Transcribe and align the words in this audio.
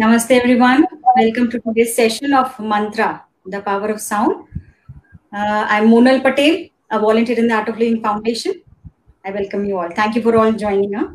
Namaste 0.00 0.30
everyone. 0.30 0.86
Welcome 1.16 1.50
to 1.50 1.60
today's 1.60 1.94
session 1.94 2.32
of 2.32 2.58
Mantra, 2.58 3.24
the 3.44 3.60
power 3.60 3.88
of 3.88 4.00
sound. 4.00 4.46
Uh, 5.30 5.66
I'm 5.68 5.88
Monal 5.88 6.22
Patel, 6.22 6.68
a 6.90 6.98
volunteer 6.98 7.38
in 7.38 7.46
the 7.46 7.54
Art 7.54 7.68
of 7.68 7.76
Living 7.76 8.02
Foundation. 8.02 8.62
I 9.22 9.32
welcome 9.32 9.66
you 9.66 9.78
all. 9.78 9.90
Thank 9.90 10.14
you 10.14 10.22
for 10.22 10.34
all 10.34 10.50
joining 10.52 10.94
us. 10.94 11.10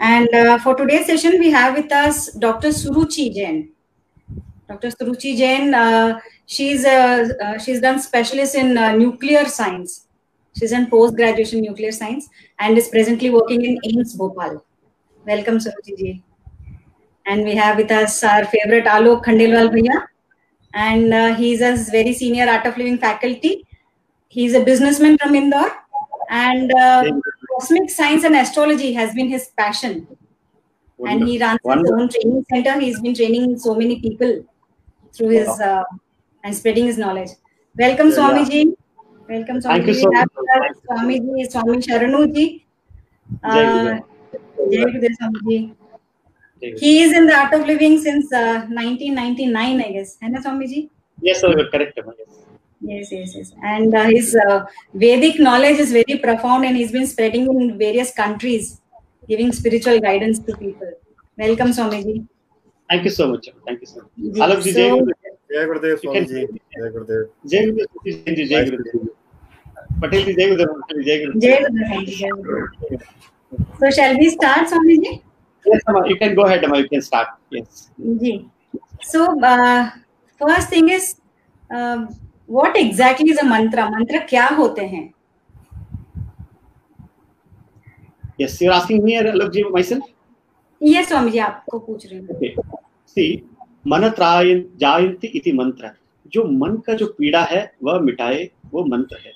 And 0.00 0.28
uh, 0.34 0.58
for 0.58 0.74
today's 0.74 1.06
session, 1.06 1.38
we 1.38 1.52
have 1.52 1.76
with 1.76 1.92
us 1.92 2.32
Dr. 2.32 2.70
Suruchi 2.70 3.32
Jain. 3.32 3.70
Dr. 4.68 4.88
Suruchi 4.88 5.36
Jain, 5.36 5.72
uh, 5.72 6.18
she's 6.46 6.84
uh, 6.84 7.28
uh, 7.40 7.58
she's 7.58 7.80
done 7.80 8.00
specialist 8.00 8.56
in 8.56 8.76
uh, 8.76 8.90
nuclear 8.90 9.44
science. 9.44 10.08
She's 10.58 10.72
in 10.72 10.90
post 10.90 11.14
graduation 11.14 11.60
nuclear 11.60 11.92
science 11.92 12.28
and 12.58 12.76
is 12.76 12.88
presently 12.88 13.30
working 13.30 13.64
in 13.64 13.78
AIIMS 13.84 14.18
Bhopal. 14.18 14.64
Welcome, 15.24 15.58
Suruchi 15.58 15.96
ji. 15.96 16.24
And 17.26 17.44
we 17.44 17.54
have 17.54 17.76
with 17.76 17.90
us 17.90 18.22
our 18.24 18.44
favorite 18.44 18.84
Alok 18.84 19.24
Khandelwal 19.24 19.70
Bhaiya. 19.70 20.06
And 20.74 21.12
uh, 21.12 21.34
he's 21.34 21.60
a 21.60 21.76
very 21.90 22.12
senior 22.12 22.48
Art 22.48 22.66
of 22.66 22.76
Living 22.76 22.98
faculty. 22.98 23.66
He's 24.28 24.54
a 24.54 24.60
businessman 24.64 25.18
from 25.18 25.34
Indore. 25.34 25.72
And 26.28 26.72
uh, 26.72 27.04
cosmic 27.58 27.90
science 27.90 28.24
and 28.24 28.36
astrology 28.36 28.92
has 28.92 29.14
been 29.14 29.28
his 29.28 29.48
passion. 29.56 30.06
And 31.06 31.26
he 31.26 31.38
runs 31.38 31.58
his 31.64 31.90
own 31.90 32.08
training 32.08 32.44
center. 32.50 32.78
He's 32.78 33.00
been 33.00 33.14
training 33.14 33.58
so 33.58 33.74
many 33.74 34.00
people 34.00 34.44
through 35.12 35.30
his 35.30 35.48
uh, 35.48 35.82
and 36.44 36.54
spreading 36.54 36.86
his 36.86 36.98
knowledge. 36.98 37.30
Welcome, 37.76 38.08
Yeah, 38.10 38.16
Swamiji. 38.16 38.74
Welcome, 39.28 39.60
Thank 39.60 39.84
Swamiji. 39.84 39.86
you 39.86 39.94
so 39.94 40.10
much. 40.10 40.28
Swamiji, 40.88 41.50
Swami 41.50 41.78
Sharanuji. 41.78 42.64
Uh. 43.42 44.00
Jai 44.70 45.10
Swamiji. 45.20 45.74
He 46.60 47.02
is 47.02 47.12
in 47.16 47.26
the 47.26 47.34
art 47.34 47.54
of 47.54 47.66
living 47.66 47.98
since 47.98 48.32
uh, 48.32 48.66
1999, 48.68 49.80
I 49.80 49.92
guess. 49.92 50.18
Anna 50.20 50.40
Swamiji? 50.42 50.90
Yes, 51.22 51.40
sir, 51.40 51.54
correct. 51.70 51.98
Yes. 51.98 52.50
Yes, 52.82 53.12
yes, 53.12 53.34
yes. 53.36 53.52
And 53.62 53.94
uh, 53.94 54.04
his 54.04 54.34
uh, 54.34 54.64
Vedic 54.94 55.38
knowledge 55.38 55.78
is 55.78 55.92
very 55.92 56.18
profound 56.18 56.64
and 56.64 56.76
he's 56.76 56.92
been 56.92 57.06
spreading 57.06 57.46
in 57.46 57.78
various 57.78 58.12
countries, 58.12 58.80
giving 59.28 59.52
spiritual 59.52 60.00
guidance 60.00 60.38
to 60.38 60.56
people. 60.56 60.90
Welcome, 61.36 61.68
Swamiji. 61.68 62.26
Thank 62.88 63.04
you 63.04 63.10
so 63.10 63.28
much. 63.28 63.48
Thank 63.66 63.80
you 63.82 63.86
so 63.86 64.02
much. 64.16 64.40
All 64.40 64.52
of 64.52 64.64
so, 64.64 65.06
So, 73.78 73.90
shall 73.90 74.16
we 74.18 74.30
start, 74.30 74.68
Swamiji? 74.68 75.22
Yes, 75.66 75.82
Amma, 75.88 76.08
you 76.08 76.16
can 76.16 76.34
go 76.34 76.42
ahead, 76.42 76.64
Amma. 76.64 76.78
You 76.78 76.88
can 76.88 77.02
start. 77.02 77.28
Yes. 77.50 77.90
So 79.02 79.40
uh, 79.42 79.90
first 80.40 80.68
thing 80.68 80.88
is, 80.88 81.16
uh, 81.70 82.06
what 82.46 82.76
exactly 82.76 83.30
is 83.30 83.38
a 83.38 83.44
mantra? 83.44 83.90
Mantra 83.90 84.26
क्या 84.28 84.46
होते 84.58 84.86
हैं? 84.86 85.12
Yes, 88.38 88.60
you're 88.60 88.72
asking 88.72 89.04
me, 89.04 89.16
Alok 89.16 89.52
ji, 89.52 89.64
myself? 89.70 90.02
ये 90.80 91.04
स्वामी 91.04 91.30
जी 91.30 91.38
आपको 91.38 91.78
पूछ 91.78 92.06
रही 92.06 92.18
हूँ 92.18 92.28
Okay. 92.34 92.54
See, 93.16 93.42
मनत्रायन 93.86 94.64
जायंती 94.80 95.26
इति 95.26 95.52
मंत्र 95.52 95.90
जो 96.32 96.44
मन 96.44 96.76
का 96.86 96.94
जो 96.94 97.06
पीड़ा 97.18 97.42
है 97.50 97.60
वह 97.84 97.98
मिटाए 98.00 98.48
वो 98.72 98.84
मंत्र 98.84 99.16
है 99.26 99.32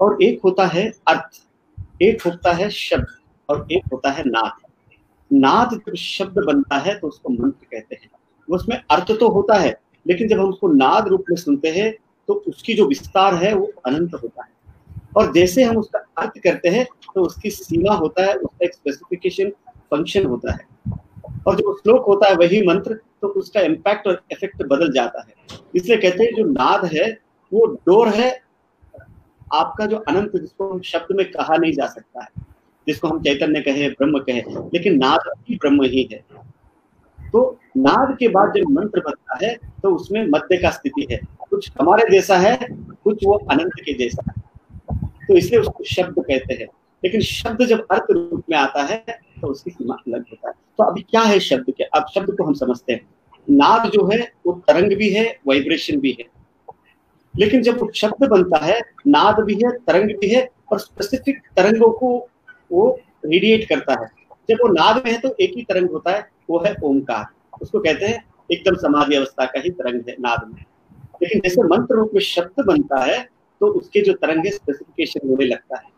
और 0.00 0.22
एक 0.22 0.40
होता 0.44 0.66
है 0.66 0.90
अर्थ 1.08 1.40
एक 2.02 2.22
होता 2.22 2.52
है 2.52 2.68
शब्द 2.70 3.06
और 3.50 3.66
एक 3.72 3.84
होता 3.92 4.10
है 4.10 4.24
नाद 4.26 4.67
नाद 5.30 5.74
जब 5.74 5.94
शब्द 5.94 6.38
बनता 6.44 6.76
है 6.78 6.98
तो 6.98 7.08
उसको 7.08 7.30
मंत्र 7.30 7.66
कहते 7.66 7.94
हैं। 7.94 8.08
उसमें 8.48 8.76
अर्थ 8.90 9.12
तो 9.20 9.28
होता 9.28 9.54
है, 9.54 9.76
लेकिन 10.06 10.28
जब 10.28 10.40
हम 10.40 10.48
उसको 10.48 10.68
नाद 10.68 11.08
रूप 11.08 11.24
में 11.30 11.36
सुनते 11.36 11.68
हैं 11.70 11.92
तो 12.28 12.34
उसकी 12.48 12.74
जो 12.74 12.86
विस्तार 12.86 13.34
है, 13.34 13.52
वो 13.54 13.72
अनंत 13.86 14.14
होता 14.14 14.42
है। 14.42 14.50
और 15.16 15.32
जैसे 15.32 15.62
हम 15.62 15.76
उसका 15.76 15.98
अर्थ 16.18 16.38
करते 16.44 16.68
हैं 16.68 16.86
तो 17.14 17.22
उसकी 17.22 17.50
सीमा 17.50 17.94
होता 17.94 18.24
है, 18.24 18.34
उसका 18.34 18.64
एक 18.64 18.74
स्पेसिफिकेशन 18.74 19.50
फ़ंक्शन 19.90 20.26
होता 20.26 20.52
है। 20.52 20.66
और 21.46 21.56
जो 21.56 21.74
श्लोक 21.76 22.06
होता 22.06 22.28
है, 22.28 22.34
वही 22.34 22.66
मंत्र 22.66 22.94
तो 23.20 23.28
उसका 23.28 23.60
इम्पैक्ट 23.60 24.06
और 24.06 24.22
इफ़ेक्ट 24.32 24.62
बदल 24.62 24.92
जाता 24.92 25.20
है। 25.20 25.58
इसलिए 25.76 25.96
कहते 25.96 26.24
हैं, 26.24 26.34
जो 26.34 26.44
नाद 26.44 26.84
है, 26.84 27.06
वो 27.52 27.66
डोर 27.66 28.08
है, 28.08 28.30
आपका 29.54 29.86
जो 29.86 29.96
अनंत, 29.98 30.36
जिसको 30.36 30.80
शब्द 30.82 31.16
में 31.16 31.30
कहा 31.30 31.56
नहीं 31.56 31.72
जा 31.72 31.86
सकता 31.86 32.22
है। 32.22 32.46
जिसको 32.88 33.08
हम 33.08 33.20
चैतन्य 33.20 33.60
कहे, 33.60 33.88
ब्रह्म 33.88 34.18
कहे, 34.18 34.42
लेकिन 34.74 34.96
नाद 34.98 35.20
ही 35.48 35.56
ब्रह्म 35.56 35.82
ही 35.82 36.08
है। 36.12 36.24
तो 37.32 37.58
नाद 37.76 38.16
के 38.20 38.28
बाद 38.28 38.52
जब 38.56 38.70
मंत्र 38.70 39.00
बनता 39.00 39.38
है 39.42 39.54
तो 39.82 39.94
उसमें 39.94 40.26
मध्य 40.26 40.56
का 40.56 40.70
स्थिति 40.70 41.06
है। 41.10 41.20
कुछ 41.50 41.70
हमारे 41.80 42.10
जैसा 42.10 42.36
है, 42.36 42.58
कुछ 43.04 43.24
वो 43.24 43.32
अनंत 43.50 43.72
के 43.80 43.92
जैसा 43.94 44.22
है। 44.28 45.08
तो 45.28 45.34
इसलिए 45.34 45.60
उसको 45.60 45.84
शब्द 45.84 46.14
कहते 46.18 46.54
हैं। 46.54 46.66
लेकिन 47.04 47.20
शब्द 47.20 47.64
जब 47.64 47.86
अर्थ 47.90 48.10
रूप 48.10 48.42
में 48.50 48.56
आता 48.56 48.82
है 48.82 49.04
तो 49.40 49.46
उसकी 49.46 49.70
सीमा 49.70 49.94
अलग 49.94 50.20
होता 50.20 50.48
है। 50.48 50.54
तो 50.78 50.84
अभी 50.84 51.02
क्या 51.02 51.20
है 51.20 51.38
शब्द 51.40 51.70
के? 51.70 51.84
अब 51.84 52.06
शब्द 52.14 52.30
को 52.30 52.44
हम 52.44 52.54
समझते 52.54 52.92
हैं। 52.92 53.00
नाद 53.50 53.90
जो 53.90 54.06
है, 54.12 54.32
वो 54.46 54.52
तरंग 54.68 54.96
भी 54.96 55.10
है, 55.10 55.38
वाइब्रेशन 55.46 56.00
भी 56.00 56.16
है। 56.20 56.24
लेकिन 57.38 57.62
जब 57.62 57.90
शब्द 57.92 58.28
बनता 58.28 58.64
है, 58.64 58.80
नाद 59.06 59.40
भी 59.40 59.54
है, 59.54 59.70
तरंग 59.70 60.10
भी 60.18 60.28
है, 60.28 60.48
और 60.72 60.78
स्पेसिफिक 60.78 61.38
तरंगों 61.56 61.90
को 61.90 62.28
वो 62.70 62.88
रेडिएट 63.26 63.68
करता 63.68 64.00
है। 64.00 64.08
जब 64.48 64.58
वो 64.62 64.68
नाद 64.68 65.02
में 65.04 65.12
है 65.12 65.18
तो 65.20 65.34
एक 65.40 65.52
ही 65.56 65.62
तरंग 65.62 65.90
होता 65.90 66.10
है, 66.10 66.28
वो 66.50 66.58
है 66.58 66.74
ओमकार 66.84 67.26
उसको 67.62 67.78
कहते 67.80 68.06
हैं 68.06 68.24
एकदम 68.52 68.74
समाधि 68.76 69.14
अवस्था 69.14 69.44
का 69.44 69.60
ही 69.60 69.70
तरंग 69.70 70.08
है 70.08 70.16
नाद 70.20 70.46
में। 70.48 70.64
लेकिन 71.22 71.40
जैसे 71.40 71.62
मंत्र 71.62 71.94
रूप 71.94 72.10
में 72.14 72.20
शब्द 72.20 72.64
बनता 72.64 73.00
है 73.02 73.18
तो 73.60 73.66
उसके 73.66 74.00
जो 74.00 74.12
तरंग 74.12 74.44
है 74.46 74.50
स्पेसिफिकेशन 74.50 75.28
होने 75.28 75.46
लगता 75.46 75.78
है। 75.78 75.90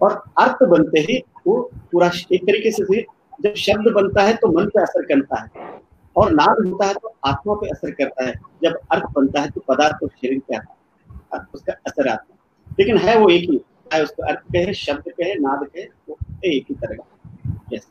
और 0.00 0.22
अर्थ 0.38 0.62
बनते 0.62 1.00
ही 1.00 1.22
वो 1.46 1.60
पूरा 1.92 2.10
एक 2.32 2.42
तरीके 2.42 2.70
से 2.70 2.84
से 2.84 3.04
जब 3.42 3.54
शब्द 3.54 3.92
बनता 3.92 4.22
है 4.22 4.34
तो 4.34 4.48
मन 4.48 4.66
पे 4.66 4.82
असर 4.82 5.02
करता 5.04 5.40
है। 5.40 5.74
और 6.16 6.30
नाद 6.32 6.66
होता 6.66 6.86
है 6.86 6.94
तो 6.94 7.14
आत्मा 7.26 7.54
पे 7.54 7.68
असर 7.68 7.90
करता 7.90 8.24
है। 8.24 8.34
जब 8.62 8.78
अर्थ 8.92 9.04
बनता 9.12 9.40
है 9.40 9.50
तो 9.50 9.60
पदार्थ 9.68 10.02
और 10.02 10.08
शरीर 10.08 10.38
पे 10.38 10.56
आता 10.56 11.36
है 11.36 11.46
उसका 11.54 11.72
असर 11.86 12.08
आता 12.08 12.26
है। 12.32 12.38
लेकिन 12.78 12.98
है 12.98 13.18
वो 13.18 13.28
एक 13.28 13.50
ही। 13.50 13.60
चाहे 13.92 14.02
उसको 14.02 14.22
अर्थ 14.28 14.40
कहे 14.52 14.74
शब्द 14.74 15.10
कहे 15.10 15.34
नाद 15.40 15.64
कहे 15.66 15.84
वो 16.08 16.18
एक 16.44 16.66
ही 16.70 16.74
तरह 16.74 17.74
यस 17.74 17.86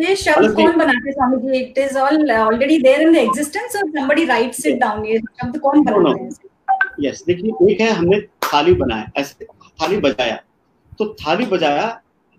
ये 0.00 0.14
शब्द 0.16 0.54
कौन 0.56 0.76
बनाते 0.78 1.12
Swami 1.12 1.36
ji? 1.38 1.58
It 1.58 1.78
is 1.78 1.98
all 1.98 2.30
already 2.32 2.78
there 2.82 3.00
in 3.02 3.12
the 3.12 3.16
existence 3.16 3.76
और 3.76 3.90
somebody 3.96 4.26
writes 4.28 4.64
it 4.70 4.78
down? 4.82 5.04
ये 5.06 5.18
शब्द 5.18 5.58
कौन. 5.60 5.84
बनाते 5.84 6.22
हैं? 6.22 6.30
यस 7.00 7.22
देखिए 7.26 7.72
एक 7.72 7.80
है 7.80 7.90
हमने 7.90 8.20
थाली 8.44 8.74
बनाया 8.74 9.10
ऐसे 9.20 9.44
थाली 9.44 9.96
बजाया। 10.00 10.36
तो 10.98 11.04
थाली 11.20 11.46
बजाया 11.46 11.86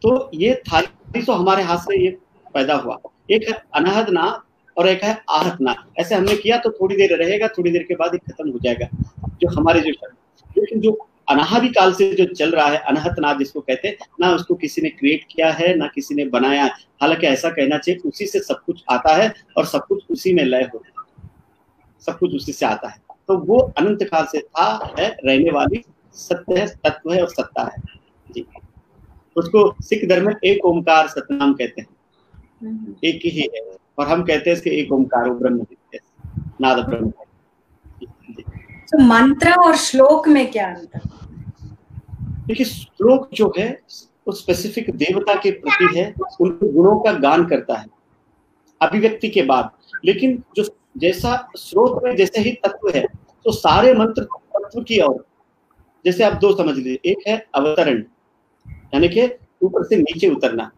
तो 0.01 0.29
ये 0.35 0.55
थाली 0.67 1.21
तो 1.21 1.33
हमारे 1.33 1.63
हाथ 1.63 1.77
से 1.77 2.03
ये 2.03 2.09
पैदा 2.55 2.75
हुआ। 2.75 2.99
एक 3.31 3.47
है 3.49 3.61
अनाहद 3.75 4.09
ना 4.09 4.25
और 4.77 4.87
एक 4.87 5.03
है 5.03 5.17
आहत 5.29 5.57
ना 5.61 5.75
ऐसे 5.99 6.15
हमने 6.15 6.35
किया 6.37 6.57
तो 6.57 6.69
थोड़ी 6.71 6.95
देर 6.95 7.17
रहेगा 7.17 7.47
थोड़ी 7.57 7.71
देर 7.71 7.83
के 7.87 7.95
बाद 7.95 8.13
ये 8.13 8.19
खत्म 8.31 8.51
हो 8.51 8.59
जाएगा 8.63 8.87
जो 9.41 9.49
हमारे 9.57 9.79
जो 9.81 9.93
शब्द। 9.93 10.57
लेकिन 10.57 10.81
जो 10.81 10.91
अनाहदी 11.33 11.69
काल 11.69 11.93
से 11.93 12.13
जो 12.13 12.25
चल 12.25 12.51
रहा 12.51 12.67
है 12.67 12.77
अनाहत 12.77 13.15
नाद 13.19 13.39
जिसको 13.39 13.61
कहते 13.61 13.87
हैं 13.87 13.97
ना 14.19 14.29
उसको 14.31 14.55
किसी 14.55 14.81
ने 14.81 14.89
क्रिएट 14.89 15.23
किया 15.31 15.51
है 15.51 15.75
ना 15.75 15.87
किसी 15.87 16.15
ने 16.15 16.25
बनाया 16.25 16.63
है। 16.63 16.69
हालाँकि 17.01 17.27
ऐसा 17.27 17.49
कहना 17.49 17.77
चाहिए 17.77 18.09
उसी 18.09 18.25
से 18.25 18.39
सब 18.39 18.63
कुछ 18.65 18.83
आता 18.91 19.15
है 19.15 19.33
और 19.57 19.65
सब 19.65 19.85
कुछ 19.87 20.03
उसी 20.11 20.33
में 20.33 20.43
लय 20.43 20.69
होता 20.73 20.87
है 20.87 21.29
सब 22.01 22.17
कुछ 22.17 22.35
उसी 22.35 22.51
से 22.51 22.65
आता 22.65 22.89
है। 22.89 22.97
तो 23.27 23.37
वो 23.37 23.59
अनंत 23.77 24.03
काल 24.03 24.25
से 24.25 24.39
था 24.39 24.95
है 24.99 25.17
रहने 25.25 25.51
वाली 25.51 25.83
सत्य 26.13 26.59
है 26.59 26.67
तत्व 26.67 27.13
है 27.13 27.21
और 27.21 27.29
सत्ता 27.29 27.63
है। 27.63 27.81
जी। 28.31 28.45
उसको 29.35 29.75
सिख 29.81 30.09
धर्म 30.09 30.27
में 30.27 30.35
एक 30.45 30.65
ओमकार 30.65 31.07
सतनाम 31.07 31.53
कहते 31.53 31.81
हैं। 31.81 31.87
हम्म। 32.61 32.95
एक 33.03 33.19
ही 33.25 33.41
है। 33.41 33.77
और 33.99 34.07
हम 34.07 34.23
कहते 34.23 34.49
हैं 34.49 34.57
इसके 34.57 34.69
एक 34.69 34.91
ओमकार 34.91 35.29
ब्रह्म 35.29 35.65
नाद 36.61 36.85
ब्रह्म। 36.85 37.13
तो 38.91 38.99
मंत्र 38.99 39.51
और 39.51 39.75
श्लोक 39.75 40.27
में 40.27 40.51
क्या 40.51 40.67
अंतर? 40.67 40.99
देखिए, 42.47 42.65
श्लोक 42.65 43.29
जो 43.33 43.51
है 43.57 43.69
वो 44.27 44.33
स्पेसिफिक 44.33 44.89
देवता 44.95 45.33
के 45.35 45.51
प्रति 45.53 45.97
है, 45.97 46.13
उनके 46.41 46.71
गुणों 46.71 46.99
का 46.99 47.11
गान 47.19 47.45
करता 47.45 47.75
है, 47.75 47.85
अभिव्यक्ति 48.81 49.29
के 49.29 49.41
बाद। 49.43 49.69
लेकिन 50.05 50.41
जो 50.55 50.63
जैसा 50.97 51.35
स्रोत 51.57 52.03
में 52.03 52.15
जैसे 52.15 52.41
ही 52.41 52.51
तत्व 52.63 52.89
है 52.89 53.03
तो 53.45 53.51
सारे 53.51 53.93
मंत्र 53.93 54.23
तत्व 54.23 54.81
की 54.81 54.99
ओर। 55.01 55.25
जैसे 56.05 56.23
आप 56.23 56.33
दो 56.33 56.55
समझ 56.55 56.75
लीजिए, 56.75 56.99
एक 57.05 57.27
है 57.27 57.45
अवतरण, 57.55 58.03
यानी 58.93 59.09
कि 59.09 59.25
ऊपर 59.61 59.83
से 59.83 59.95
नीचे 59.95 60.29
उतरना। 60.29 60.69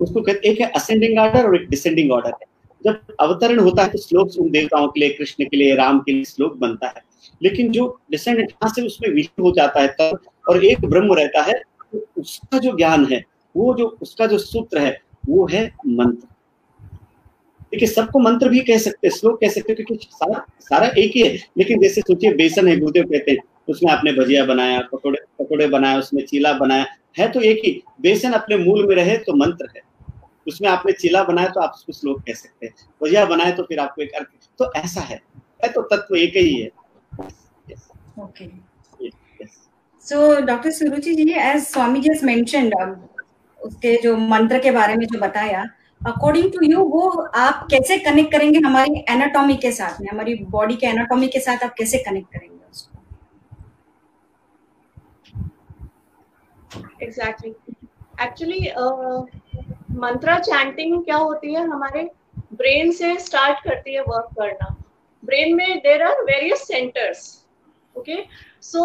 उसको 0.00 0.20
कहते, 0.20 0.48
एक 0.48 0.60
है 0.60 0.70
असेंडिंग 0.70 1.18
ऑर्डर 1.18 1.46
और 1.46 1.56
एक 1.56 1.68
डिसेंडिंग 1.70 2.12
ऑर्डर 2.12 2.32
है। 2.32 2.46
जब 2.84 3.14
अवतरण 3.20 3.58
होता 3.58 3.82
है 3.82 3.88
तो 3.88 3.98
श्लोक 3.98 4.30
उन 4.38 4.50
देवताओं 4.50 4.88
के 4.88 5.00
लिए, 5.00 5.08
कृष्ण 5.10 5.44
के 5.44 5.56
लिए, 5.56 5.74
राम 5.74 5.98
के 5.98 6.12
लिए 6.12 6.24
श्लोक 6.24 6.56
बनता 6.56 6.86
है। 6.86 7.02
लेकिन 7.42 7.70
जो 7.70 7.86
डिसेंडेंट 8.10 8.50
यहाँ 8.50 8.72
से 8.72 8.82
उसमें 8.82 9.08
विलीन 9.10 9.42
हो 9.42 9.52
जाता 9.52 9.80
है, 9.80 9.88
तब 9.90 10.18
और 10.46 10.64
एक 10.64 10.84
ब्रह्म 10.84 11.14
रहता 11.14 11.42
है 11.42 11.60
तो 11.92 12.06
उसका 12.18 12.58
जो 12.58 12.76
ज्ञान 12.76 13.04
है 13.12 13.22
वो 13.54 13.74
जो 13.74 13.86
उसका 14.02 14.26
जो 14.26 14.38
सूत्र 14.38 14.78
है 14.78 14.96
वो 15.28 15.46
है 15.46 15.64
मंत्र। 15.86 16.26
देखिए 17.72 17.88
सबको 17.88 18.18
मंत्र 18.18 18.48
भी 18.48 18.60
कह 18.60 18.78
सकते 18.78 19.06
हैं 19.08 19.14
श्लोक 19.14 19.40
कह 19.40 19.48
सकते 19.48 19.72
हैं 19.72 19.84
क्योंकि 19.84 20.08
सारा 20.12 20.44
सारा 20.60 20.86
एक 20.88 21.12
ही 21.16 21.22
है। 21.22 21.36
लेकिन 21.58 21.80
जैसे 21.80 22.00
सोचिए 22.00 22.32
बेसन 22.34 22.68
है 22.68 22.76
गुरुदेव 22.76 23.04
कहते 23.04 23.30
हैं 23.30 23.38
उसमें 23.68 23.90
आपने 23.92 24.12
भजिया 24.12 24.44
बनाया 24.44 24.80
पकौड़े 24.92 25.18
पकौड़े 25.38 25.66
बनाया 25.68 25.98
उसमें 25.98 26.24
चीला 26.24 26.52
बनाया 26.52 26.86
है 27.18 27.28
तो 27.32 27.40
एक 27.42 27.60
ही। 27.64 27.82
बेसन 28.00 28.32
अपने 28.32 28.56
मूल 28.56 28.86
में 28.86 28.94
रहे 28.96 29.16
तो 29.18 29.36
मंत्र 29.36 29.68
है। 29.76 29.82
उसमें 30.46 30.68
आपने 30.68 30.92
चीला 30.92 31.22
बनाया 31.24 31.48
तो 31.48 31.60
आप 31.60 31.72
उसको 31.74 31.92
श्लोक 31.92 32.20
कह 32.20 32.34
सकते 32.34 32.66
हैं। 32.66 32.74
भजिया 33.02 33.24
बनाए 33.26 33.52
तो 33.52 33.62
फिर 33.62 33.78
आपको 33.80 34.02
एक 34.02 34.12
अर्थ। 34.12 34.48
तो 34.58 34.72
ऐसा 34.76 35.00
है 35.02 35.20
तो 35.66 35.82
तत्व 35.84 36.16
एक 36.16 36.36
ही 36.36 36.54
है। 36.54 36.68
Okay 38.20 38.44
so 40.06 40.18
doctor 40.46 40.70
Suruchi 40.70 41.14
ji 41.14 41.32
as 41.32 41.62
Swami 41.62 42.00
ji 42.00 42.10
mentioned 42.24 42.74
उसके 43.60 43.96
जो 44.02 44.16
मंत्र 44.16 44.58
के 44.62 44.70
बारे 44.70 44.94
में 44.96 45.06
जो 45.06 45.18
बताया 45.20 45.64
अकॉर्डिंग 46.00 46.50
टू 46.52 46.64
यू 46.64 46.84
वो 46.88 47.08
आप 47.36 47.66
कैसे 47.70 47.96
कनेक्ट 47.98 48.32
करेंगे 48.32 48.58
हमारी 48.66 49.04
एनाटॉमी 49.10 49.56
के 49.56 49.72
साथ 49.72 50.00
में? 50.00 50.08
हमारी 50.12 50.34
बॉडी 50.50 50.76
के 50.76 50.86
एनाटॉमी 50.86 51.28
के 51.28 51.40
साथ 51.40 51.64
आप 51.64 51.74
कैसे 51.78 51.98
कनेक्ट 51.98 52.32
करेंगे 52.32 52.58
उसको? 52.70 52.98
एग्जैक्टली 57.02 57.50
एक्चुअली 58.24 58.60
मंत्रा 60.00 60.38
चैंटिंग 60.40 61.02
क्या 61.04 61.16
होती 61.16 61.54
है? 61.54 61.66
हमारे 61.68 62.08
ब्रेन 62.52 62.92
से 62.92 63.14
स्टार्ट 63.20 63.64
करती 63.64 63.94
है 63.94 64.02
वर्क 64.02 64.28
करना। 64.38 64.74
ब्रेन 65.22 65.54
में 65.56 65.78
there 65.78 66.02
are 66.02 66.22
various 66.24 66.66
centres 66.68 67.32
okay 67.96 68.14
so 68.66 68.84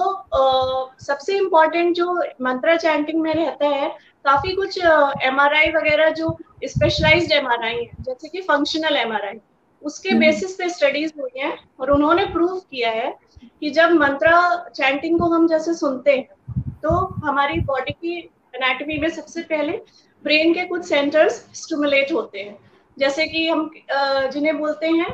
सबसे 1.02 1.38
इम्पोर्टेंट 1.38 1.96
जो 1.96 2.14
मंत्रा 2.42 2.76
चैंटिंग 2.78 3.22
में 3.22 3.34
रहता 3.34 3.68
है 3.68 3.90
काफ़ी 4.26 4.54
कुछ 4.56 4.78
एम 4.78 5.38
uh, 5.38 5.76
वगैरह 5.76 6.10
जो 6.12 6.38
स्पेशलाइज्ड 6.66 7.32
एम 7.32 7.48
आर 7.48 7.64
है 7.66 7.86
जैसे 8.02 8.28
कि 8.28 8.42
फंक्शनल 8.42 8.98
एमआरआई 8.98 9.40
उसके 9.82 10.14
बेसिस 10.16 10.50
हम्म। 10.50 10.58
पे 10.60 10.70
स्टडीज़ 10.70 11.12
हुई 11.20 11.42
हैं 11.42 11.58
और 11.80 11.92
उन्होंने 11.92 12.26
प्रूव 12.26 12.60
किया 12.62 12.90
है 12.92 13.14
कि 13.62 13.70
जब 13.70 13.92
मंत्रा 13.94 14.36
चैंटिंग 14.68 15.20
को 15.20 15.26
हम 15.26 15.48
जैसे 15.48 15.74
सुनते 15.74 16.16
हैं 16.18 16.62
तो 16.84 16.96
हमारी 17.26 17.60
बॉडी 17.64 17.92
की 17.94 18.18
एनाटॉमी 18.56 18.98
में 18.98 19.10
सबसे 19.10 19.42
पहले 19.44 19.82
ब्रेन 20.24 20.54
के 20.54 20.66
कुछ 20.66 20.86
सेंटर्स 20.86 21.46
स्टिमुलेट 21.56 22.12
होते 22.14 22.40
हैं 22.40 22.58
जैसे 22.98 23.28
कि 23.28 23.48
हम 23.48 23.70
जिन्हें 23.92 24.58
बोलते 24.58 24.88
हैं 24.90 25.14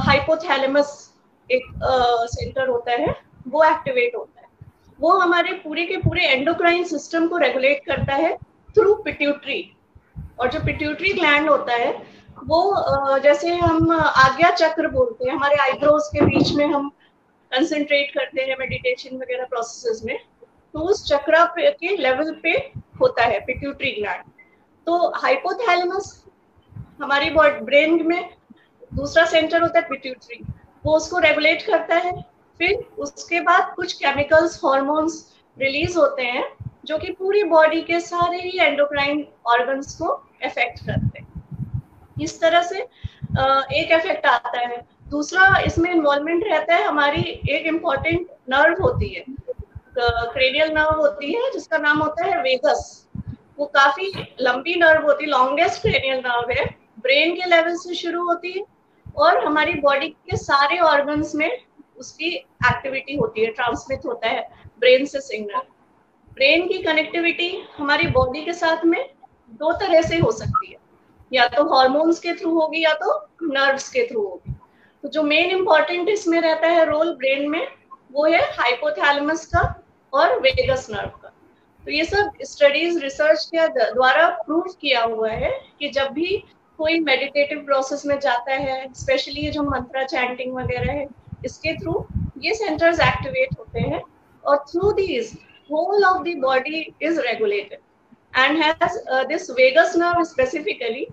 हाइपोथैलेमस 0.00 0.92
एक 1.50 1.62
सेंटर 2.30 2.68
होता 2.68 2.92
है 2.92 3.14
वो 3.48 3.62
एक्टिवेट 3.64 4.14
होता 4.16 4.40
है। 4.40 4.48
वो 4.98 5.18
हमारे 5.18 5.52
पूरे 5.64 5.84
के 5.86 5.96
पूरे 5.98 6.26
एंडोक्राइन 6.28 6.84
सिस्टम 6.84 7.26
को 7.28 7.36
रेगुलेट 7.38 7.84
करता 7.86 8.14
है 8.14 8.36
थ्रू 8.76 8.94
पिट्यूटरी 9.04 9.62
और 10.40 10.50
जो 10.50 10.60
पिट्यूटरी 10.64 11.12
ग्लैंड 11.12 11.48
होता 11.50 11.74
है, 11.74 11.90
वो 12.44 13.18
जैसे 13.20 13.54
हम 13.54 13.90
आज्ञा 13.92 14.50
चक्र 14.50 14.88
बोलते 14.88 15.24
हैं, 15.24 15.34
हमारे 15.34 15.56
आईब्रोज 15.62 16.08
के 16.12 16.24
बीच 16.26 16.52
में 16.56 16.66
हम 16.66 16.88
कंसंट्रेट 17.52 18.10
करते 18.14 18.42
हैं 18.42 18.56
मेडिटेशन 18.58 19.16
वगैरह 19.16 19.44
प्रोसेसेस 19.44 20.02
में 20.04 20.18
तो 20.74 20.80
उस 20.80 21.06
चक्रा 21.08 21.44
के 21.58 21.96
लेवल 21.96 22.32
पे 22.42 22.50
होता 23.00 23.24
है 23.24 23.40
पिट्यूटरी 23.46 23.90
ग्लैंड 23.92 24.24
तो 24.86 24.96
हाइपोथैलेमस 25.16 26.12
हमारी 27.00 27.30
ब्रेन 27.30 28.06
में 28.06 28.30
दूसरा 28.94 29.24
सेंटर 29.26 29.62
होता 29.62 29.78
है 29.78 29.88
पिट्यूटरी 29.88 30.44
वो 30.84 30.96
उसको 30.96 31.18
रेगुलेट 31.18 31.62
करता 31.62 31.96
है 31.96 32.12
फिर 32.60 32.78
उसके 32.98 33.40
बाद 33.40 33.72
कुछ 33.76 33.92
केमिकल्स 33.92 34.62
हॉर्मोन्स 34.64 35.14
रिलीज़ 35.56 35.98
होते 35.98 36.22
हैं, 36.22 36.44
जो 36.84 36.98
कि 36.98 37.12
पूरी 37.12 37.42
बॉडी 37.44 37.80
के 37.82 38.00
सारे 38.00 38.40
ही 38.40 38.58
एंडोक्राइन 38.60 39.26
ऑर्गन्स 39.46 39.94
को 39.94 40.08
इफ़ेक्ट 40.44 40.80
करते 40.86 41.18
हैं। 41.18 41.28
इस 42.22 42.40
तरह 42.40 42.62
से 42.62 42.78
एक 42.78 43.92
इफ़ेक्ट 43.92 44.26
आता 44.26 44.58
है। 44.58 44.84
दूसरा, 45.08 45.56
इसमें 45.66 45.90
इन्वॉल्वमेंट 45.90 46.44
रहता 46.46 46.74
है, 46.74 46.84
हमारी 46.84 47.20
एक 47.50 47.66
इंपॉर्टेंट 47.66 48.26
नर्व 48.50 48.82
होती 48.82 49.08
है। 49.08 49.24
क्रेनियल 49.98 50.72
नर्व 50.72 51.00
होती 51.00 51.32
है, 51.32 51.50
जिसका 51.52 51.78
नाम 51.78 51.98
होता 51.98 52.26
है 52.26 52.42
वेगस 52.42 53.08
वो 53.58 53.66
काफ़ी 53.74 54.12
लंबी 54.40 54.74
नर्व 54.74 55.06
होती 55.06 55.24
है 55.24 55.30
लॉन्गेस्ट 55.30 55.82
क्रेनियल 55.82 56.18
नर्व 56.18 56.50
है। 56.50 56.64
ब्रेन 57.00 57.34
के 57.36 57.48
लेवल 57.50 57.76
से 57.76 57.94
शुरू 57.94 58.22
होती 58.24 58.52
है 58.52 58.64
और 59.16 59.44
हमारी 59.44 59.74
बॉडी 59.80 60.08
के 60.08 60.36
सारे 60.36 60.78
ऑर्गन्स 60.80 61.34
में 61.34 61.50
उसकी 62.00 62.34
एक्टिविटी 62.34 63.16
होती 63.16 63.44
है 63.44 63.50
ट्रांसमिट 63.52 64.06
होता 64.06 64.28
है 64.28 64.48
ब्रेन 64.80 65.04
से 65.06 65.20
सिग्नल 65.20 65.62
ब्रेन 66.36 66.66
की 66.68 66.78
कनेक्टिविटी 66.82 67.48
हमारी 67.76 68.06
बॉडी 68.08 68.44
के 68.44 68.52
साथ 68.52 68.84
में 68.84 69.00
दो 69.60 69.72
तरह 69.72 70.02
से 70.02 70.18
हो 70.18 70.30
सकती 70.32 70.70
है. 70.70 70.76
या 71.32 71.46
तो 71.48 71.64
हॉर्मोन्स 71.64 72.18
के 72.20 72.32
थ्रू 72.34 72.50
होगी 72.60 72.82
या 72.84 72.92
तो 72.94 73.14
नर्व्स 73.42 73.88
के 73.88 74.06
थ्रू 74.06 74.22
होगी. 74.22 74.52
तो 75.04 75.08
जो 75.08 75.22
मेन 75.22 75.50
इंपॉर्टेंट 75.50 76.08
इसमें 76.08 76.40
रहता 76.40 76.68
है 76.68 76.84
रोल 76.84 77.14
ब्रेन 77.16 77.48
में, 77.50 77.66
वो 78.12 78.24
है 78.24 78.40
हाइपोथैलेमस 78.52 79.46
का 79.46 79.62
और 80.12 80.38
वेगस 80.40 80.86
नर्व 80.90 81.08
का. 81.22 81.32
तो 81.84 81.90
ये 81.90 82.04
सब 82.04 82.32
स्टडीज़ 82.42 82.98
रिसर्च 82.98 83.44
के 83.54 83.68
द्वारा 83.92 84.28
प्रूव 84.46 84.72
किया 84.80 85.02
हुआ 85.02 85.30
है 85.30 85.50
कि 85.78 85.88
जब 85.88 86.12
भी 86.12 86.36
कोई 86.78 86.98
मेडिटेटिव 87.00 87.64
प्रोसेस 87.64 88.06
में 88.06 88.18
जाता 88.20 88.54
है 88.54 88.92
स्पेशली 88.94 89.40
ये 89.40 89.50
जो 89.50 89.62
मंत्रा 89.62 90.04
चैंटिंग 90.04 90.54
वगैरह 90.54 90.92
है 90.92 91.06
इसके 91.44 91.74
थ्रू 91.74 92.04
ये 92.38 92.54
सेंटर्स 92.54 93.00
एक्टिवेट 93.00 93.58
होते 93.58 93.80
हैं 93.80 94.02
और 94.44 94.64
through 94.70 94.92
these 94.92 95.32
whole 95.70 96.04
of 96.04 96.22
the 96.22 96.36
body 96.42 96.94
is 97.02 97.20
regulated 97.20 97.78
and 98.34 98.62
has 98.62 98.98
this 99.28 99.50
vagus 99.50 99.96
nerve 99.96 100.22
specifically 100.24 101.06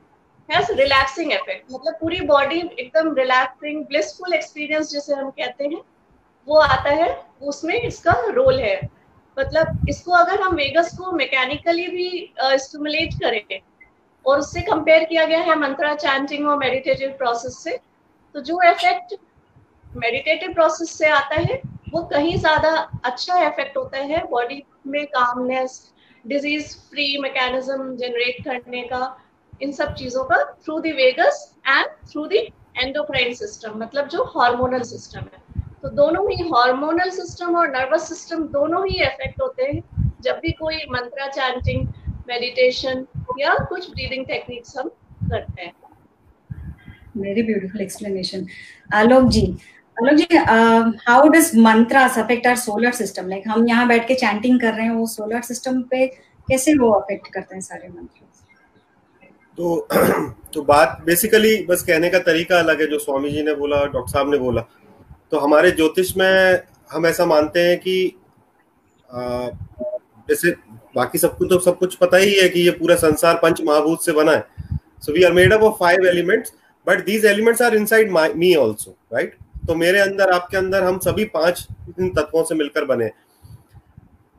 has 0.50 0.72
relaxing 0.72 1.32
effect 1.34 1.72
मतलब 1.74 1.94
पूरी 2.02 2.20
बॉडी 2.28 2.60
एकदम 2.60 3.14
रिलैक्सिंग 3.16 3.84
ब्लिसफुल 3.86 4.34
एक्सपीरियंस 4.34 4.92
जिसे 4.92 5.14
हम 5.14 5.30
कहते 5.30 5.64
हैं 5.64 5.82
वो 6.48 6.60
आता 6.60 6.90
है 6.90 7.10
उसमें 7.44 7.76
इसका 7.82 8.12
रोल 8.28 8.60
है। 8.60 8.90
मतलब 9.38 9.90
इसको 9.90 10.12
अगर 10.12 10.42
हम 10.42 10.56
वेगस 10.56 10.98
को 10.98 11.12
मैकेनिकली 11.12 11.88
भी 11.88 12.34
स्टिमुलेट 12.42 13.14
uh, 13.14 13.20
करें 13.20 13.60
और 14.26 14.40
उससे 14.40 14.62
कंपेयर 14.62 15.04
किया 15.04 15.26
गया 15.26 15.40
है 15.40 15.56
मंत्रा 15.56 15.94
चैंटिंग 15.96 16.48
और 16.48 16.58
मेडिटेटिव 16.58 17.10
प्रोसेस 17.18 17.58
से 17.64 17.78
तो 18.36 18.42
जो 18.42 18.62
इफ़ेक्ट 18.70 19.14
मेडिटेटिव 19.98 20.54
प्रोसेस 20.54 20.90
से 20.98 21.08
आता 21.10 21.36
है, 21.36 21.62
वो 21.92 22.02
कहीं 22.06 22.38
ज़्यादा 22.38 22.72
अच्छा 23.06 23.40
इफ़ेक्ट 23.42 23.78
होता 23.78 23.98
है 24.00 24.26
बॉडी 24.30 24.64
में 24.88 25.06
calmness 25.08 25.82
disease 26.26 26.76
free 26.90 27.18
mechanism 27.22 27.96
generate 27.98 28.44
करने 28.46 28.82
का, 28.84 29.18
इन 29.62 29.72
सब 29.72 29.94
चीज़ों 29.96 30.24
का 30.24 30.44
through 30.64 30.80
the 30.80 30.92
vagus 30.94 31.56
and 31.68 31.88
through 32.10 32.26
the 32.28 32.38
endocrine 32.78 33.34
system 33.34 33.78
मतलब 33.80 34.08
जो 34.08 34.24
हार्मोनल 34.36 34.82
सिस्टम 34.86 35.20
है। 35.20 35.46
तो 35.82 35.90
दोनों 35.96 36.26
ही 36.30 36.44
हार्मोनल 36.50 37.10
सिस्टम 37.12 37.56
और 37.58 37.70
नर्वस 37.70 38.08
सिस्टम 38.10 38.44
दोनों 38.50 38.86
ही 38.88 39.02
इफ़ेक्ट 39.04 39.42
होते 39.42 39.64
हैं। 39.64 40.14
जब 40.22 40.40
भी 40.44 40.52
कोई 40.54 40.78
मंत्रा 40.92 41.28
चैंटिंग 41.30 41.88
मेडिटेशन 42.30 43.06
या 43.40 43.54
कुछ 43.70 43.90
ब्रीदिंग 43.90 44.26
टेक्निक्स 44.26 44.78
हम 44.78 44.90
करते 45.30 45.62
हैं। 45.62 45.74
Very 47.18 47.44
beautiful 47.44 47.82
explanation 47.82 48.46
Alok 48.94 49.30
ji 49.30 49.42
Alok 49.98 50.16
ji 50.16 50.38
how 51.06 51.28
does 51.30 51.52
mantras 51.58 52.18
affect 52.20 52.48
our 52.48 52.56
solar 52.58 52.92
system 52.94 53.28
like 53.30 53.44
हम 53.48 53.68
यहाँ 53.68 53.88
बैठ 53.88 54.08
के 54.08 54.16
चैंटिंग 54.16 54.60
कर 54.62 54.74
रहे 54.74 54.86
हैं, 54.86 54.92
वो 54.92 55.06
सोलर 55.08 55.42
सिस्टम 55.42 55.82
पे 55.92 56.06
कैसे 56.48 56.74
वो 56.78 56.92
अफेक्ट 56.94 57.32
करते 57.34 57.56
हैं 57.56 57.62
सारे 57.62 57.88
मंत्र 57.90 58.26
तो 59.58 59.88
तो 60.54 60.62
बात 60.64 61.02
बेसिकली 61.06 61.56
बस 61.66 61.84
कहने 61.84 62.10
का 62.10 62.20
तरीका 62.20 62.60
अलग 62.60 62.82
है, 62.82 62.88
जो 62.88 63.00
स्वामी 63.00 63.30
जी 63.32 63.44
ने 63.44 63.54
बोला, 63.56 63.84
डॉक्टर 63.86 64.12
साहब 64.12 64.30
ने 64.32 64.38
बोला। 64.38 64.62
तो 65.32 65.40
हमारे 65.40 65.72
ज्योतिष 65.72 66.16
में 66.18 66.62
हम 66.92 67.06
ऐसा 67.06 67.26
मानते 67.26 67.60
हैं 67.60 67.78
कि 67.80 67.96
जैसे 70.30 70.52
बाकी 70.96 71.18
सबको 71.18 71.46
तो 71.46 71.60
सब 71.60 71.78
कुछ 71.80 71.96
पता 71.96 72.18
ही 72.18 72.34
है 72.34 72.48
कि 72.50 72.60
ये 72.60 72.72
पूरा 72.74 72.96
संसार 72.98 73.40
पंच 73.44 73.62
महाभूत 73.62 74.06
से 74.06 74.12
बना 74.14 74.32
है। 74.32 74.46
So 75.04 75.14
we 75.14 75.24
are 75.24 75.34
made 75.34 75.54
up 75.54 75.64
of 75.64 75.76
five 75.80 76.06
elements 76.08 76.54
but 76.88 77.06
these 77.06 77.26
elements 77.26 77.62
are 77.62 77.76
inside 77.76 78.12
me 78.12 78.54
also 78.56 78.96
right 79.14 79.36
तो 79.68 79.76
मेरे 79.76 80.00
अंदर, 80.00 80.30
आपके 80.30 80.58
अंदर 80.58 80.84
हम 80.84 80.98
सभी 81.00 81.26
पाँच 81.28 81.68
इन 82.00 82.10
तत्वों 82.10 82.44
से 82.44 82.56
मिलकर 82.56 82.86
बने 82.86 83.10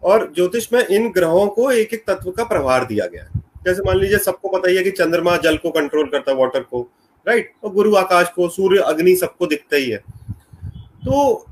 और 0.02 0.32
ज्योतिष 0.34 0.72
में 0.72 0.80
इन 0.80 1.10
ग्रहों 1.12 1.46
को 1.48 1.70
एक 1.70 1.94
एक 1.94 2.04
तत्व 2.06 2.30
का 2.30 2.44
प्रभार 2.44 2.84
दिया 2.86 3.06
गया 3.06 3.22
है। 3.24 3.40
जैसे 3.66 3.82
मान 3.86 3.96
लीजिए, 3.96 4.18
सबको 4.18 4.48
पता 4.48 4.68
ही 4.70 4.76
है 4.76 4.82
कि 4.84 4.90
चंद्रमा 4.92 5.36
जल 5.36 5.56
को 5.56 5.70
कंट्रोल 5.70 6.06
करता 6.06 6.30
है 6.30 6.36
वाटर 6.36 6.62
को 6.62 6.80
राइट 7.26 7.52
और 7.64 7.72
गुरु 7.72 7.94
आकाश 7.96 8.28
को, 8.36 8.48
सूर्य, 8.48 8.80
अग्नि 8.80 9.14
सबको 9.16 9.46
दिखता 9.46 9.76
ही 9.76 9.90
है। 9.90 9.98
तो 11.04 11.46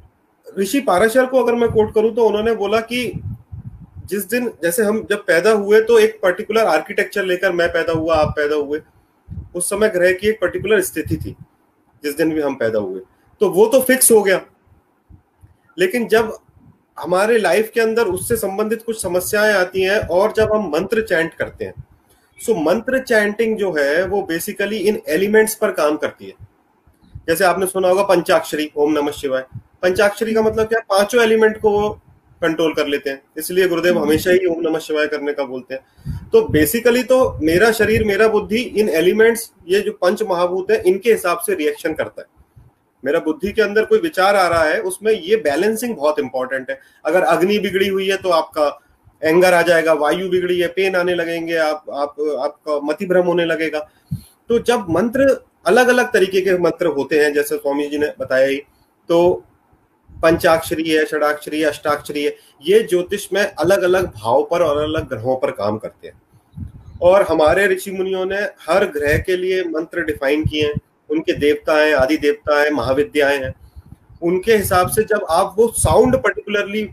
ऋषि 0.59 0.81
पाराशर 0.81 1.27
को 1.27 1.43
अगर 1.43 1.55
मैं 1.55 1.69
कोट 1.71 1.93
करूँ 1.95 2.15
तो 2.15 2.27
उन्होंने 2.27 2.55
बोला 2.55 2.81
कि 2.83 3.13
जिस 4.07 4.25
दिन, 4.25 4.49
जैसे 4.63 4.83
हम 4.83 5.03
जब 5.11 5.25
पैदा 5.27 5.51
हुए 5.53 5.81
तो 5.81 5.99
एक 5.99 6.19
पर्टिकुलर 6.23 6.67
आर्किटेक्चर 6.67 7.25
लेकर 7.25 7.53
मैं 7.53 7.69
पैदा 7.69 7.93
हुआ, 7.93 8.17
आप 8.17 8.33
पैदा 8.37 8.57
हुए, 8.57 8.81
उस 9.55 9.71
समय 9.71 9.89
ग्रह 9.89 10.13
की 10.13 10.29
एक 10.29 10.41
पर्टिकुलर 10.41 10.81
स्थिति 10.83 11.17
थी, 11.17 11.35
जिस 12.05 12.17
दिन 12.17 12.33
भी 12.35 12.41
हम 12.41 12.55
पैदा 12.55 12.79
हुए। 12.79 13.01
तो 13.41 13.51
वो 13.51 13.67
तो 13.67 13.81
फिक्स 13.81 14.13
हो 14.13 14.23
गया। 14.23 14.41
लेकिन 15.79 16.07
जब 16.09 16.37
हमारे 17.01 17.39
लाइफ 17.39 17.71
के 17.75 17.81
अंदर 17.81 18.05
उससे 18.05 18.37
संबंधित 18.37 18.83
कुछ 18.83 19.03
समस्याएँ 19.03 19.53
आती 19.55 19.83
हैं 19.83 19.99
और 20.01 20.33
जब 20.37 20.53
हम 20.53 20.71
मंत्र 20.71 21.03
चैंट 21.03 21.35
करते 21.35 21.65
हैं 21.65 21.85
सो 22.39 22.55
मंत्र 22.55 22.99
चैंटिंग 22.99 23.57
जो 23.57 23.73
है, 23.73 24.07
वो 24.07 24.23
बेसिकली 24.23 24.77
इन 24.79 25.01
एलिमेंट्स 25.09 25.55
पर 25.55 25.71
काम 25.71 25.97
करती 25.97 26.27
है। 26.27 26.33
जैसे 27.29 27.45
आपने 27.45 27.67
सुना 27.67 27.89
होगा 27.89 28.03
पंचाक्षरी, 28.03 28.71
ओम 28.77 28.93
नमः 28.93 29.13
शिवाय। 29.13 29.45
पंचाक्षरी 29.83 30.35
का 30.35 30.43
मतलब 30.43 30.67
क्या? 30.67 30.81
पाँचों 30.81 31.23
एलिमेंट 31.23 31.61
को 31.61 31.71
वो 31.71 31.89
कंट्रोल 32.43 32.75
कर 32.75 32.87
लेते 32.87 33.11
हैं। 33.11 33.23
इसलिए 33.39 33.69
गुरुदेव 33.69 33.99
हमेशा 33.99 34.31
ही 34.31 34.47
ओम 34.47 34.61
नमः 34.61 34.79
शिवाय 34.79 35.07
करने 35.07 35.33
का 35.33 35.45
बोलते 35.45 35.75
हैं। 35.75 36.29
तो 36.33 36.43
बेसिकली 36.49 37.03
तो 37.03 37.39
मेरा 37.43 37.73
शरीर, 37.73 38.05
मेरा 38.05 38.29
बुद्धि 38.29 38.57
इन 38.57 38.89
एलिमेंट्स 38.89 39.53
ये 39.69 39.81
जो 39.81 39.93
पंच 39.93 40.23
महाभूत 40.23 40.71
है, 40.71 40.83
इनके 40.87 41.13
हिसाब 41.13 41.39
से 41.39 41.55
रिएक्शन 41.55 41.93
करता 41.93 42.23
है। 42.23 42.36
मेरा 43.07 43.21
बुद्धि 43.21 43.53
के 43.53 43.63
अंदर 43.63 43.85
कोई 43.85 43.99
विचार 44.01 44.37
आ 44.37 44.47
रहा 44.49 44.65
है, 44.65 44.81
उसमें 44.83 45.13
ये 45.13 45.37
बैलेंसिंग 45.39 45.95
बहुत 45.97 46.19
इंपॉर्टेंट 46.19 46.71
है। 46.71 46.81
अगर 47.05 47.23
अग्नि 47.25 47.59
बिगड़ी 47.59 47.89
हुई 47.89 48.09
है 48.09 48.17
तो 48.17 48.31
आपका 48.33 48.69
एंगर 49.23 49.55
आ 49.55 49.63
जाएगा, 49.63 49.93
वायु 49.95 50.29
बिगड़ी 50.29 50.59
है 50.61 50.69
पेन 50.69 50.97
आने 50.97 51.15
लगेंगे, 51.15 51.57
आप 51.57 51.85
आप, 51.91 52.21
आपका 52.41 52.79
मति 52.85 53.07
भ्रम 53.07 53.27
होने 53.27 53.45
लगेगा। 53.45 53.79
तो 54.49 54.59
जब 54.61 54.87
मंत्र 54.91 55.29
अलग 55.67 55.89
अलग 55.89 56.13
तरीके 56.13 56.41
के 56.41 56.59
मंत्र 56.59 56.87
होते 56.89 57.19
हैं, 57.19 57.33
जैसे 57.35 57.57
स्वामी 57.57 57.87
जी 57.89 57.99
ने 57.99 58.13
बताया 58.19 58.47
ही 58.47 58.57
तो 59.09 59.45
पंचाक्षरी 60.23 60.89
है, 60.91 61.05
षडाक्षरी 61.07 61.61
है, 61.61 61.67
अष्टाक्षरी 61.67 62.25
है, 62.25 62.37
ये 62.63 62.83
ज्योतिष 62.83 63.27
में 63.33 63.43
अलग 63.43 63.83
अलग 63.83 64.07
भाव 64.15 64.43
पर 64.51 64.63
और 64.63 64.83
अलग 64.83 65.09
ग्रहों 65.09 65.37
पर 65.37 65.51
काम 65.51 65.79
करते 65.79 66.09
हैं। 66.09 66.21
और 67.03 67.23
हमारे 67.23 67.67
ऋषि 67.67 67.91
मुनियों 67.91 68.25
ने 68.27 68.37
हर 68.69 68.85
ग्रह 68.87 69.19
के 69.19 69.37
लिए 69.37 69.63
मंत्र 69.65 70.05
डिफाइन 70.05 70.45
किए 70.47 70.63
हैं। 70.63 70.75
उनके 71.11 71.33
देवता 71.33 71.79
हैं 71.79 71.95
आदि 71.95 72.17
देवता 72.17 72.61
है 72.61 72.71
महाविद्याएँ 72.71 73.39
हैं। 73.39 73.55
उनके 74.23 74.57
हिसाब 74.57 74.89
से 74.89 75.03
जब 75.03 75.27
आप 75.31 75.55
वो 75.59 75.69
साउंड 75.69 76.17
पर्टिकुलरली 76.17 76.89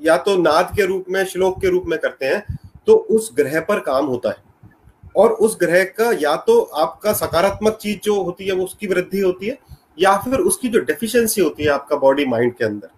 या 0.00 0.16
तो 0.16 0.36
नाद 0.36 0.72
के 0.76 0.86
रूप 0.86 1.04
में, 1.08 1.24
श्लोक 1.24 1.60
के 1.60 1.68
रूप 1.68 1.84
में 1.86 1.98
करते 1.98 2.26
हैं 2.26 2.58
तो 2.86 2.94
उस 2.94 3.30
ग्रह 3.36 3.60
पर 3.60 3.80
काम 3.80 4.06
होता 4.06 4.28
है। 4.28 4.70
और 5.16 5.32
उस 5.32 5.56
ग्रह 5.60 5.84
का 5.84 6.10
या 6.12 6.36
तो 6.36 6.60
आपका 6.60 7.12
सकारात्मक 7.12 7.76
चीज़ 7.76 7.98
जो 7.98 8.22
होती 8.22 8.46
है, 8.46 8.52
वो 8.52 8.64
उसकी 8.64 8.86
वृद्धि 8.86 9.20
होती 9.20 9.46
है, 9.46 9.58
या 9.98 10.16
फिर 10.16 10.38
उसकी 10.40 10.68
जो 10.68 10.80
डेफिशिएंसी 10.80 11.40
होती 11.40 11.62
है 11.62 11.68
आपका 11.68 11.96
बॉडी 11.96 12.24
माइंड 12.24 12.54
के 12.54 12.64
अंदर, 12.64 12.88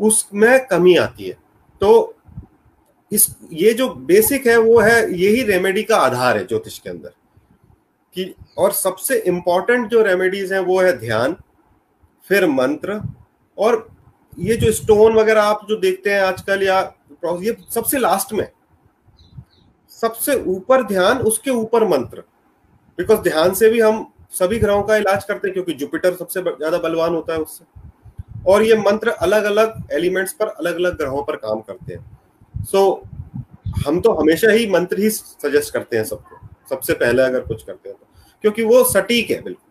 उसमें 0.00 0.66
कमी 0.66 0.96
आती 0.96 1.28
है। 1.28 1.36
तो 1.80 2.14
इस, 3.12 3.36
ये 3.52 3.72
जो 3.72 3.88
बेसिक 3.88 4.46
है, 4.46 4.56
वो 4.56 4.78
है, 4.80 5.20
यही 5.20 5.42
रेमेडी 5.42 5.82
का 5.82 5.96
आधार 5.96 6.38
है 6.38 6.46
ज्योतिष 6.46 6.78
के 6.78 6.90
अंदर। 6.90 7.12
कि 8.16 8.34
और 8.58 8.72
सबसे 8.72 9.18
इंपॉर्टेंट 9.28 9.88
जो 9.90 10.02
रेमेडीज 10.02 10.52
हैं 10.52 10.60
वो 10.60 10.80
है 10.80 10.96
ध्यान 10.98 11.36
फिर 12.30 12.46
मंत्र 12.48 13.00
और 13.58 13.88
ये 14.38 14.56
जो 14.56 14.72
स्टोन 14.72 15.14
वगैरह 15.14 15.42
आप 15.42 15.66
जो 15.68 15.76
देखते 15.76 16.10
हैं 16.10 16.20
आजकल 16.22 16.62
या 16.62 16.80
ये 17.24 17.56
सबसे 17.70 17.98
लास्ट 17.98 18.32
में 18.32 18.46
सबसे 19.92 20.34
ऊपर 20.46 20.82
ध्यान 20.82 21.18
उसके 21.20 21.50
ऊपर 21.50 21.84
मंत्र। 21.88 22.22
बिकॉज़ 22.98 23.20
ध्यान 23.20 23.54
से 23.54 23.68
भी 23.70 23.80
हम 23.80 24.06
सभी 24.32 24.58
ग्रहों 24.58 24.82
का 24.82 24.96
इलाज 24.96 25.24
करते 25.24 25.48
हैं 25.48 25.52
क्योंकि 25.52 25.72
जुपिटर 25.74 26.14
सबसे 26.16 26.40
ज़्यादा 26.42 26.78
बलवान 26.78 27.14
होता 27.14 27.32
है 27.32 27.38
उससे। 27.38 27.64
और 28.46 28.62
ये 28.62 28.76
मंत्र 28.78 29.10
अलग 29.20 29.44
अलग 29.44 29.82
एलिमेंट्स 29.92 30.32
पर 30.32 30.46
अलग 30.48 30.76
अलग 30.76 30.96
ग्रहों 30.98 31.22
पर 31.22 31.36
काम 31.36 31.60
करते 31.60 31.92
हैं। 31.92 32.64
सो 32.64 32.78
so, 32.78 33.86
हम 33.86 34.00
तो 34.00 34.12
हमेशा 34.12 34.50
ही 34.50 34.66
मंत्र 34.70 34.98
ही 34.98 35.10
सजेस्ट 35.10 35.72
करते 35.74 35.96
हैं 35.96 36.04
सबको। 36.04 36.39
सबसे 36.70 36.92
पहले 36.94 37.22
अगर 37.22 37.40
कुछ 37.40 37.62
करते 37.62 37.88
हैं 37.88 37.98
तो। 37.98 38.06
क्योंकि 38.42 38.62
वो 38.62 38.82
सटीक 38.84 39.30
है 39.30 39.40
बिल्कुल। 39.42 39.68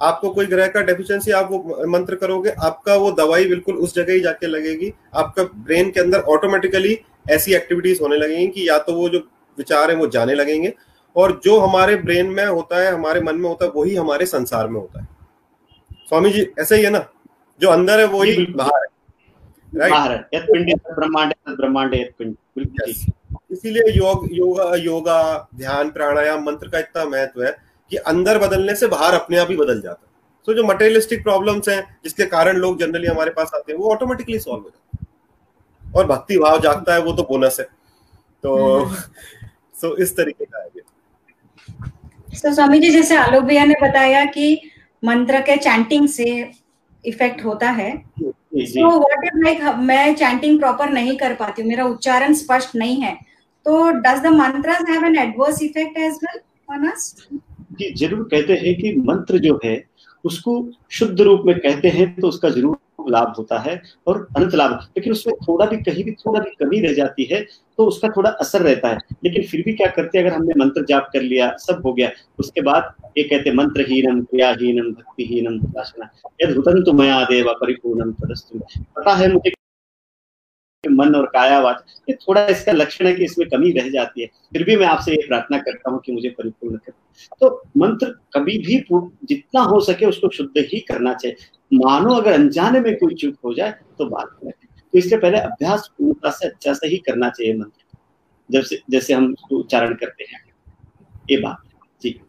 आपको 0.00 0.30
कोई 0.30 0.46
ग्रह 0.46 0.66
का 0.66 0.80
डेफिशिएंसी 0.82 1.30
आप 1.30 1.48
वो 1.50 1.86
मंत्र 1.88 2.14
करोगे 2.14 2.50
आपका 2.62 2.94
वो 2.94 3.10
दवाई 3.12 3.44
बिल्कुल 3.48 3.76
उस 3.76 3.94
जगह 3.94 4.12
ही 4.12 4.20
जाके 4.20 4.46
लगेगी। 4.46 4.92
आपका 5.14 5.44
ब्रेन 5.44 5.90
के 5.90 6.00
अंदर 6.00 6.20
ऑटोमेटिकली 6.34 6.98
ऐसी 7.30 7.54
एक्टिविटीज़ 7.54 8.02
होने 8.02 8.16
लगेंगी 8.16 8.46
कि 8.46 8.68
या 8.68 8.78
तो 8.78 8.94
वो 8.94 9.08
जो 9.08 9.18
विचार 9.58 9.90
है 9.90 9.96
वो 9.96 10.06
जाने 10.06 10.34
लगेंगे 10.34 10.72
और 11.16 11.40
जो 11.44 11.58
हमारे 11.60 11.96
ब्रेन 11.96 12.26
में 12.26 12.44
होता 12.46 12.80
है 12.80 12.92
हमारे 12.92 13.20
मन 13.20 13.36
में 13.36 13.48
होता 13.48 13.64
है 13.64 13.70
वही 13.76 13.94
हमारे 13.94 14.26
संसार 14.26 14.68
में 14.68 14.80
होता 14.80 15.00
है। 15.00 15.08
स्वामी 16.08 16.30
जी 16.30 16.46
ऐसा 16.58 16.74
ही 16.74 16.84
है 16.84 16.90
ना? 16.90 17.04
जो 17.60 17.68
अंदर 17.68 18.00
है 18.00 18.06
वही 18.06 18.46
बाहर 18.46 18.82
है। 18.82 18.90
ब्रह्मांड 19.74 21.32
ब्रह्मांड 21.48 21.94
इसीलिए 22.58 23.92
योग 23.96 24.28
योगा 24.32 24.74
योगा 24.76 25.48
ध्यान 25.56 25.90
प्राणायाम 25.90 26.44
मंत्र 26.44 26.68
का 26.68 26.78
इतना 26.78 27.04
महत्व 27.04 27.44
है 27.44 27.56
कि 27.90 27.96
अंदर 27.96 28.38
बदलने 28.38 28.74
से 28.74 28.86
बाहर 28.86 29.14
अपने 29.14 29.38
आप 29.38 29.50
ही 29.50 29.56
बदल 29.56 29.80
जाता 29.80 30.02
है। 30.06 30.10
तो 30.46 30.54
जो 30.54 30.64
मटेरियलिस्टिक 30.64 31.22
प्रॉब्लम्स 31.22 31.68
हैं 31.68 31.96
जिसके 32.04 32.24
कारण 32.26 32.56
लोग 32.56 32.78
जनरली 32.78 33.06
हमारे 33.06 33.30
पास 33.30 33.50
आते 33.54 33.72
हैं 33.72 33.78
वो 33.78 33.90
ऑटोमेटिकली 33.90 34.38
सॉल्व 34.38 34.62
हो 34.62 34.70
जाते 34.70 34.96
हैं। 34.96 35.92
और 35.94 36.06
भक्ति 36.06 36.38
भाव 36.38 36.60
जागता 36.60 36.94
है 36.94 37.00
वो 37.00 37.12
तो 37.12 37.22
बोनस 37.22 37.56
है। 37.60 37.64
तो 37.64 38.56
सो 39.74 39.88
हम्म। 39.88 40.02
इस 40.02 40.16
तरीके 40.16 40.44
का 40.44 40.62
है 40.62 40.70
तो 42.42 42.54
स्वामी 42.54 42.78
जी 42.78 42.90
जैसे 42.90 43.16
आलोक 43.16 43.44
भैया 43.44 43.64
ने 43.64 43.74
बताया 43.82 44.24
कि 44.24 44.70
मंत्र 45.04 45.40
के 45.40 45.56
चैंटिंग 45.56 46.08
से 46.08 46.24
इफ़ेक्ट 47.04 47.44
होता 47.44 47.70
है। 47.70 47.90
तो 48.14 48.88
व्हाट 48.90 49.24
इज़ 49.24 49.42
लाइक 49.44 49.62
मैं 49.80 50.14
चैंटिंग 50.14 50.58
प्रॉपर 50.58 50.90
नहीं 50.90 51.16
कर 51.18 51.34
पाती 51.34 51.62
हूँ 51.62 51.68
मेरा 51.68 51.84
उच्चारण 51.86 52.34
स्पष्ट 52.34 52.76
नहीं 52.76 53.00
है 53.02 53.14
तो 53.66 53.90
does 54.00 54.20
the 54.22 54.32
mantra 54.34 54.70
have 54.90 55.04
an 55.06 55.16
adverse 55.18 55.62
effect 55.62 55.98
as 55.98 56.18
well 56.24 56.40
on 56.70 56.86
us 56.90 57.14
जी 57.72 57.92
ज़रूर 57.96 58.28
कहते 58.30 58.54
हैं 58.56 58.74
कि 58.78 58.94
मंत्र 59.06 59.38
जो 59.40 59.58
है 59.64 59.82
उसको 60.24 60.54
शुद्ध 60.92 61.20
रूप 61.20 61.42
में 61.46 61.58
कहते 61.58 61.88
हैं 61.90 62.14
तो 62.20 62.28
उसका 62.28 62.48
ज़रूर 62.50 63.10
लाभ 63.10 63.34
होता 63.38 63.58
है 63.60 63.80
और 64.06 64.26
अनंत 64.36 64.54
लाभ। 64.54 64.72
लेकिन 64.96 65.12
उसमें 65.12 65.34
थोड़ा 65.38 65.66
भी 65.66 65.76
कहीं 65.82 66.04
भी 66.04 66.12
थोड़ा 66.16 66.40
भी 66.40 66.50
कमी 66.60 66.80
रह 66.80 66.92
जाती 66.94 67.24
है 67.32 67.40
तो 67.82 67.86
उसका 67.86 68.08
थोड़ा 68.08 68.30
असर 68.30 68.62
रहता 68.62 68.88
है। 68.88 68.98
लेकिन 69.24 69.46
फिर 69.46 69.62
भी 69.62 69.72
क्या 69.74 69.86
करते 69.92 70.18
हैं, 70.18 70.24
अगर 70.24 70.34
हमने 70.34 70.54
मंत्र 70.58 70.84
जाप 70.88 71.08
कर 71.12 71.22
लिया, 71.22 71.50
सब 71.60 71.82
हो 71.86 71.92
गया, 71.92 72.10
उसके 72.38 72.60
बाद 72.62 72.92
ये 73.18 73.22
कहते 73.24 73.52
मंत्रहीनम 73.54 74.20
क्रियाहीनम, 74.24 74.92
भक्तिहीनम 74.92 75.54
यद 76.42 76.54
हुतन 76.56 76.82
तो 76.82 76.92
मया 76.92 77.24
देवा 77.26 77.52
परिपूर्णम 77.60 78.12
पता 78.20 79.14
है 79.14 79.32
मुझे 79.32 79.52
मन 80.84 81.14
और 81.14 81.26
कायावाच 81.34 81.82
ये 82.08 82.14
थोड़ा 82.16 82.46
इसका 82.48 82.72
लक्षण 82.72 83.06
है 83.06 83.12
कि 83.14 83.24
इसमें 83.24 83.48
कमी 83.48 83.70
रह 83.72 83.88
जाती 83.90 84.22
है। 84.22 84.26
फिर 84.52 84.64
भी 84.64 84.76
मैं 84.76 84.86
आपसे 84.86 85.12
ये 85.12 85.26
प्रार्थना 85.26 85.58
करता 85.60 85.90
हूँ 85.90 86.00
कि 86.06 86.12
मुझे 86.12 86.28
परिपूर्ण 86.30 86.76
कर। 86.76 86.92
तो 87.40 87.50
मंत्र 87.78 88.06
कभी 88.34 88.58
भी 88.58 88.82
जितना 89.26 89.60
हो 89.62 89.80
सके 89.82 90.06
उसको 90.06 90.28
शुद्ध 90.30 90.64
ही 90.64 90.80
करना 90.88 91.14
चाहिए। 91.14 91.36
मानो 91.78 92.14
अगर 92.14 92.32
अनजाने 92.32 92.80
में 92.80 92.94
कोई 92.96 93.14
चूक 93.14 93.34
हो 93.44 93.54
जाए 93.54 93.74
तो 93.98 94.06
बात 94.06 94.28
करें 94.32 94.52
तो 94.92 94.98
इससे 94.98 95.16
पहले 95.16 95.38
अभ्यास 95.38 95.90
पूर्णता 95.98 96.30
से 96.30 96.48
अच्छा 96.48 96.72
से 96.72 96.88
ही 96.88 96.96
करना 96.96 97.28
चाहिए 97.28 97.54
मंत्र। 97.54 97.98
जब 98.50 98.62
से 98.62 98.80
जैसे 98.90 99.14
हम 99.14 99.34
उच्चारण 99.52 99.94
करते 99.94 100.24
हैं। 100.24 100.40
ये 101.30 101.36
बात 101.36 101.56
जी। 102.02 102.20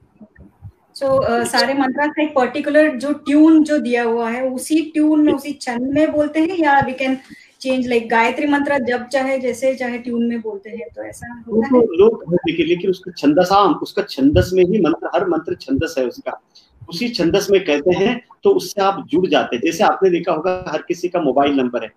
सो 0.96 1.06
so, 1.06 1.30
uh, 1.30 1.46
सारे 1.46 1.74
मंत्र 1.74 2.08
का 2.08 2.24
एक 2.24 2.34
पर्टिकुलर 2.36 2.96
जो 2.96 3.14
ट्यून 3.14 3.64
जो 3.64 3.78
दिया 3.78 4.04
हुआ 4.04 4.30
है 4.30 4.50
उसी 4.50 4.82
ट्यून 4.82 5.26
में 5.26 5.34
उसी 5.34 5.54
छंद 5.54 5.94
में 5.94 6.12
बोलते 6.12 6.40
हैं 6.40 6.58
या 6.58 6.80
we 6.80 6.94
can 6.94 7.18
change 7.62 7.88
like 7.88 8.10
Gayatri 8.10 8.48
mantra 8.48 8.78
जब 8.80 9.08
चाहे 9.08 9.40
जैसे 9.40 9.76
चाहे 9.76 9.98
ट्यून 9.98 10.26
में 10.26 10.42
बोलते 10.42 10.70
हैं 10.70 10.88
तो 10.96 11.04
ऐसा 11.04 11.44
होता 11.48 11.78
है? 11.78 11.82
लोग 11.84 12.40
लेकिन 12.60 12.90
उसका 12.90 13.12
छंदसाम 13.12 13.74
उसका 13.74 14.02
छंदस 14.02 14.50
में 14.54 14.64
ही 14.64 14.82
मंत्र 14.82 15.08
हर 15.16 15.28
मंत्र 15.28 15.56
छंदस 15.56 15.96
है 15.98 16.06
उसका। 16.08 16.42
उसी 16.90 17.10
छंदस 17.10 17.48
में 17.52 17.64
कहते 17.66 17.96
हैं 17.96 18.20
तो 18.44 18.50
उससे 18.50 18.82
आप 18.82 19.04
जुड़ 19.10 19.28
जाते 19.28 19.56
हैं। 19.56 19.64
जैसे 19.64 19.84
आपने 19.84 20.10
देखा 20.10 20.32
होगा, 20.32 20.66
हर 20.68 20.82
किसी 20.82 21.08
का 21.08 21.22
मोबाइल 21.22 21.54
नंबर 21.54 21.84
है। 21.84 21.90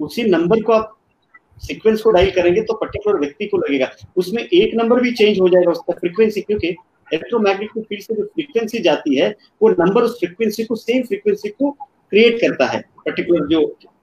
उसी 0.00 0.24
नंबर 0.24 0.62
को 0.62 0.72
आप 0.72 0.96
सीक्वेंस 1.62 2.00
को 2.02 2.10
डायल 2.10 2.30
करेंगे 2.30 2.62
तो 2.62 2.74
पर्टिकुलर 2.74 3.18
व्यक्ति 3.18 3.46
को 3.46 3.58
लगेगा। 3.58 3.90
उसमें 4.16 4.42
एक 4.42 4.74
नंबर 4.74 5.00
भी 5.00 5.12
चेंज 5.12 5.40
हो 5.40 5.48
जाएगा 5.48 5.70
उसका 5.70 5.92
फ्रीक्वेंसी 5.92 6.40
क्योंकि 6.40 6.68
इलेक्ट्रोमैग्नेटिक 6.68 7.84
फ़ील्ड 7.84 8.02
से 8.02 8.14
जो 8.14 8.24
फ्रीक्वेंसी 8.24 8.78
जाती 8.78 9.16
है, 9.16 9.28
वो 9.62 9.68
नंबर 9.70 10.02
उस 10.02 10.18
फ्रीक्वेंसी 10.18 10.64
को 10.64 10.76
सेम 10.76 11.02
फ्रीक्वेंसी 11.02 11.48
को 11.48 11.70
क्रिएट 11.70 12.40
करता 12.40 12.66
है 12.66 12.80
पर्टिकुलर 13.06 13.46
जो 13.46 13.60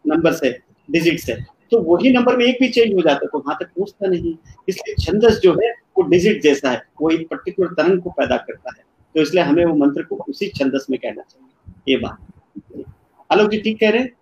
नंबर 0.07 0.39
है 0.43 0.51
डिजिट्स 0.89 1.29
है। 1.29 1.35
तो 1.71 1.79
वही 1.81 2.11
नंबर 2.13 2.37
में 2.37 2.45
एक 2.45 2.57
भी 2.61 2.69
चेंज 2.69 2.93
हो 2.93 3.01
जाता 3.01 3.19
है 3.23 3.27
तो 3.27 3.39
वहाँ 3.39 3.57
तक 3.59 3.67
पहुँचता 3.67 4.07
नहीं। 4.07 4.35
इसलिए 4.69 4.95
छंदस 4.95 5.39
जो 5.43 5.53
है, 5.53 5.71
वो 5.97 6.03
डिजिट 6.03 6.41
जैसा 6.41 6.71
है, 6.71 6.81
वो 7.01 7.09
एक 7.09 7.27
पर्टिकुलर 7.27 7.73
तरंग 7.73 8.01
को 8.01 8.09
पैदा 8.09 8.37
करता 8.37 8.73
है। 8.77 8.83
तो 9.19 9.23
इसलिए 9.23 9.43
हमें 9.43 9.65
वो 9.65 9.73
मंत्र 9.75 10.03
को 10.03 10.15
उसी 10.15 10.47
छंदस 10.47 10.85
में 10.89 10.99
कहना 10.99 11.21
चाहिए। 11.21 11.93
ये 11.93 11.97
बात। 11.97 12.17
आलोक 13.31 13.49
जी 13.51 13.57
ठीक 13.61 13.79
कह 13.79 13.89
रहे 13.89 14.01
हैं? 14.01 14.13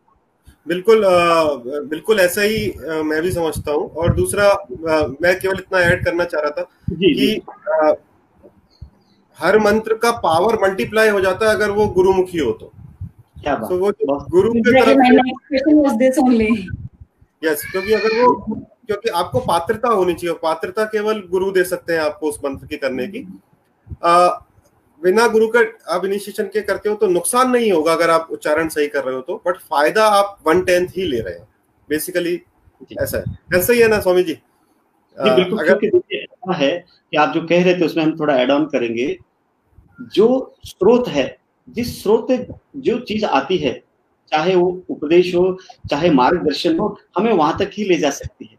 बिल्कुल 0.67 1.05
आ, 1.05 1.43
बिल्कुल 1.89 2.19
ऐसा 2.19 2.41
ही 2.41 2.71
आ, 2.71 3.01
मैं 3.01 3.21
भी 3.21 3.31
समझता 3.31 3.71
हूँ। 3.71 3.89
और 3.89 4.15
दूसरा 4.15 4.47
आ, 4.47 5.07
मैं 5.21 5.39
केवल 5.39 5.55
इतना 5.59 5.79
ऐड 5.79 6.05
करना 6.05 6.23
चाह 6.23 6.41
रहा 6.41 6.51
था 6.51 6.67
जी, 6.89 7.13
कि 7.13 7.41
आ, 7.69 7.93
हर 9.39 9.59
मंत्र 9.59 9.93
का 9.93 10.11
पावर 10.11 10.57
मल्टीप्लाई 10.61 11.09
हो 11.09 11.21
जाता 11.21 11.49
है 11.49 11.55
अगर 11.55 11.71
वो 11.71 11.87
गुरुमुखी 11.87 12.37
हो 12.37 12.51
तो। 12.51 12.71
क्या 13.43 13.55
बात। 13.55 13.71
So, 13.71 13.79
वो 13.79 13.91
गुरु 14.29 14.53
के 14.53 14.81
तरफ़ 14.81 14.97
यस 17.45 17.65
क्योंकि 17.71 17.93
अगर 17.93 18.21
वो 18.21 18.33
क्योंकि 18.87 19.09
आपको 19.09 19.39
पात्रता 19.39 19.89
होनी 19.89 20.13
चाहिए 20.13 20.35
पात्रता 20.43 20.85
केवल 20.85 21.27
गुरु 21.31 21.51
दे 21.51 21.63
सकते 21.63 21.93
हैं 21.93 21.99
आपको 21.99 22.29
उस 22.29 22.39
मंत्र 22.45 22.67
की 22.67 22.77
करने 22.77 23.07
की। 23.07 23.39
आ, 24.03 24.27
बिना 25.01 25.27
गुरु 25.27 25.47
का 25.47 25.59
आप 25.95 26.05
इनिशिएशन 26.05 26.43
के 26.43 26.61
करते 26.61 26.89
हो 26.89 26.95
तो 26.95 27.07
नुकसान 27.07 27.51
नहीं 27.51 27.71
होगा 27.71 27.93
अगर 27.93 28.09
आप 28.09 28.27
उच्चारण 28.31 28.69
सही 28.69 28.87
कर 28.87 29.03
रहे 29.03 29.15
हो 29.15 29.21
तो 29.21 29.35
बट 29.47 29.57
फ़ायदा 29.59 30.05
आप 30.09 30.37
वन 30.47 30.61
टेंथ 30.61 30.87
ही 30.97 31.03
ले 31.03 31.19
रहे 31.19 31.33
हैं। 31.33 31.47
बेसिकली 31.89 32.41
ऐसा 33.01 33.17
है। 33.17 33.23
ऐसा 33.55 33.73
ही 33.73 33.79
है 33.79 33.87
ना 33.87 33.99
स्वामी 33.99 34.23
जी 34.23 34.33
अगर 35.17 36.53
है 36.55 36.71
कि 37.11 37.17
आप 37.17 37.33
जो 37.33 37.41
कह 37.41 37.63
रहे 37.63 37.73
थे 37.73 37.85
उसमें 37.85 38.03
हम 38.03 38.17
थोड़ा 38.19 38.35
एड 38.37 38.51
ऑन 38.51 38.65
करेंगे। 38.65 39.17
जो 40.13 40.55
स्रोत 40.63 41.07
है 41.07 41.37
जिस 41.67 42.01
स्रोत 42.03 42.27
जो 42.77 42.99
चीज़ 42.99 43.25
आती 43.25 43.57
है 43.57 43.73
चाहे 44.31 44.55
वो 44.55 44.67
उपदेश 44.89 45.33
हो 45.35 45.57
चाहे 45.89 46.09
मार्गदर्शन 46.11 46.77
हो 46.79 46.97
हमें 47.17 47.31
वहाँ 47.33 47.57
तक 47.59 47.71
ही 47.73 47.83
ले 47.83 47.97
जा 47.97 48.09
सकती 48.11 48.45
है। 48.45 48.56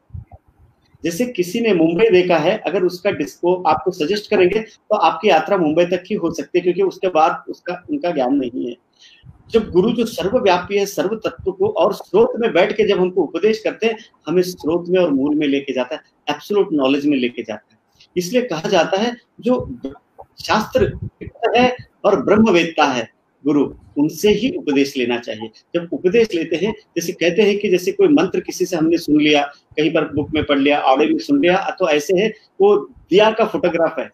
जैसे 1.04 1.26
किसी 1.26 1.60
ने 1.60 1.72
मुंबई 1.74 2.08
देखा 2.10 2.36
है, 2.38 2.56
अगर 2.58 2.84
उसका 2.84 3.10
डिस्को 3.12 3.54
आपको 3.64 3.90
सजेस्ट 3.92 4.30
करेंगे 4.30 4.60
तो 4.60 4.96
आपकी 4.96 5.28
यात्रा 5.28 5.56
मुंबई 5.56 5.84
तक 5.86 6.04
ही 6.06 6.14
हो 6.16 6.30
सकती 6.34 6.58
है, 6.58 6.62
क्योंकि 6.62 6.82
उसके 6.82 7.08
बाद 7.08 7.44
उसका, 7.48 7.82
उनका 7.90 8.10
ज्ञान 8.10 8.34
नहीं 8.34 8.66
है। 8.66 8.74
जब 9.50 9.70
गुरु 9.70 9.90
जो 9.92 10.04
सर्वव्यापी 10.06 10.78
है 10.78 10.86
सर्व 10.86 11.14
तत्व 11.16 11.50
को 11.52 11.68
और 11.74 11.92
स्रोत 11.94 12.32
में 12.40 12.52
बैठ 12.52 12.72
के 12.76 12.86
जब 12.88 13.00
हमको 13.00 13.22
उपदेश 13.22 13.60
करते 13.64 13.86
हैं, 13.86 13.96
हमें 14.26 14.42
स्रोत 14.42 14.88
में 14.88 14.98
और 15.00 15.10
मूल 15.10 15.34
में 15.34 15.46
लेके 15.46 15.72
जाता 15.72 15.94
है 15.94 16.00
एब्सोलूट 16.30 16.72
नॉलेज 16.72 17.06
में 17.06 17.16
लेके 17.16 17.42
जाता 17.42 17.68
है। 17.72 17.78
इसलिए 18.16 18.42
कहा 18.42 18.68
जाता 18.68 18.96
है, 18.96 19.16
जो 19.40 19.78
शास्त्र 20.40 20.92
है 21.56 21.76
और 22.04 22.22
ब्रह्मवेत्ता 22.24 22.84
है 22.84 23.08
गुरु, 23.44 23.64
उनसे 23.98 24.30
ही 24.30 24.50
उपदेश 24.50 24.96
लेना 24.96 25.18
चाहिए। 25.18 25.50
जब 25.74 25.88
उपदेश 25.92 26.28
लेते 26.34 26.56
हैं, 26.56 26.72
जैसे 26.96 27.12
कहते 27.12 27.42
हैं 27.42 27.58
कि 27.58 27.68
जैसे 27.68 27.92
कोई 27.92 28.08
मंत्र 28.08 28.40
किसी 28.40 28.66
से 28.66 28.76
हमने 28.76 28.98
सुन 28.98 29.20
लिया, 29.20 29.42
कहीं 29.76 29.90
पर 29.90 30.12
बुक 30.14 30.30
में 30.34 30.44
पढ़ 30.44 30.58
लिया, 30.58 30.80
ऑडियो 30.80 31.10
में 31.10 31.18
सुन 31.18 31.40
लिया 31.42 31.76
तो 31.78 31.88
ऐसे 31.88 32.20
है, 32.20 32.32
वो 32.60 32.76
दिया 33.10 33.30
का 33.30 33.44
फोटोग्राफ 33.44 33.98
है। 33.98 34.10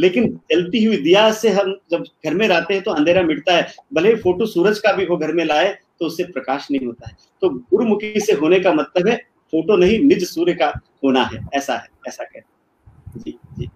लेकिन 0.00 0.28
जलती 0.50 0.84
हुई 0.84 0.96
दिया 0.96 1.30
से 1.32 1.48
हम 1.48 1.72
जब 1.90 2.04
घर 2.24 2.34
में 2.34 2.46
रहते 2.48 2.74
हैं 2.74 2.82
तो 2.82 2.90
अंधेरा 2.90 3.22
मिटता 3.22 3.56
है। 3.56 3.66
भले 3.94 4.14
फ़ोटो 4.14 4.46
सूरज 4.46 4.78
का 4.78 4.92
भी 4.92 5.04
हो 5.04 5.16
घर 5.16 5.32
में 5.32 5.44
लाए 5.44 5.68
तो 6.00 6.06
उससे 6.06 6.24
प्रकाश 6.24 6.66
नहीं 6.70 6.86
होता 6.86 7.08
है। 7.08 7.16
तो 7.42 7.48
गुरुमुखी 7.50 8.20
से 8.20 8.32
होने 8.32 8.58
का 8.60 8.72
मतलब 8.72 9.08
है, 9.08 9.16
फ़ोटो 9.52 9.76
नहीं, 9.76 9.98
निज 10.00 10.24
सूर्य 10.24 10.54
का 10.54 10.72
होना 11.04 11.24
है। 11.24 11.40
ऐसा 11.54 11.74
है, 11.74 11.88
ऐसा 12.08 12.24
कहते 12.24 13.20
जी 13.20 13.36
जी। 13.58 13.68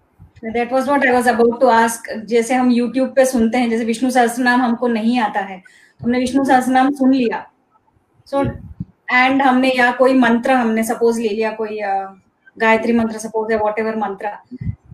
That 0.43 0.71
was 0.73 0.87
what 0.87 1.05
I 1.05 1.11
was 1.11 1.27
about 1.27 1.59
to 1.61 1.67
ask 1.67 2.09
जैसे 2.27 2.53
हम 2.53 2.71
YouTube 2.73 3.15
पे 3.15 3.25
सुनते 3.25 3.57
हैं 3.57 3.69
जैसे 3.69 3.85
विष्णु 3.85 4.09
सहस्त्रनाम 4.11 4.61
हमको 4.61 4.87
नहीं 4.87 5.19
आता 5.19 5.39
है 5.41 5.61
हमने 5.99 6.19
विष्णु 6.19 6.43
सहस्त्रनाम 6.45 6.91
सुन 6.93 7.13
लिया। 7.13 7.45
सो 8.27 8.43
so, 8.43 8.49
एंड 9.11 9.41
हमने 9.41 9.69
या 9.69 9.91
कोई 9.91 10.13
मंत्र 10.13 10.51
हमने 10.51 10.83
सपोज़ 10.83 11.19
ले 11.21 11.29
लिया 11.29 11.51
कोई 11.51 11.79
गायत्री 12.57 12.93
मंत्र 12.93 13.17
सपोज़ 13.17 13.51
है 13.51 13.57
वॉट 13.59 13.79
एवर 13.79 13.95
मंत्र। 13.97 14.31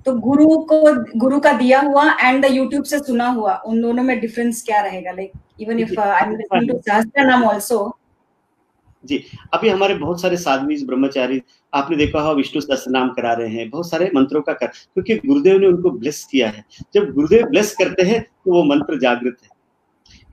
तो 0.06 0.14
गुरु 0.20 0.48
को 0.72 0.82
गुरु 1.20 1.40
का 1.40 1.52
दिया 1.54 1.80
हुआ 1.82 2.04
एंड 2.22 2.46
द 2.46 2.52
यूट्यूब 2.52 2.84
से 2.84 3.00
सुना 3.00 3.28
हुआ 3.30 3.56
उन 3.66 3.82
दोनों 3.82 4.04
में 4.04 4.20
डिफरेंस 4.20 4.62
क्या 4.66 4.82
रहेगा? 4.82 5.12
Like 5.12 5.32
even 5.62 5.80
if 5.80 6.00
I 6.00 6.24
am 6.24 6.36
listening 6.36 6.70
to 6.70 6.78
Sahasranam 6.80 7.46
also 7.50 7.78
जी 9.06 9.24
अभी 9.54 9.70
हमारे 9.70 9.96
बहुत 9.96 10.22
सारे 10.22 10.38
साधवी 10.38 10.76
ब्रह्मचारी 10.86 11.42
आपने 11.74 11.98
देखा 11.98 12.22
हो 12.22 12.34
विष्णु 12.36 12.62
सहस्त्र 12.62 12.92
नाम 12.92 13.10
करा 13.14 13.34
रहे 13.34 13.50
हैं 13.50 13.70
बहुत 13.70 13.90
सारे 13.90 14.10
मंत्रों 14.16 14.42
का 14.42 14.54
कर 14.54 14.68
क्योंकि 14.68 15.16
गुरुदेव 15.18 15.60
ने 15.60 15.68
उनको 15.68 15.90
ब्लेस 15.92 16.24
किया 16.32 16.50
है। 16.50 16.64
जब 16.94 17.12
गुरुदेव 17.14 17.46
ब्लेस 17.50 17.76
करते 17.76 18.04
हैं 18.04 18.22
तो 18.22 18.54
वो 18.54 18.64
मंत्र 18.66 19.00
जागृत 19.00 19.38
है। 19.44 19.50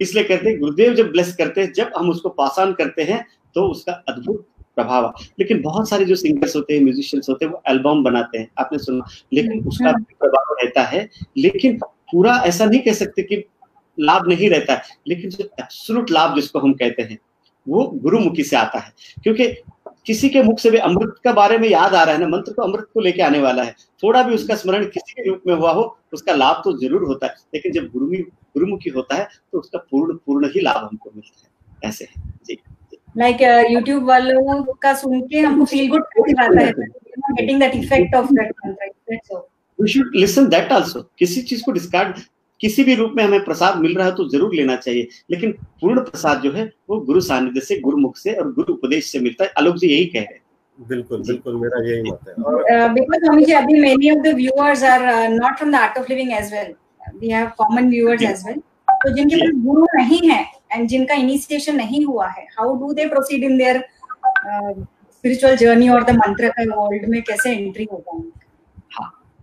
इसलिए 0.00 0.25
कहते 0.25 0.49
हैं 0.49 0.59
गुरुदेव 0.61 0.95
जब 0.95 1.11
ब्लेस 1.12 1.35
करते 1.37 1.61
हैं 1.61 1.73
जब 1.73 1.91
हम 1.97 2.11
उसको 2.11 2.29
पासान 2.31 2.73
करते 2.73 3.02
हैं 3.02 3.25
तो 3.55 3.67
उसका 3.71 3.93
अद्भुत 4.09 4.47
प्रभाव 4.76 5.12
लेकिन 5.41 5.61
बहुत 5.62 5.88
सारे 5.88 6.05
जो 6.05 6.14
सिंगर्स 6.17 6.55
होते 6.57 6.75
हैं 6.75 6.83
म्यूजिशियंस 6.83 7.26
होते 7.31 7.45
हैं 7.45 7.52
वो 7.52 7.62
एल्बम 7.69 8.02
बनाते 8.05 8.38
हैं 8.38 8.49
आपने 8.59 8.79
सुना। 8.79 9.05
लेकिन 9.33 9.64
उसका 9.69 9.93
प्रभाव 9.93 10.55
रहता 10.62 10.83
है 10.85 11.09
लेकिन 11.38 11.79
पूरा 12.12 12.37
ऐसा 12.47 12.64
नहीं 12.64 12.81
कह 12.81 12.93
सकते 12.95 13.23
कि 13.23 13.43
लाभ 13.99 14.29
नहीं 14.29 14.49
रहता 14.50 14.73
है 14.73 14.97
लेकिन 15.09 15.31
जो 15.31 15.45
एब्सोलूट 15.61 16.11
लाभ 16.11 16.35
जिसको 16.35 16.59
हम 16.59 16.73
कहते 16.75 17.02
हैं 17.02 17.19
वो 17.66 17.85
गुरुमुखी 17.95 18.42
से 18.45 18.57
आता 18.57 18.78
है। 18.78 18.92
क्योंकि 19.23 19.47
किसी 20.07 20.28
के 20.28 20.42
मुख 20.42 20.59
से 20.59 20.71
भी 20.71 20.78
अमृत 20.81 21.14
का 21.25 21.33
बारे 21.33 21.59
में 21.59 21.69
याद 21.69 21.95
आ 21.95 22.02
रहा 22.02 22.14
है 22.14 22.21
ना 22.21 22.28
मंत्र 22.28 22.52
तो 22.52 22.62
अमृत 22.62 22.87
को 22.95 23.00
लेके 23.00 23.23
आने 23.23 23.38
वाला 23.40 23.62
है। 23.62 23.75
थोड़ा 24.02 24.23
भी 24.23 24.35
उसका 24.35 24.54
स्मरण 24.57 24.85
किसी 24.87 25.12
के 25.12 25.28
रूप 25.28 25.42
में 25.47 25.54
हुआ 25.54 25.73
हो 25.73 25.83
उसका 26.12 26.33
लाभ 26.35 26.62
तो 26.64 26.73
ज़रूर 26.78 27.02
होता 27.09 27.26
है। 27.26 27.35
लेकिन 27.54 27.73
जब 27.73 27.87
गुरुमुखी 27.88 28.23
गुरुमुखी 28.23 28.90
होता 28.90 29.16
है 29.16 29.28
तो 29.52 29.59
उसका 29.59 29.78
पूर्ण 29.90 30.16
पूर्ण 30.16 30.49
ही 30.54 30.61
लाभ 30.61 30.76
हमको 30.76 31.11
मिलता 31.14 31.40
है। 31.42 31.88
ऐसे 31.88 32.04
है। 32.07 32.23
जी। 32.47 32.59
लाइक 33.19 33.42
यूट्यूब 33.71 34.04
वालों 34.04 34.63
का 34.82 34.95
सुन 34.95 35.21
के 35.21 35.41
हमको 35.41 35.65
फील 35.67 35.89
गुड 35.91 36.04
फील 36.19 36.39
आता 36.41 36.60
है। 36.60 36.73
Getting 36.73 37.60
that 37.60 37.75
effect 37.75 38.15
of 38.15 38.32
that 38.32 38.52
mantra 38.67 39.43
we 39.78 39.89
should 39.89 40.17
listen 40.17 40.49
that 40.49 40.73
also 40.73 41.00
किसी 41.19 41.43
चीज़ 41.43 41.63
को 41.65 41.73
डिस्कार्ड 41.73 42.17
किसी 42.62 42.84
भी 42.84 42.94
रूप 42.94 43.12
में 43.16 43.22
हमें 43.25 43.44
प्रसाद 43.44 43.76
मिल 43.78 43.94
रहा 43.96 44.06
है 44.06 44.14
तो 44.14 44.28
ज़रूर 44.28 44.54
लेना 44.54 44.76
चाहिए। 44.76 45.08
लेकिन 45.30 45.52
पूर्ण 45.80 46.00
प्रसाद 46.02 46.40
जो 46.42 46.52
है 46.52 46.64
वो 46.90 46.98
गुरु 47.06 47.20
सानिध्य 47.22 47.60
से 47.62 47.78
गुरुमुख 47.80 48.16
से 48.16 48.32
और 48.34 48.52
गुरु 48.54 48.75
उपदेश 48.75 49.10
से 49.12 49.20
मिलता 49.20 49.44
है। 49.44 49.52
आलोक 49.58 49.76
जी 49.76 49.88
यही 49.88 50.04
कह 50.06 50.20
रहे 50.20 50.34
हैं। 50.34 50.40
बिल्कुल 50.78 51.22
बिल्कुल 51.26 51.56
मेरा 51.60 51.82
यही 51.86 52.02
मत 52.02 52.28
है। 52.28 52.88
बिकॉज़ 52.94 53.25
हमें 53.25 53.44
जी 53.44 53.52
अभी 53.52 53.80
many 53.80 54.10
of 54.10 54.22
the 54.22 54.34
viewers 54.36 54.82
are 54.84 55.06
not 55.30 55.56
from 55.56 55.72
the 55.72 55.75
Art 55.76 55.98
of 55.98 56.06
Living 56.10 56.32
as 56.32 56.52
well 56.52 56.75
we 57.20 57.30
have 57.30 57.50
common 57.58 57.88
viewers 57.90 58.22
as 58.22 58.44
well 58.46 58.60
तो 59.02 59.14
जिनके 59.14 59.36
पास 59.36 59.62
गुरु 59.64 59.86
नहीं 59.94 60.28
है 60.30 60.44
एंड 60.72 60.88
जिनका 60.88 61.14
इनिशिएशन 61.14 61.76
नहीं 61.76 62.04
हुआ 62.04 62.26
है 62.28 62.46
how 62.58 62.75
do 62.80 62.92
they 62.92 63.08
proceed 63.08 63.44
in 63.44 63.56
their 63.58 63.84
spiritual 65.14 65.56
journey 65.56 65.88
और 65.88 66.04
द 66.04 66.10
मंत्र 66.16 66.48
का 66.48 66.62
वर्ल्ड 66.75 67.08
में 67.10 67.20
कैसे 67.22 67.50
एंट्री 67.56 67.88
होगा 67.92 68.12
हाँ 68.12 68.42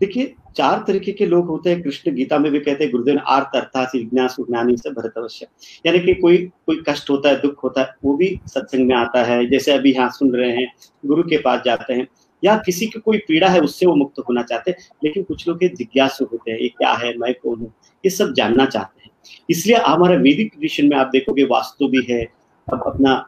देखिए, 0.02 0.34
चार 0.56 0.84
तरीके 0.88 1.12
के 1.12 1.26
लोग 1.26 1.48
होते 1.48 1.70
हैं, 1.70 1.82
कृष्ण 1.82 2.12
गीता 2.12 2.38
में 2.40 2.52
भी 2.52 2.60
कहते 2.60 2.84
हैं, 2.84 2.92
गुरुदेव 2.92 3.18
आर्त 3.18 3.56
अर्थात 3.56 3.92
जिज्ञासु 3.94 4.44
ज्ञानी 4.44 4.78
से 4.78 4.90
भरत 4.90 5.14
अवश्य। 5.18 5.48
यानी 5.86 6.00
कि 6.00 6.14
कोई 6.14 6.38
कोई 6.38 6.84
कष्ट 6.90 7.10
होता 7.10 7.30
है, 7.30 7.42
दुख 7.42 7.64
होता 7.64 7.82
है, 7.82 7.96
वो 8.04 8.16
भी 8.18 8.40
सत्संग 8.48 8.88
में 8.88 8.96
आता 8.96 9.24
है। 9.24 9.46
जैसे 9.50 9.72
अभी 9.72 9.94
यहाँ 9.94 10.10
सुन 10.10 10.36
रहे 10.36 10.52
हैं, 10.52 10.68
गुरु 11.06 11.24
के 11.24 11.38
पास 11.38 11.62
जाते 11.66 11.94
हैं, 11.94 12.08
या 12.44 12.56
किसी 12.58 12.88
की 12.88 13.00
कोई 13.00 13.18
पीड़ा 13.18 13.48
है, 13.48 13.60
उससे 13.60 13.86
वो 13.86 13.96
मुक्त 13.96 14.20
होना 14.20 14.44
चाहते 14.44 14.72
हैं, 14.72 14.78
लेकिन 15.04 15.24
कुछ 15.24 15.48
लोग 15.48 15.60
जिज्ञासु 15.60 16.26
होते 16.26 16.52
हैं, 16.52 16.60
ये 16.60 16.68
क्या 16.68 16.92
है, 16.94 17.18
मैं 17.18 17.34
कौन 17.34 17.60
हूँ, 17.60 17.74
ये 18.04 18.10
सब 18.10 18.34
जानना 18.34 18.66
चाहते 18.66 19.04
हैं। 19.04 19.12
इसलिए 19.50 19.78
हमारे 19.78 20.18
वैदिक 20.18 20.52
ट्रेडिशन 20.52 20.88
में 20.88 20.98
आप 20.98 21.08
देखोगे, 21.08 21.44
वास्तु 21.44 21.88
भी 21.88 22.06
है, 22.10 22.28
अब 22.68 22.84
अपना 22.88 23.26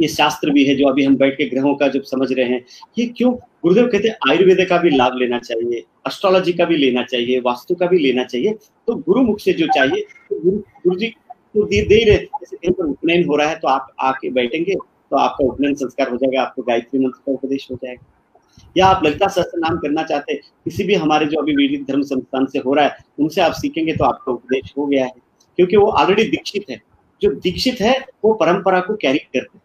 ये 0.00 0.08
शास्त्र 0.08 0.50
भी 0.50 0.64
है, 0.64 0.74
जो 0.74 0.88
अभी 0.88 1.04
हम 1.04 1.16
बैठ 1.16 1.34
के 1.34 1.46
ग्रहों 1.48 1.74
का 1.74 1.88
जब 1.88 2.02
समझ 2.02 2.32
रहे 2.32 2.44
हैं, 2.44 2.64
ये 2.98 3.06
क्यों 3.06 3.32
गुरुदेव 3.66 3.86
कहते 3.86 4.08
हैं, 4.08 4.16
आयुर्वेद 4.28 4.66
का 4.68 4.76
भी 4.78 4.90
लाभ 4.90 5.14
लेना 5.18 5.38
चाहिए 5.40 5.78
एस्ट्रोलॉजी 6.06 6.52
का 6.52 6.64
भी 6.64 6.76
लेना 6.76 7.02
चाहिए, 7.04 7.40
वास्तु 7.40 7.74
का 7.74 7.86
भी 7.86 7.98
लेना 7.98 8.24
चाहिए 8.24 8.52
तो 8.88 8.94
गुरु 8.96 9.22
मुख 9.22 9.40
से 9.40 9.52
जो 9.52 9.66
चाहिए 9.68 10.02
तो 10.28 10.38
गुरु 10.40 10.56
गुरु 10.56 10.98
जी 10.98 11.08
तो 11.08 11.64
दे 11.64 11.80
दे 11.82 12.02
रहे, 12.04 12.16
जैसे 12.16 12.56
कहीं 12.56 12.72
पर 12.72 12.84
उपनयन 12.84 13.24
हो 13.24 13.36
रहा 13.36 13.48
है 13.48 13.58
तो 13.58 13.68
आप 13.68 13.88
आके 14.00 14.30
बैठेंगे 14.30 14.74
तो 14.74 15.16
आपका 15.16 15.46
उपनयन 15.46 15.74
संस्कार 15.74 16.10
हो 16.10 16.16
जाएगा, 16.16 16.42
आपको 16.42 16.62
गायत्री 16.62 17.00
मंत्र 17.00 17.18
का 17.18 17.32
उपदेश 17.32 17.66
हो 17.70 17.78
जाएगा। 17.82 18.70
या 18.76 18.86
आप 18.86 19.04
ललिता 19.04 19.28
सहस्त्र 19.28 19.58
नाम 19.58 19.78
करना 19.78 20.02
चाहते 20.04 20.32
हैं, 20.32 20.40
किसी 20.64 20.84
भी 20.84 20.94
हमारे 20.96 21.26
जो 21.26 21.40
अभी 21.40 21.56
वैदिक 21.56 21.84
धर्म 21.86 22.02
संस्थान 22.04 22.46
से 22.46 22.58
हो 22.58 22.74
रहा 22.74 22.84
है, 22.84 22.96
उनसे 23.18 23.40
आप 23.40 23.52
सीखेंगे 23.54 23.92
तो 23.92 24.04
आपका 24.04 24.32
उपदेश 24.32 24.72
हो 24.78 24.86
गया 24.86 25.04
है, 25.04 25.12
क्योंकि 25.58 25.76
वो 25.76 25.90
ऑलरेडी 25.92 26.24
दीक्षित 26.30 26.70
है। 26.70 26.80
जो 27.22 27.30
दीक्षित 27.42 27.80
है, 27.80 27.98
वो 28.24 28.32
परंपरा 28.34 28.80
को 28.80 28.94
कैरी 28.96 29.18
करते 29.18 29.58
हैं। 29.58 29.64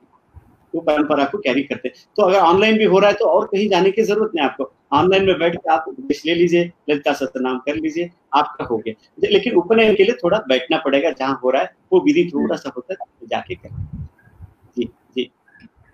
वो 0.74 0.82
परंपरा 0.82 1.26
को 1.26 1.38
कैरी 1.40 1.64
करते 1.64 1.90
तो 1.90 2.24
अगर 2.24 2.40
ऑनलाइन 2.40 2.78
भी 2.78 2.84
हो 2.86 3.00
रहा 3.00 3.10
है 3.10 3.16
तो 3.16 3.26
और 3.28 3.46
कहीं 3.46 3.68
जाने 3.70 3.92
की 3.92 4.02
ज़रूरत 4.04 4.32
नहीं 4.36 4.46
आपको। 4.46 4.72
ऑनलाइन 4.94 5.26
में 5.26 5.38
बैठ 5.40 5.56
के 5.56 5.72
आप 5.74 5.86
उपदेश 5.88 6.22
ले 6.26 6.34
लीजिए 6.36 6.72
ललिता 6.90 7.14
सत्य 7.14 7.40
नाम 7.40 7.58
कर 7.66 7.76
लीजिए 7.76 8.10
आपका 8.36 8.66
हो 8.66 8.78
गया। 8.78 9.28
लेकिन 9.28 9.54
उपनयन 9.56 9.96
के 9.96 10.04
लिए 10.04 10.16
थोड़ा 10.24 10.38
बैठना 10.50 10.78
पड़ेगा 10.86 11.12
जहाँ 11.12 11.40
हो 11.44 11.50
रहा 11.50 11.62
है 11.62 11.74
वो 11.94 12.00
विधि 12.06 12.30
थोड़ा 12.34 12.56
सा 12.56 12.72
होता 12.78 12.94
है 12.94 13.06
तो 13.20 13.28
जाके 13.28 13.56
कर। 13.56 13.70
जी 14.78 14.90
जी। 15.16 15.30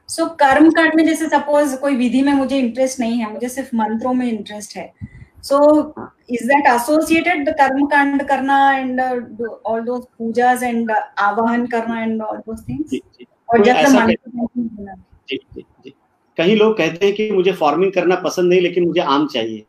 सो 0.09 0.23
so, 0.23 0.29
कर्म 0.39 0.69
कांड 0.71 0.95
में 0.95 1.05
जैसे 1.05 1.27
सपोज़ 1.29 1.75
कोई 1.77 1.95
विधि 1.95 2.21
में 2.21 2.33
मुझे 2.33 2.57
इंटरेस्ट 2.59 2.99
नहीं 2.99 3.17
है 3.19 3.31
मुझे 3.33 3.49
सिर्फ़ 3.49 3.75
मंत्रों 3.75 4.13
में 4.13 4.27
इंटरेस्ट 4.27 4.75
है। 4.77 4.91
So 5.43 5.57
is 6.31 6.43
that 6.47 6.67
associated 6.67 7.49
the 7.49 7.53
कर्म 7.57 7.85
कांड 7.87 8.23
करना 8.27 8.57
and 8.73 9.01
all 9.01 9.81
those 9.81 10.05
pujas 10.17 10.63
and 10.63 10.91
आवाहन 10.91 11.65
करना 11.67 12.01
एंड 12.01 12.21
ऑल 12.21 12.37
दोस 12.39 12.65
थिंग्स 12.69 12.99
और 13.49 13.63
जब 13.63 13.75
जी 15.29 15.37
जी 15.37 15.61
जी। 15.83 15.93
कई 16.37 16.55
लोग 16.55 16.77
कहते 16.77 17.05
हैं 17.05 17.15
कि 17.15 17.29
मुझे 17.31 17.51
फ़ार्मिंग 17.53 17.91
करना 17.91 18.15
पसंद 18.17 18.49
नहीं 18.49 18.61
लेकिन 18.61 18.87
मुझे 18.87 19.01
आम 19.01 19.27
चाहिए। 19.27 19.65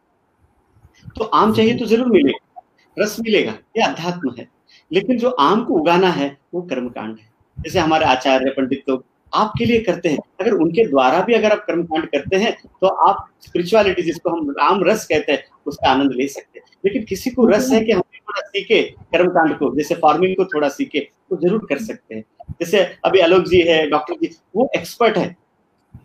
तो 1.16 1.24
आम 1.24 1.52
चाहिए 1.54 1.76
तो 1.78 1.86
ज़रूर 1.86 2.08
मिलेगा 2.08 2.62
रस 2.96 3.16
मिलेगा 3.20 3.52
ये 3.76 3.82
अध्यात्म 3.82 4.34
है। 4.38 4.48
लेकिन 4.90 5.18
जो 5.18 5.30
आम 5.30 5.64
को 5.64 5.74
उगाना 5.74 6.10
है 6.10 6.36
वो 6.54 6.62
कर्मकांड 6.64 7.16
है। 7.18 7.26
जैसे 7.56 7.78
हमारे 7.78 8.04
आचार्य 8.06 8.50
पंडित 8.56 8.82
लोग 8.88 9.04
आपके 9.32 9.64
लिए 9.64 9.80
करते 9.80 10.08
हैं। 10.08 10.18
अगर 10.40 10.52
उनके 10.54 10.84
द्वारा 10.86 11.20
भी 11.22 11.34
अगर 11.34 11.52
आप 11.52 11.64
कर्मकांड 11.66 12.06
करते 12.06 12.36
हैं 12.36 12.56
तो 12.80 12.86
आप 12.86 13.26
स्पिरिचुअलिटी 13.42 14.02
जिसको 14.02 14.30
हम 14.30 14.50
राम 14.58 14.82
रस 14.84 15.06
कहते 15.06 15.32
हैं 15.32 15.42
उसका 15.66 15.90
आनंद 15.90 16.12
ले 16.12 16.28
सकते 16.28 16.58
हैं। 16.58 16.66
लेकिन 16.84 17.04
किसी 17.04 17.30
को 17.30 17.46
रस 17.46 17.70
है 17.72 17.80
कि 17.80 17.92
हम 17.92 18.02
थोड़ा 18.28 18.40
सीखे 18.42 18.82
कर्मकांड 19.12 19.56
को, 19.58 19.74
जैसे 19.76 19.94
फ़ार्मिंग 19.96 20.36
को 20.36 20.44
थोड़ा 20.46 20.68
सीखे 20.70 21.00
तो 21.00 21.36
ज़रूर 21.38 21.66
कर 21.68 21.78
सकते 21.80 22.14
हैं। 22.14 22.24
जैसे 22.60 22.84
अभी 23.04 23.20
आलोक 23.20 23.44
जी 23.44 23.60
है 23.62 23.86
डॉक्टर 23.90 24.14
जी, 24.16 24.30
वो 24.56 24.68
एक्सपर्ट 24.76 25.16
है, 25.18 25.36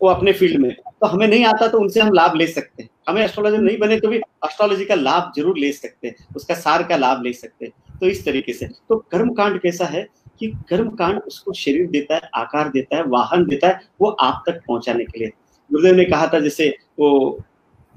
वो 0.02 0.08
अपने 0.08 0.32
फ़ील्ड 0.32 0.60
में। 0.60 0.74
तो 0.74 1.06
हमें 1.06 1.26
नहीं 1.28 1.44
आता 1.44 1.66
तो 1.68 1.78
उनसे 1.78 2.00
हम 2.00 2.12
लाभ 2.12 2.34
ले 2.36 2.46
सकते 2.46 2.82
हैं। 2.82 2.88
हमें 3.08 3.22
एस्ट्रोलॉजर 3.22 3.58
नहीं 3.58 3.78
बने 3.78 3.98
तो 4.00 4.08
भी 4.08 4.16
एस्ट्रोलॉजी 4.16 4.84
का 4.84 4.94
लाभ 4.94 5.32
ज़रूर 5.36 5.58
ले 5.58 5.72
सकते 5.72 6.08
हैं, 6.08 6.14
उसका 6.36 6.54
सार 6.56 6.82
का 6.82 6.96
लाभ 6.96 7.22
ले 7.22 7.32
सकते 7.32 7.64
हैं। 7.64 7.98
तो 8.00 8.06
इस 8.06 8.24
तरीके 8.24 8.52
से। 8.52 8.66
तो 8.88 8.96
कर्म 9.12 9.32
कांड 9.34 9.60
कैसा 9.60 9.84
है 9.86 10.06
कि 10.40 10.46
कर्म 10.68 10.88
कांड 10.90 11.18
उसको 11.18 11.52
शरीर 11.54 11.86
देता 11.88 12.14
है, 12.14 12.30
आकार 12.34 12.68
देता 12.68 12.96
है, 12.96 13.02
वाहन 13.04 13.44
देता 13.46 13.68
है, 13.68 13.80
वो 14.00 14.08
आप 14.10 14.42
तक 14.46 14.60
पहुँचाने 14.68 15.04
के 15.04 15.18
लिए। 15.18 15.28
गुरुदेव 15.70 15.94
ने 15.96 16.04
कहा 16.04 16.26
था, 16.26 16.40
जैसे 16.40 16.68
वो 16.98 17.38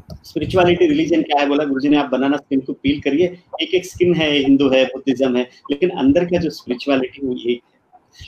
स्पिरिचुअलिटी 0.09 0.87
रिलीजन 0.87 1.21
क्या 1.21 1.39
है 1.41 1.47
बोला? 1.47 1.63
गुरुजी 1.63 1.89
ने, 1.89 1.97
आप 1.97 2.09
बनाना 2.09 2.37
स्किन 2.37 2.59
को 2.59 2.73
फील 2.73 2.99
करिए। 3.01 3.25
एक 3.61 3.73
एक 3.75 3.85
स्किन 3.85 4.13
है, 4.15 4.31
हिंदू 4.33 4.69
है, 4.69 4.83
बुद्धिज्म 4.85 5.35
है, 5.37 5.49
लेकिन 5.71 5.89
अंदर 5.89 6.25
का 6.25 6.37
जो 6.37 6.49
स्पिरिचुअलिटी 6.51 7.27
वो 7.27 7.33
यही 7.33 7.61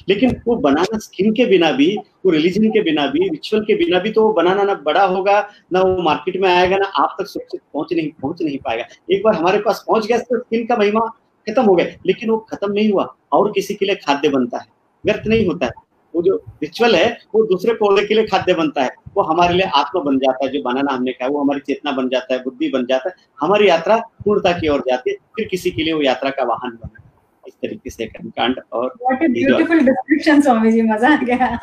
लेकिन 0.10 0.36
वो 0.48 0.56
बनाना 0.56 0.98
स्किन 1.00 1.32
के 1.34 1.46
बिना 1.46 1.72
भी, 1.72 1.96
वो 2.26 2.32
रिलीजन 2.32 2.68
के 2.70 2.82
बिना 2.82 3.06
भी 3.08 3.28
रिचुअल 3.30 3.63
के 3.63 3.76
बिना 3.76 4.00
भी 4.00 4.12
तो 4.12 4.24
वो 4.24 4.34
बनाना 4.34 4.63
ना 4.63 4.74
बड़ा 4.86 5.04
होगा, 5.04 5.39
ना 5.74 5.82
वो 5.82 6.02
मार्केट 6.04 6.38
में 6.42 6.50
आएगा, 6.50 6.78
ना 6.78 6.86
आप 6.86 7.15
तक 7.20 7.28
सुरक्षित 7.28 7.62
पहुँच 7.74 7.94
नहीं 7.94 8.10
पहुँच 8.22 8.42
नहीं 8.42 8.58
पाएगा। 8.58 8.86
एक 9.12 9.24
बार 9.24 9.36
हमारे 9.36 9.60
पास 9.60 9.84
पहुँच 9.88 10.06
गया 10.08 10.18
तो 10.18 10.39
स्किन 10.39 10.65
का 10.65 10.76
महिमा 10.78 11.06
खत्म 11.48 11.63
हो 11.63 11.76
गया। 11.76 11.86
लेकिन 12.06 12.30
वो 12.30 12.38
खत्म 12.50 12.72
नहीं 12.72 12.92
हुआ, 12.92 13.13
और 13.32 13.52
किसी 13.52 13.74
के 13.74 13.86
लिए 13.86 13.96
खाद्य 13.96 14.30
बनता 14.30 14.58
है, 14.58 14.65
व्यर्थ 15.04 15.28
नहीं 15.28 15.46
होता 15.48 15.65
है। 15.65 15.72
वो 16.13 16.22
जो 16.24 16.36
रिचुअल 16.62 16.95
है 16.95 17.08
वो 17.36 17.43
दूसरे 17.48 17.74
पौधे 17.76 18.06
के 18.08 18.13
लिए 18.13 18.26
खाद्य 18.28 18.54
बनता 18.54 18.84
है। 18.84 18.91
वो 19.15 19.24
हमारे 19.24 19.54
लिए 19.54 19.65
आत्मा 19.76 20.02
बन 20.04 20.17
जाता 20.19 20.45
है 20.45 20.52
जो 20.52 20.62
बनाना 20.63 20.93
हमने 20.93 21.12
कहा 21.12 21.28
वो 21.30 21.41
हमारी 21.41 21.60
चेतना 21.67 21.91
बन 21.98 22.10
जाता 22.10 22.34
है 22.34 22.39
बुद्धि 22.43 22.69
बन 22.69 22.86
जाता 22.89 23.10
है। 23.10 23.15
हमारी 23.41 23.69
यात्रा 23.69 23.98
पूर्णता 24.24 24.52
की 24.60 24.67
ओर 24.69 24.84
जाती 24.89 25.10
है 25.10 25.15
फिर 25.36 25.48
किसी 25.52 25.72
के 25.72 25.84
लिए 25.84 25.93
वो 25.93 26.02
यात्रा 26.02 26.30
का 26.32 26.43
वाहन 26.45 26.78
बना 26.84 27.06
इस 27.43 27.54
तरीके 27.62 27.89
से 27.89 28.06
कर्मकांड 28.08 28.60
और 28.74 28.93
What 29.04 29.22
a 29.26 29.30
beautiful 29.36 29.80
description, 29.86 30.41
Swami 30.43 30.72
ji 30.72 30.82
मज़ा 30.82 31.10
आ 31.10 31.15
गया। 31.24 31.58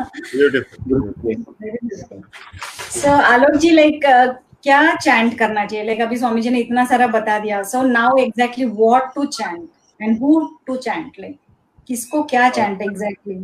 सो 2.91 3.11
आलोक 3.11 3.57
जी 3.57 3.71
लाइक 3.71 4.01
क्या 4.63 4.95
चैंट 4.95 5.39
करना 5.39 5.65
चाहिए? 5.67 5.85
लाइक 5.87 6.01
अभी 6.01 6.17
स्वामी 6.17 6.41
जी 6.41 6.51
ने 6.51 6.61
इतना 6.61 6.85
सारा 6.85 7.07
बता 7.09 7.39
दिया। 7.39 7.63
So 7.65 7.83
now 7.83 8.17
exactly 8.19 8.65
what 8.65 9.15
to 9.15 9.25
chant 9.27 9.69
and 10.01 10.19
who 10.21 10.41
to 10.67 10.77
chant 10.79 11.21
like 11.21 11.37
किसको 11.89 12.23
क्या 12.33 12.49
चैंट 12.51 12.83
एग्जैक्टली 12.83 13.35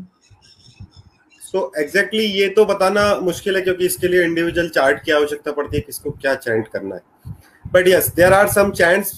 सो 1.52 1.60
एग्जैक्टली 1.78 2.24
ये 2.24 2.48
तो 2.48 2.64
बताना 2.64 3.02
मुश्किल 3.20 3.56
है 3.56 3.62
क्योंकि 3.62 3.86
इसके 3.86 4.08
लिए 4.08 4.22
इंडिविजुअल 4.24 4.68
चार्ट 4.68 5.02
की 5.04 5.12
आवश्यकता 5.12 5.52
पड़ती 5.52 5.76
है 5.76 5.80
किसको 5.82 6.10
क्या 6.12 6.34
चैंट 6.34 6.68
करना 6.68 6.94
है। 6.94 7.32
But 7.64 7.88
yes 7.88 8.08
there 8.14 8.32
are 8.32 8.48
some 8.48 8.70
chants 8.70 9.12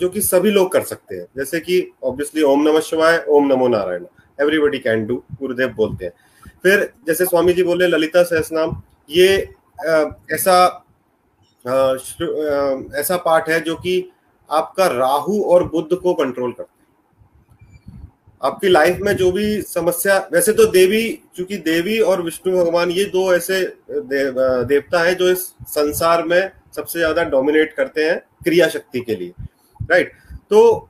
जो 0.00 0.08
कि 0.08 0.20
सभी 0.20 0.50
लोग 0.50 0.70
कर 0.72 0.82
सकते 0.82 1.16
हैं। 1.16 1.24
जैसे 1.36 1.60
कि 1.60 1.80
ऑब्वियसली 2.04 2.42
ओम 2.42 2.62
नमः 2.62 2.80
शिवाय, 2.80 3.24
ओम 3.28 3.46
नमो 3.46 3.68
नारायण। 3.68 4.04
एवरीबडी 4.38 4.78
कैन 4.78 5.06
डू 5.06 5.16
गुरुदेव 5.40 5.68
बोलते 5.76 6.04
हैं। 6.04 6.12
फिर 6.62 6.92
जैसे 7.06 7.24
स्वामी 7.24 7.52
जी 7.52 7.62
बोले, 7.62 7.86
ललिता 7.86 8.22
सहसनाम 8.22 8.82
ये 9.10 9.36
ऐसा 10.32 10.84
ऐसा 13.00 13.16
पाठ 13.18 13.48
है 13.48 13.60
जो 13.60 13.74
कि 13.76 14.10
आपका 14.50 14.86
राहु 14.88 15.42
और 15.44 15.64
बुद्ध 15.68 15.96
को 15.96 16.14
कंट्रोल 16.14 16.52
करता 16.52 16.72
है। 16.72 16.77
आपकी 18.40 18.68
लाइफ 18.68 18.98
में 19.02 19.12
जो 19.16 19.30
भी 19.32 19.60
समस्या 19.62 20.18
वैसे 20.32 20.52
तो 20.52 20.66
देवी 20.72 21.02
चूँकि 21.36 21.56
देवी 21.58 21.98
और 22.00 22.22
विष्णु 22.22 22.56
भगवान 22.56 22.90
ये 22.90 23.04
दो 23.06 23.32
ऐसे 23.34 23.60
देव, 23.90 24.34
देवता 24.64 25.00
है 25.02 25.14
जो 25.14 25.30
इस 25.30 25.46
संसार 25.68 26.22
में 26.24 26.50
सबसे 26.76 26.98
ज़्यादा 26.98 27.22
डोमिनेट 27.24 27.72
करते 27.72 28.04
हैं 28.04 28.18
क्रिया 28.44 28.68
शक्ति 28.68 29.00
के 29.00 29.16
लिए 29.16 29.32
राइट 29.80 30.12
तो 30.50 30.88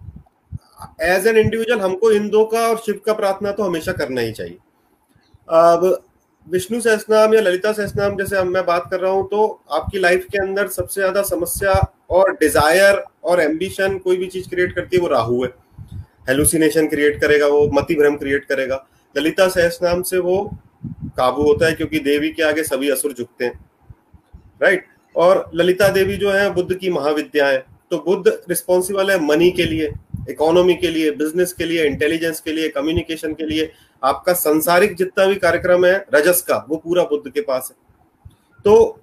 एज 1.02 1.26
एन 1.26 1.36
इंडिविजुअल 1.36 1.80
हमको 1.80 2.10
इन 2.12 2.28
दो 2.30 2.44
का 2.44 2.66
और 2.68 2.76
शिव 2.78 3.00
का 3.06 3.12
प्रार्थना 3.12 3.52
तो 3.52 3.62
हमेशा 3.62 3.92
करना 3.92 4.20
ही 4.20 4.32
चाहिए। 4.32 4.58
अब 5.48 6.02
विष्णु 6.46 6.80
सहसनाम 6.80 7.34
या 7.34 7.40
ललिता 7.40 7.72
सहसनाम 7.72 8.16
जैसे 8.16 8.42
मैं 8.44 8.64
बात 8.66 8.88
कर 8.90 9.00
रहा 9.00 9.10
हूँ 9.12 9.26
तो 9.30 9.46
आपकी 9.72 9.98
लाइफ 9.98 10.26
के 10.32 10.38
अंदर 10.38 10.68
सबसे 10.68 11.00
ज़्यादा 11.00 11.22
समस्या 11.24 11.72
और 12.10 12.32
डिज़ायर 12.32 13.02
और 13.24 13.40
एम्बिशन 13.40 13.98
कोई 13.98 14.16
भी 14.16 14.26
चीज़ 14.26 14.48
क्रिएट 14.50 14.74
करती 14.74 14.96
है 14.96 15.02
वो 15.02 15.08
राहु 15.08 15.42
है। 15.44 15.50
हेलुसिनेशन 16.28 16.86
क्रिएट 16.88 17.20
करेगा, 17.20 17.46
वो 17.46 17.68
मति 17.74 17.94
भ्रम 17.94 18.16
क्रिएट 18.16 18.44
करेगा। 18.44 18.86
ललिता 19.14 19.48
सहसनाम 19.48 20.02
से 20.02 20.18
वो 20.18 20.42
काबू 21.16 21.42
होता 21.42 21.66
है 21.66 21.74
क्योंकि 21.74 21.98
देवी 21.98 22.30
के 22.30 22.42
आगे 22.42 22.62
सभी 22.62 22.90
असुर 22.90 23.12
झुकते 23.12 23.44
हैं। 23.44 23.60
राइट 24.62 24.84
और 25.14 25.50
ललिता 25.54 25.88
देवी 25.88 26.16
जो 26.16 26.30
है, 26.30 26.50
बुद्ध 26.54 26.74
की 26.74 26.90
महाविद्या 26.90 27.46
है। 27.46 27.64
तो 27.90 27.98
बुद्ध 27.98 28.28
रिस्पॉन्सिबल 28.48 29.10
है 29.10 29.18
मनी 29.20 29.50
के 29.50 29.64
लिए 29.64 29.92
इकोनॉमी 30.30 30.74
के 30.74 30.88
लिए 30.90 31.10
बिज़नेस 31.10 31.52
के 31.52 31.64
लिए 31.64 31.84
इंटेलिजेंस 31.84 32.40
के 32.40 32.52
लिए 32.52 32.68
कम्युनिकेशन 32.68 33.32
के 33.32 33.46
लिए। 33.46 33.70
आपका 34.02 34.32
संसारिक 34.32 34.96
जितना 34.96 35.26
भी 35.26 35.34
कार्यक्रम 35.34 35.86
है, 35.86 36.06
रजस 36.14 36.42
का, 36.42 36.64
वो 36.68 36.76
पूरा 36.76 37.02
बुद्ध 37.02 37.30
के 37.30 37.40
पास 37.40 37.68
है। 37.70 37.76
तो 38.64 39.00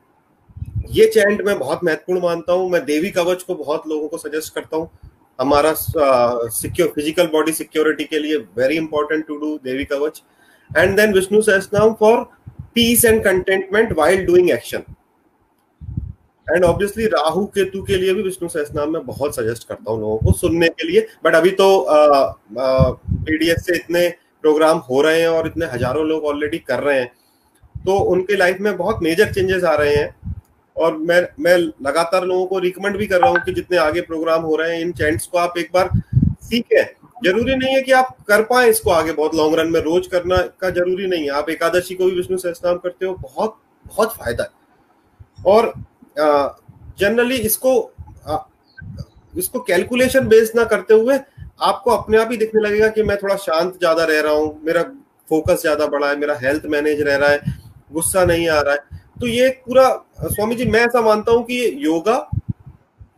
ये 0.92 1.06
चैंट 1.08 1.42
मैं 1.42 1.58
बहुत 1.60 1.84
महत्वपूर्ण 1.84 2.22
मानता 2.22 2.54
हूँ। 2.54 2.70
मैं 2.70 2.84
देवी 2.86 3.10
कवच 3.10 3.44
को 3.44 3.56
बहुत 3.56 3.88
लोगों 3.88 4.08
को 4.08 4.18
सजेस्ट 4.18 4.54
करता 4.54 4.78
हूँ। 4.78 4.90
हमारा 5.40 5.74
सिक्योर 5.76 6.90
फ़िज़िकल 6.96 7.28
बॉडी 7.32 7.52
सिक्योरिटी 7.54 8.04
के 8.04 8.20
लिए 8.20 8.38
very 8.58 8.78
important 8.78 9.26
to 9.28 9.38
do 9.38 9.58
Devi 9.64 9.86
Kavach 9.86 10.22
and 10.70 10.96
then 10.98 11.14
Vishnu 11.14 11.42
Sahasranam 11.42 11.94
for 12.00 12.24
peace 12.76 13.06
and 13.06 13.24
contentment 13.24 13.94
while 13.98 14.26
doing 14.26 14.50
action 14.52 14.84
and 16.48 16.64
obviously 16.64 17.06
Rahu 17.08 17.46
Ketu 17.54 17.82
के 17.84 17.98
लिए 17.98 18.14
भी 18.14 18.22
विष्णु 18.24 18.50
सहसनाम 18.50 18.92
में 18.94 19.06
बहुत 19.06 19.36
सजेस्ट 19.36 19.68
करता 19.68 19.92
हूँ 19.92 20.00
लोगों 20.02 20.18
को 20.18 20.32
सुनने 20.38 20.68
के 20.70 20.88
लिए. 20.88 21.08
बट 21.26 21.36
अभी 21.36 21.52
तो 21.52 21.86
पीडीएस 22.58 23.66
से 23.66 23.76
इतने 23.76 24.08
प्रोग्राम 24.44 24.78
हो 24.90 25.02
रहे 25.02 25.22
हैं 25.22 25.28
और 25.28 25.48
इतने 25.48 25.66
हज़ारों 25.66 26.06
लोग 26.08 26.26
ऑलरेडी 26.26 26.58
कर 26.68 26.80
रहे 26.80 27.00
हैं. 27.00 27.12
तो 27.86 27.98
उनके 28.12 28.36
लाइफ 28.38 28.58
में 28.62 28.76
बहुत 28.78 29.00
मेजर 29.04 29.34
चेंजेस 29.34 29.64
आ 29.64 29.74
रहे 29.76 29.96
हैं. 29.96 30.35
और 30.76 30.98
मैं 31.00 31.22
मैं 31.40 31.56
लगातार 31.58 32.26
लोगों 32.26 32.46
को 32.46 32.60
रिकमेंड 32.60 32.98
भी 32.98 33.08
कर 33.08 33.20
रहा 33.22 33.30
हूँ 33.30 33.40
कि 33.46 33.52
जितने 33.54 33.78
आगे 33.78 34.02
प्रोग्राम 34.04 34.42
हो 34.44 34.56
रहे 34.56 34.74
हैं, 34.74 34.82
इन 34.82 34.92
चैंट्स 34.94 35.28
को 35.28 35.38
आप 35.38 35.58
एक 35.58 35.70
बार 35.74 35.90
सीखें 36.44 36.84
ज़रूरी 37.26 37.56
नहीं 37.56 37.76
है 37.76 37.82
कि 37.82 37.92
आप 37.94 38.16
कर 38.28 38.42
पाए 38.46 38.70
इसको 38.70 38.92
आगे 38.92 39.12
बहुत 39.14 39.36
लॉन्ग 39.36 39.56
रन 39.60 39.70
में। 39.72 39.80
रोज 39.82 40.08
करना 40.08 40.38
का 40.62 40.70
ज़रूरी 40.72 41.08
नहीं 41.08 41.24
है। 41.24 41.30
आप 41.32 41.50
एकादशी 41.50 41.96
को 41.96 42.06
भी 42.06 42.12
विष्णु 42.12 42.38
सहस्त्राम 42.38 42.78
करते 42.78 43.06
हो, 43.06 43.14
बहुत 43.14 43.58
बहुत 43.86 44.16
फ़ायदा 44.16 44.44
है। 44.44 44.50
और 45.48 45.74
जनरली 47.00 47.36
इसको 47.38 47.92
इसको 49.34 49.60
कैलकुलेशन 49.62 50.28
बेस 50.28 50.52
ना 50.56 50.64
करते 50.66 50.94
हुए 50.94 51.18
आपको 51.62 51.92
अपने 51.92 52.18
आप 52.18 52.32
ही 52.32 52.38
दिखने 52.38 52.62
लगेगा 52.62 52.88
कि 52.90 53.04
मैं 53.04 53.18
थोड़ा 53.18 53.36
शांत 53.38 53.74
ज़्यादा 53.74 54.04
रह 54.04 54.20
रहा 54.22 54.34
हूँ, 54.34 54.62
मेरा 54.64 54.84
फोकस 55.30 55.62
ज़्यादा 55.62 55.86
बढ़ा 55.88 56.10
है, 56.10 56.16
मेरा 56.18 56.38
हेल्थ 56.42 56.66
मैनेज 56.68 57.02
रह 57.02 57.16
रहा 57.16 57.30
है, 57.30 57.42
गुस्सा 57.94 58.24
नहीं 58.26 58.48
आ 58.50 58.60
रहा 58.62 58.74
है। 58.74 59.04
तो 59.18 59.28
ये 59.28 59.50
पूरा 59.66 59.88
स्वामी 60.24 60.56
जी 60.56 60.66
मैं 60.66 60.80
ऐसा 60.86 61.02
मानता 61.02 61.32
हूँ 61.32 61.44
कि 61.44 61.86
योगा 61.86 62.18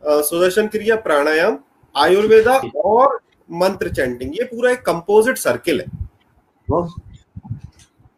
सुदर्शन 0.06 0.66
क्रिया 0.68 0.96
प्राणायाम 0.98 1.58
आयुर्वेदा 1.94 2.56
और 2.84 3.18
मंत्र 3.48 3.88
चैंटिंग 3.94 4.34
ये 4.34 4.44
पूरा 4.44 4.70
एक 4.70 4.80
कंपोजिट 4.82 5.38
सर्किल 5.38 5.80
है। 5.80 5.86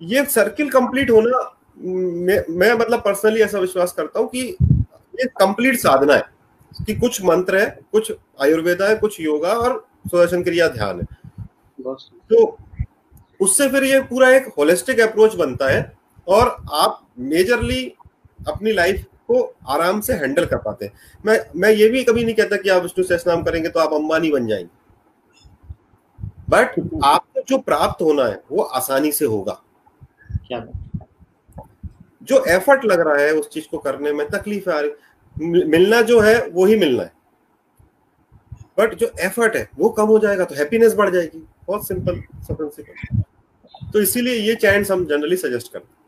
ये 0.01 0.25
सर्किल 0.27 0.71
कंप्लीट 0.71 1.11
होना 1.11 1.39
मैं, 1.79 2.45
मैं 2.51 2.73
मतलब 2.75 3.01
पर्सनली 3.01 3.41
ऐसा 3.43 3.59
विश्वास 3.59 3.93
करता 3.93 4.21
हूँ 4.21 4.29
कि 4.29 4.41
ये 5.21 5.27
कंप्लीट 5.39 5.79
साधना 5.79 6.15
है 6.15 6.25
कि 6.87 6.95
कुछ 6.97 7.23
मंत्र 7.25 7.59
है 7.59 7.67
कुछ 7.93 8.13
आयुर्वेदा 8.43 8.89
है 8.89 8.97
कुछ 8.97 9.21
योगा 9.21 9.53
और 9.55 9.85
सुदर्शन 10.11 10.43
क्रिया 10.43 10.69
ध्यान 10.69 11.01
है। 11.01 11.07
तो 12.31 12.59
उससे 13.41 13.69
फिर 13.69 13.85
ये 13.85 14.01
पूरा 14.03 14.29
एक 14.31 14.47
होलिस्टिक 14.59 15.01
अप्रोच 15.01 15.35
बनता 15.37 15.69
है 15.69 15.81
और 16.31 16.57
आप 16.73 17.07
मेजरली 17.19 17.85
अपनी 18.49 18.73
लाइफ 18.73 19.05
को 19.29 19.43
आराम 19.69 20.01
से 20.01 20.13
हैंडल 20.13 20.45
कर 20.47 20.57
पाते 20.57 20.85
हैं। 20.85 20.93
मैं 21.27 21.39
मैं 21.57 21.71
ये 21.71 21.89
भी 21.89 22.03
कभी 22.05 22.25
नहीं 22.25 22.35
कहता 22.35 22.57
कि 22.57 22.69
आप 22.69 22.83
विष्णु 22.83 23.05
सहस्नाम 23.05 23.43
करेंगे 23.43 23.69
तो 23.69 23.81
आप 23.81 23.93
अंबानी 23.93 24.31
बन 24.31 24.47
जाएँगे। 24.47 24.79
बट 26.51 26.81
आपको 27.05 27.41
जो 27.49 27.59
प्राप्त 27.59 28.03
होना 28.03 28.25
है 28.25 28.43
वो 28.51 28.63
आसानी 28.63 29.13
से 29.13 29.25
होगा। 29.25 29.53
क्या 30.47 30.67
जो 32.23 32.45
एफर्ट 32.49 32.85
लग 32.85 33.01
रहा 33.01 33.17
है 33.17 33.33
उस 33.35 33.49
चीज़ 33.49 33.65
को 33.71 33.79
करने 33.79 34.13
में 34.13 34.27
तकलीफ़ 34.31 34.69
आ 34.71 34.79
रही 34.81 35.65
मिलना 35.67 36.01
जो 36.03 36.21
है 36.21 36.47
वो 36.49 36.65
ही 36.67 36.77
मिलना 36.77 37.03
है। 37.03 37.13
बट 38.79 38.95
जो 38.95 39.11
एफर्ट 39.21 39.57
है 39.57 39.69
वो 39.79 39.89
कम 39.91 40.07
हो 40.07 40.19
जाएगा 40.19 40.45
तो 40.45 40.55
हैप्पीनेस 40.55 40.95
बढ़ 40.95 41.11
जाएगी। 41.11 41.47
बहुत 41.67 41.87
सिंपल 41.89 42.21
प्रिंसिपल 42.51 43.23
तो 43.93 44.01
इसीलिए 44.01 44.35
ये 44.39 44.55
चैंट्स 44.57 44.91
हम 44.91 45.05
जनरली 45.07 45.37
सजेस्ट 45.37 45.73
करते 45.73 46.00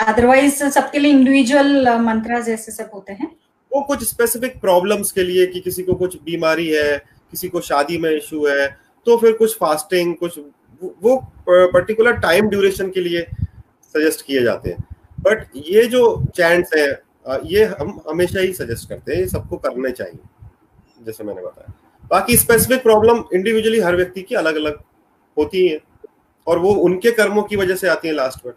अदरवाइज़ 0.00 0.64
सबके 0.66 0.98
लिए 0.98 1.12
इंडिविजुअल 1.12 1.88
मंत्र 2.00 2.40
जैसे 2.42 2.72
सब 2.72 2.90
होते 2.94 3.12
हैं। 3.12 3.30
वो 3.72 3.80
कुछ 3.82 4.02
स्पेसिफिक 4.04 4.60
प्रॉब्लम्स 4.60 5.12
के 5.12 5.22
लिए 5.22 5.46
कि 5.46 5.60
किसी 5.60 5.82
को 5.82 5.94
कुछ 5.94 6.16
बीमारी 6.22 6.68
है, 6.68 6.98
किसी 7.30 7.48
को 7.48 7.60
शादी 7.62 7.98
में 7.98 8.10
इशू 8.10 8.46
है 8.46 8.68
तो 9.06 9.16
फिर 9.16 9.32
कुछ 9.32 9.56
फास्टिंग 9.56 10.14
कुछ 10.16 10.38
वो 11.02 11.16
पर्टिकुलर 11.48 12.16
टाइम 12.20 12.48
ड्यूरेशन 12.48 12.90
के 12.90 13.00
लिए 13.00 13.22
सजेस्ट 13.94 14.24
किए 14.26 14.42
जाते 14.42 14.70
हैं। 14.70 14.84
बट 15.18 15.44
ये 15.56 15.84
जो 15.86 16.02
चैंट्स 16.36 16.74
हैं 16.74 17.40
ये 17.46 17.64
हम 17.70 18.00
हमेशा 18.08 18.40
ही 18.40 18.52
सजेस्ट 18.52 18.88
करते 18.88 19.14
हैं 19.14 19.26
सबको 19.28 19.56
करने 19.58 19.90
चाहिए, 19.90 20.18
जैसे 21.06 21.24
मैंने 21.24 21.42
बताया। 21.42 21.72
बाकी 22.04 22.36
स्पेसिफिक 22.36 22.82
प्रॉब्लम 22.82 23.22
इंडिविजुअली 23.34 23.80
हर 23.80 23.96
व्यक्ति 23.96 24.22
की 24.22 24.34
अलग 24.34 24.56
अलग 24.56 24.78
होती 25.36 25.66
है, 25.66 25.78
और 26.46 26.58
वो 26.58 26.72
उनके 26.84 27.10
कर्मों 27.12 27.42
की 27.42 27.56
वजह 27.56 27.76
से 27.76 27.88
आती 27.88 28.08
है 28.08 28.14
लास्ट 28.14 28.46
में 28.46 28.52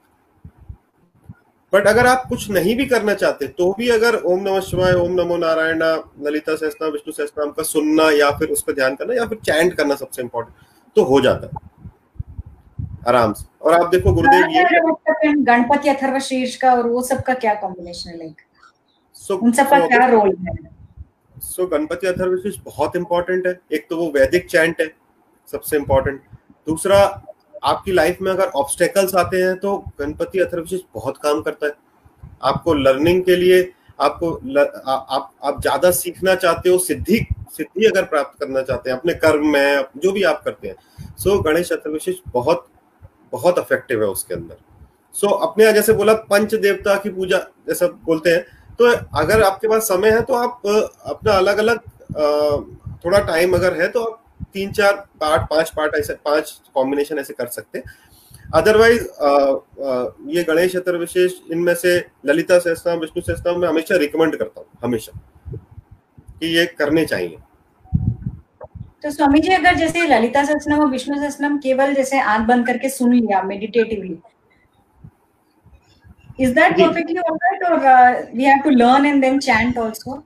बट 1.74 1.88
अगर 1.88 2.08
आप 2.08 2.26
कुछ 2.30 2.50
नहीं 2.52 2.76
भी 2.78 2.86
करना 2.86 3.14
चाहते 3.14 3.48
तो 3.48 3.72
भी 3.74 3.90
अगर 3.90 4.16
ओम 4.24 4.40
नमः 4.40 4.60
शिवाय 4.60 4.94
ओम 4.94 5.12
नमो 5.12 5.38
नारायण 5.38 5.82
ललिता 6.24 6.56
सहस्त्रनाम 6.56 6.92
विष्णु 6.92 7.14
सहस्त्रनाम 7.14 7.52
का 7.52 7.64
सुनना 7.64 8.10
या 8.12 8.30
फिर 8.32 8.50
उस 8.50 8.64
पर 8.64 8.74
ध्यान 8.74 8.96
करना 8.96 9.14
या 9.14 9.26
फिर 9.26 9.38
चैंट 9.46 9.74
करना 9.74 9.96
सबसे 9.96 10.22
इंपॉर्टेंट 10.22 10.68
तो 10.96 11.04
हो 11.04 11.22
जाता 11.22 11.48
है। 11.48 11.72
आराम 13.08 13.34
से। 13.34 13.46
और 13.62 13.74
आप 13.74 13.90
देखो 13.90 14.14
गुरुदेव 14.14 14.50
ये 14.50 15.34
गणपति 15.34 15.90
अथर्व 15.90 16.20
शीर्ष 16.20 16.56
का 16.56 16.74
और 16.74 16.88
वो 16.88 17.02
सब 17.04 17.22
का 17.22 17.34
क्या 17.34 17.54
कॉम्बिनेशन 17.54 18.10
है 18.10 18.18
लाइक 18.18 18.42
so, 19.16 19.40
उन 19.40 19.52
सबका 19.52 19.78
so, 19.78 19.88
क्या 19.88 20.06
रोल 20.08 20.36
है? 20.40 20.56
सो 21.42 21.68
गणपति 21.68 22.08
अथर्वशीष 22.08 22.56
बहुत 22.66 22.96
इंपॉर्टेंट 22.96 23.48
है। 23.48 23.60
एक 23.74 23.88
तो 23.90 23.98
वो 23.98 24.12
वैदिक 24.12 24.50
चैंट 24.50 24.82
है 24.82 24.88
सबसे 25.52 25.78
इम्पोर्टेंट 25.78 26.22
दूसरा 26.68 27.00
आपकी 27.64 27.92
लाइफ 27.92 28.18
में 28.22 28.32
अगर 28.32 28.48
ऑब्स्टेकल्स 28.56 29.16
आते 29.16 29.38
हैं 29.38 29.56
तो 29.60 29.78
गणपति 30.00 30.40
अथर्वशीष 30.40 30.82
बहुत 30.94 31.18
काम 31.18 31.42
करता 31.42 31.66
है। 31.66 31.74
आपको 32.44 32.74
लर्निंग 32.74 33.24
के 33.24 33.36
लिए 33.36 33.72
आपको 34.00 34.40
ल, 34.46 34.60
आ, 34.60 34.94
आप 34.94 35.32
आप 35.44 35.62
ज़्यादा 35.62 35.92
सीखना 35.92 36.36
चाहते 36.36 36.70
हो 36.70 36.78
सिद्धि 36.80 37.26
सिद्धि 37.52 37.86
अगर 37.86 38.04
प्राप्त 38.06 38.40
करना 38.40 38.62
चाहते 38.62 38.90
हैं 38.90 38.98
अपने 38.98 39.14
कर्म 39.16 39.48
में 39.48 39.86
जो 39.98 40.12
भी 40.12 40.24
आप 40.24 40.42
करते 40.46 40.68
हैं 40.68 40.76
सो 41.18 41.30
so, 41.30 41.46
गणेश 41.46 41.70
चतुर्विशेष 41.70 42.16
बहुत 42.34 42.68
बहुत 43.32 43.60
अफेक्टिव 43.60 44.02
है 44.04 44.08
उसके 44.08 44.34
अंदर। 44.34 44.56
सो 45.16 45.28
so, 45.28 45.42
अपने 45.42 45.72
जैसे 45.74 45.94
बोला 45.94 46.14
पंच 46.30 46.56
देवता 46.56 46.96
की 46.96 47.10
पूजा 47.10 47.38
जैसा 47.68 47.88
बोलते 48.06 48.30
हैं 48.30 48.46
तो 48.80 48.92
अगर 49.18 49.44
आपके 49.44 49.68
पास 49.68 49.88
समय 49.88 50.12
है 50.12 50.22
तो 50.22 50.34
आप 50.36 50.62
अपना 51.06 51.34
अलग 51.34 51.58
अलग 51.58 51.80
थोड़ा 53.06 53.20
टाइम 53.22 53.54
अगर 53.56 53.82
है 53.82 53.88
तो 53.88 54.04
आप 54.04 54.23
तीन 54.54 54.72
चार 54.72 54.94
पार्ट 55.22 55.50
पाँच 55.50 55.70
पार्ट 55.78 55.96
ऐसे 55.96 56.14
पाँच 56.26 56.52
कॉम्बिनेशन 56.76 57.20
ऐसे 57.20 57.34
कर 57.34 57.48
सकते 57.48 57.78
हैं। 57.78 57.86
अदरवाइज़ 58.56 59.04
ये 60.36 60.44
गणेश 60.44 60.72
चतुर्विशेष 60.72 61.32
इनमें 61.52 61.74
से 61.76 61.98
ललिता 62.26 62.60
सहस्त्रनाम 62.60 63.00
विष्णु 63.00 63.22
सहस्त्रनाम 63.22 63.62
मैं 63.62 63.68
हमेशा 63.68 63.98
रिकमेंड 63.98 64.36
करता 64.36 64.62
हूँ 64.62 64.68
हमेशा 64.84 65.20
कि 66.40 66.56
ये 66.58 66.66
करने 66.80 67.06
चाहिए। 67.06 67.38
तो 69.04 69.12
स्वामी 69.12 69.40
जी 69.40 69.54
अगर 69.54 69.76
जैसे 69.76 70.08
ललिता 70.08 70.44
सहस्त्रनाम 70.44 70.80
और 70.82 70.90
विष्णु 70.90 71.20
सहस्त्रनाम 71.20 71.58
केवल 71.64 71.94
जैसे 71.94 72.20
आँख 72.20 72.48
बंद 72.48 72.68
करके 72.68 72.90
सुन 72.90 73.14
लिया 73.14 73.42
meditatively 73.44 74.18
is 76.40 76.54
that 76.54 76.76
perfectly 76.78 77.20
all 77.20 77.36
right? 77.42 77.62
Or 77.70 77.76
uh, 77.88 78.26
we 78.34 78.46
have 78.46 78.64
to 78.64 78.72
learn 78.72 79.06
and 79.06 79.22
then 79.24 79.40
chant 79.40 79.78
also? 79.78 80.24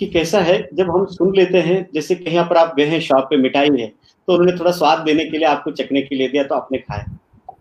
कि 0.00 0.06
कैसा 0.08 0.40
है, 0.40 0.68
जब 0.74 0.90
हम 0.90 1.04
सुन 1.08 1.32
लेते 1.36 1.58
हैं, 1.60 1.88
जैसे 1.94 2.14
कहीं 2.16 2.38
पर 2.40 2.56
आप 2.56 2.74
गए 2.76 2.84
हैं 2.86 3.00
शॉप 3.02 3.24
पे 3.30 3.36
मिठाई 3.38 3.70
है 3.70 3.86
तो 4.28 4.32
उन्होंने 4.32 4.58
थोड़ा 4.58 4.70
स्वाद 4.72 4.98
देने 5.00 5.24
के 5.24 5.38
लिए 5.38 5.46
आपको 5.46 5.70
चखने 5.72 6.00
के 6.02 6.16
लिए 6.16 6.28
दिया 6.28 6.42
तो 6.44 6.54
आपने 6.54 6.78
खाया। 6.78 7.04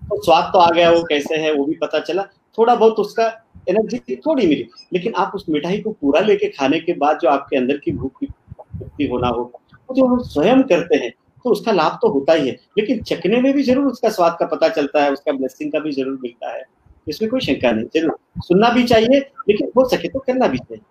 तो 0.04 0.22
स्वाद 0.24 0.50
तो 0.54 0.60
आ 0.60 0.70
गया, 0.72 0.90
वो 0.92 1.02
कैसे 1.04 1.38
है, 1.38 1.54
वो 1.54 1.66
भी 1.66 1.76
पता 1.78 2.00
चला। 2.02 2.24
थोड़ा 2.58 2.76
बहुत 2.76 3.00
उसका 3.00 3.26
एनर्जी 3.70 4.16
थोड़ी 4.18 4.48
मिली, 4.48 4.68
लेकिन 4.94 5.14
आप 5.16 5.32
उस 5.36 5.46
मिठाई 5.50 5.80
को 5.80 5.92
पूरा 5.92 6.20
लेके 6.22 6.48
खाने 6.50 6.80
के 6.80 6.94
बाद 6.96 7.20
जो 7.22 7.30
आपके 7.30 7.58
अंदर 7.58 7.78
की 7.78 7.92
भूख 7.94 8.24
की 8.24 9.08
होना 9.08 9.28
हो, 9.28 9.42
वो 9.90 9.96
जो 9.96 10.06
हम 10.06 10.20
स्वयं 10.26 10.62
करते 10.66 10.98
हैं 10.98 11.12
तो 11.46 11.50
उसका 11.52 11.72
लाभ 11.72 12.00
तो 12.02 12.10
होता 12.10 12.34
ही 12.34 12.48
है। 12.48 12.56
लेकिन 12.78 13.02
चखने 13.04 13.42
में 13.42 13.54
भी 13.54 13.64
ज़रूर 13.64 13.86
उसका 13.86 14.10
स्वाद 14.10 14.36
का 14.40 14.46
पता 14.48 14.70
चलता 14.70 15.04
है, 15.04 15.12
उसका 15.12 15.32
ब्लेसिंग 15.34 15.72
का 15.72 15.80
भी 15.80 15.92
ज़रूर 15.92 16.20
मिलता 16.24 16.52
है। 16.52 16.64
इसमें 17.08 17.30
कोई 17.32 17.40
शंका 17.42 17.72
नहीं 17.72 17.86
ज़रूर 17.96 18.18
सुनना 18.44 18.70
भी 18.70 18.84
चाहिए 18.84 19.20
लेकिन 19.50 19.72
हो 19.78 19.88
सके 19.90 20.08
तो 20.08 20.20
करना 20.20 20.48
भी 20.48 20.58
चाहिए। 20.58 20.82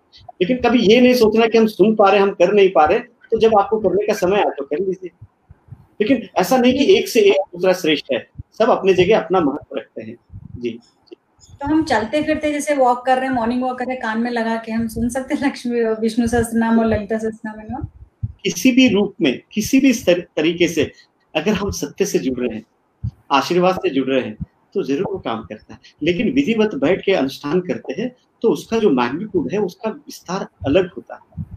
लेकिन 0.41 0.57
कभी 0.61 0.79
ये 0.83 0.99
नहीं 1.01 1.13
सोचना 1.15 1.47
कि 1.47 1.57
हम 1.57 1.67
सुन 1.67 1.95
पा 1.95 2.09
रहे 2.09 2.21
हम 2.21 2.31
कर 2.33 2.53
नहीं 2.53 2.69
पा 2.71 2.85
रहे 2.85 2.99
तो 2.99 3.39
जब 3.39 3.57
आपको 3.59 3.79
करने 3.79 4.05
का 4.07 4.13
समय 4.15 4.37
आए 4.37 4.51
तो 4.57 4.65
कर 4.65 4.79
लीजिए। 4.79 5.11
लेकिन 6.01 6.27
ऐसा 6.37 6.57
नहीं 6.57 6.73
कि 6.73 6.95
एक 6.95 7.07
से 7.09 7.19
एक 7.21 7.41
दूसरा 7.53 7.73
श्रेष्ठ 7.75 8.11
है 8.13 8.25
सब 8.59 8.69
अपनी 8.69 8.93
जगह 8.93 9.19
अपना 9.19 9.39
महत्व 9.41 9.77
रखते 9.77 10.01
हैं। 10.01 10.15
जी। 10.57 10.79
तो 11.61 11.67
हम 11.67 11.83
चलते 11.83 12.21
फिरते 12.23 12.51
जैसे 12.51 12.75
वॉक 12.75 13.05
कर 13.05 13.17
रहे 13.17 13.27
हैं 13.27 13.35
मॉर्निंग 13.35 13.63
वॉक 13.63 13.77
कर 13.79 13.85
रहे 13.85 13.95
हैं 13.95 14.01
कान 14.01 14.19
में 14.21 14.29
लगा 14.31 14.55
के 14.65 14.71
हम 14.71 14.87
सुन 14.87 15.09
सकते 15.09 15.35
हैं 15.35 15.47
लक्ष्मी 15.47 15.81
विष्णु 16.01 16.27
सहस्त्रनाम 16.27 16.79
और 16.79 16.85
ललिता 16.85 17.17
सहस्त्रनाम 17.17 17.83
किसी 18.43 18.71
भी 18.71 18.87
रूप 18.89 19.15
में 19.21 19.39
किसी 19.53 19.79
भी 19.79 19.93
तरीके 20.03 20.67
से 20.67 20.91
अगर 21.33 21.53
हम 21.53 21.71
सत्य 21.71 22.05
से 22.05 22.19
जुड़ 22.19 22.39
रहे 22.39 22.55
हैं 22.55 23.11
आशीर्वाद 23.31 23.75
से 23.75 23.89
जुड़ 23.89 24.07
रहे 24.07 24.21
हैं 24.21 24.37
तो 24.75 24.83
ज़रूर 24.83 25.11
वो 25.11 25.17
काम 25.19 25.43
करता 25.43 25.73
है। 25.73 25.79
लेकिन 26.03 26.31
विधिवत 26.33 26.75
बैठ 26.77 27.03
के 27.05 27.13
अनुष्ठान 27.15 27.61
करते 27.61 28.01
हैं 28.01 28.11
तो 28.41 28.49
उसका 28.49 28.77
जो 28.79 28.89
मैग्नीट्यूड 28.91 29.51
है 29.53 29.59
उसका 29.59 29.89
विस्तार 29.89 30.47
अलग 30.67 30.89
होता 30.97 31.15
है। 31.15 31.47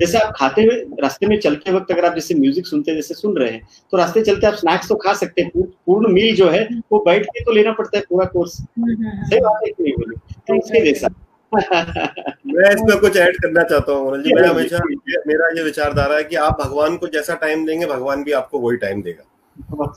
जैसे 0.00 0.18
आप 0.18 0.32
खाते 0.36 0.62
हुए 0.62 0.74
रास्ते 1.02 1.26
में 1.26 1.38
चलते 1.40 1.72
वक्त 1.72 1.90
अगर 1.92 2.04
आप 2.04 2.14
जैसे 2.14 2.34
म्यूज़िक 2.34 2.66
सुनते 2.66 2.94
जैसे 2.94 3.14
सुन 3.14 3.36
रहे 3.36 3.50
हैं 3.50 3.62
तो 3.92 3.96
रास्ते 3.96 4.22
चलते 4.22 4.46
आप 4.46 4.54
स्नैक्स 4.54 4.88
तो 4.88 4.94
खा 4.96 5.12
सकते 5.16 5.42
हैं 5.42 5.62
पूर्ण 5.86 6.12
मील 6.12 6.34
जो 6.36 6.48
है 6.50 6.62
वो 6.92 6.98
बैठ 7.04 7.24
के 7.26 7.44
तो 7.44 7.52
लेना 7.52 7.72
पड़ता 7.72 7.98
है 7.98 8.04
पूरा 8.08 8.26
कोर्स 8.28 8.52
सही 8.52 9.40
बात 9.40 9.60
है 9.64 9.70
नहीं 9.70 9.92
बोली? 9.94 10.16
तो 10.38 10.58
उसके 10.58 10.84
जैसा। 10.84 11.08
मैं 11.52 12.70
इसमें 12.70 12.98
कुछ 13.00 13.16
ऐड 13.16 13.36
करना 13.36 13.62
चाहता 13.62 13.92
हूँ 13.92 14.22
जी। 14.22 14.34
मैं 14.34 14.46
हमेशा 14.48 14.78
मेरा 15.26 15.48
ये 15.56 15.62
विचारधारा 15.64 16.16
है 16.16 16.24
कि 16.24 16.36
आप 16.38 16.60
भगवान 16.60 16.96
को 16.96 17.08
जैसा 17.08 17.34
टाइम 17.36 17.66
देंगे 17.66 17.86
भगवान 17.86 18.24
भी 18.24 18.32
आपको 18.34 18.58
वही 18.60 18.76
टाइम 18.78 19.02
देगा। 19.02 19.24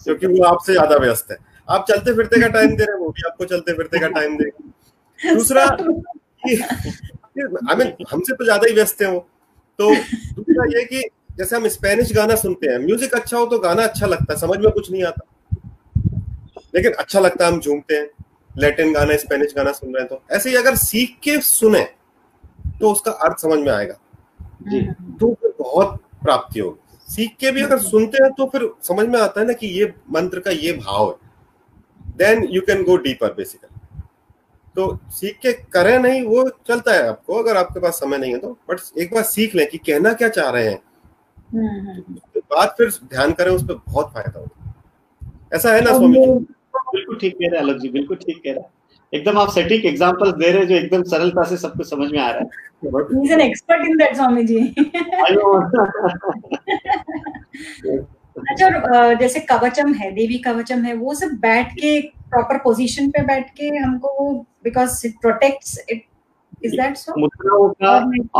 क्योंकि 0.04 0.28
वो 0.28 0.44
आपसे 0.46 0.74
ज़्यादा 0.74 0.98
व्यस्त 0.98 1.32
है। 1.32 1.38
आप 1.70 1.86
चलते 1.88 2.14
फिरते 2.16 2.40
का 2.42 2.48
टाइम 2.50 2.76
दे 2.76 2.84
रहे 2.84 2.94
हैं 2.94 3.00
वो 3.00 3.10
भी 3.10 3.22
आपको 3.28 3.46
चलते 3.46 3.74
फिरते 3.74 4.00
का 4.00 4.08
टाइम 4.10 4.38
देगा 4.38 5.34
दूसरा 5.34 5.64
आई 5.64 6.56
मीन 7.76 7.94
हमसे 8.12 8.34
तो 8.34 8.44
ज़्यादा 8.44 8.68
ही 8.68 8.74
व्यस्त 8.74 9.02
है 9.02 9.12
वो। 9.12 9.20
तो 9.80 9.90
दूसरा 10.36 10.66
ये 10.70 10.84
कि 10.86 11.02
जैसे 11.38 11.56
हम 11.56 11.68
स्पेनिश 11.70 12.12
गाना 12.14 12.36
सुनते 12.36 12.68
हैं 12.68 12.78
म्यूज़िक 12.80 13.14
अच्छा 13.16 13.38
हो 13.38 13.46
तो 13.46 13.60
गाना 13.60 13.84
अच्छा 13.84 14.06
लगता 14.08 14.34
है 14.34 14.40
समझ 14.40 14.58
में 14.60 14.72
कुछ 14.72 14.92
नहीं 14.92 15.04
आता। 15.04 15.26
लेकिन 16.76 16.94
अच्छा 16.94 17.20
लगता 17.20 17.46
है 17.46 17.52
हम 17.52 17.60
झूमते 17.60 17.96
हैं 17.96 18.10
लैटिन 18.56 18.94
गाना 18.94 19.16
स्पेनिश 19.18 19.54
गाना 19.56 19.72
सुन 19.72 19.94
रहे 19.94 20.02
हैं 20.02 20.10
तो। 20.10 20.22
ऐसे 20.36 20.50
ही 20.50 20.56
अगर 20.56 20.76
सीख 20.78 21.16
के 21.24 21.40
सुने 21.44 21.82
तो 22.80 22.92
उसका 22.92 23.12
अर्थ 23.12 23.40
समझ 23.42 23.60
में 23.60 23.72
आएगा। 23.72 23.96
जी। 24.64 24.82
तो 25.20 25.34
फिर 25.34 25.54
बहुत 25.60 26.00
प्राप्ति 26.24 26.60
होगी। 26.60 26.98
सीख 27.08 27.36
के 27.40 27.52
भी 27.52 27.62
अगर 27.62 27.80
सुनते 27.80 28.24
हैं 28.24 28.32
तो 28.34 28.46
फिर 28.48 28.70
समझ 28.84 29.08
में 29.08 29.20
आता 29.22 29.42
है 29.42 29.48
ना 29.48 29.54
कि 29.54 29.68
ये 29.70 29.94
मंत्र 30.12 30.40
का 30.40 30.52
ये 30.52 30.74
भाव 30.76 31.10
है। 31.10 31.16
Then 32.20 32.44
you 32.50 32.62
can 32.62 32.84
go 32.84 32.98
deeper 32.98 33.34
basically 33.34 33.78
तो 34.76 35.00
सीख 35.12 35.38
के 35.42 35.52
करें 35.74 35.98
नहीं 36.00 36.22
वो 36.26 36.50
चलता 36.68 36.94
है 36.94 37.08
आपको 37.10 37.34
अगर 37.36 37.58
आपके 37.58 37.80
पास 37.80 37.94
समय 37.94 38.18
नहीं 38.18 38.32
है 38.32 38.38
तो। 38.40 38.52
बट 38.70 38.80
एक 38.98 39.14
बार 39.14 39.24
सीख 39.24 39.56
लें 39.56 39.68
कि 39.70 39.78
कहना 39.78 40.14
क्या 40.14 40.30
चाह 40.30 40.50
रहे 40.50 40.68
हैं। 40.68 40.80
तो 42.34 42.40
बात 42.40 42.76
फिर 42.78 42.90
ध्यान 43.06 43.32
करें 43.32 43.52
उस 43.52 43.64
पर 43.64 43.74
बहुत 43.88 44.12
फ़ायदा 44.14 44.40
होता 44.40 44.64
है 44.64 44.74
ऐसा 45.54 45.74
है 45.74 45.82
ना 45.82 45.98
स्वामी 45.98 46.20
जी? 46.20 46.32
बिल्कुल 46.94 47.18
ठीक 47.18 47.34
कह 47.34 47.48
रहे 47.48 47.60
हैं 47.60 47.64
अलग 47.66 47.80
जी 47.80 47.90
बिल्कुल 47.90 48.18
ठीक 48.18 48.38
कह 48.38 48.52
रहे 48.52 48.60
हैं। 48.60 48.70
एकदम 49.14 49.38
आप 49.40 49.50
सटीक 49.50 49.86
एग्जांपल्स 49.86 50.34
दे 50.36 50.52
रहे 50.52 50.62
हैं 50.62 50.68
जो 50.68 50.76
एकदम 50.76 51.04
सरलता 51.04 51.44
से 51.44 51.58
सबको 51.58 51.84
समझ 51.84 52.12
में 52.12 52.20
आ 52.20 52.30
रहा 52.30 52.40
है। 52.40 52.46
Expert 53.50 53.88
in 53.88 53.98
that 53.98 54.16
Swami 54.16 54.44
ji. 54.44 54.60
अच्छा 58.50 59.14
जैसे 59.14 59.40
कवचम 59.50 59.94
है 59.94 60.12
देवी 60.12 60.38
कवचम 60.40 60.84
है 60.84 60.94
वो 60.96 61.14
सब 61.16 61.32
बैठ 61.42 61.74
के 61.74 62.00
प्रॉपर 62.02 62.58
पोजीशन 62.64 63.10
पे 63.10 63.22
बैठ 63.26 63.50
के 63.58 63.68
हमको 63.70 64.34
because 64.64 65.06
it 65.08 65.20
protects 65.22 65.78
it 65.90 66.04
is 66.66 66.76
that 66.76 66.98
so 66.98 67.20
मुद्राओं 67.20 67.70
का 67.82 67.92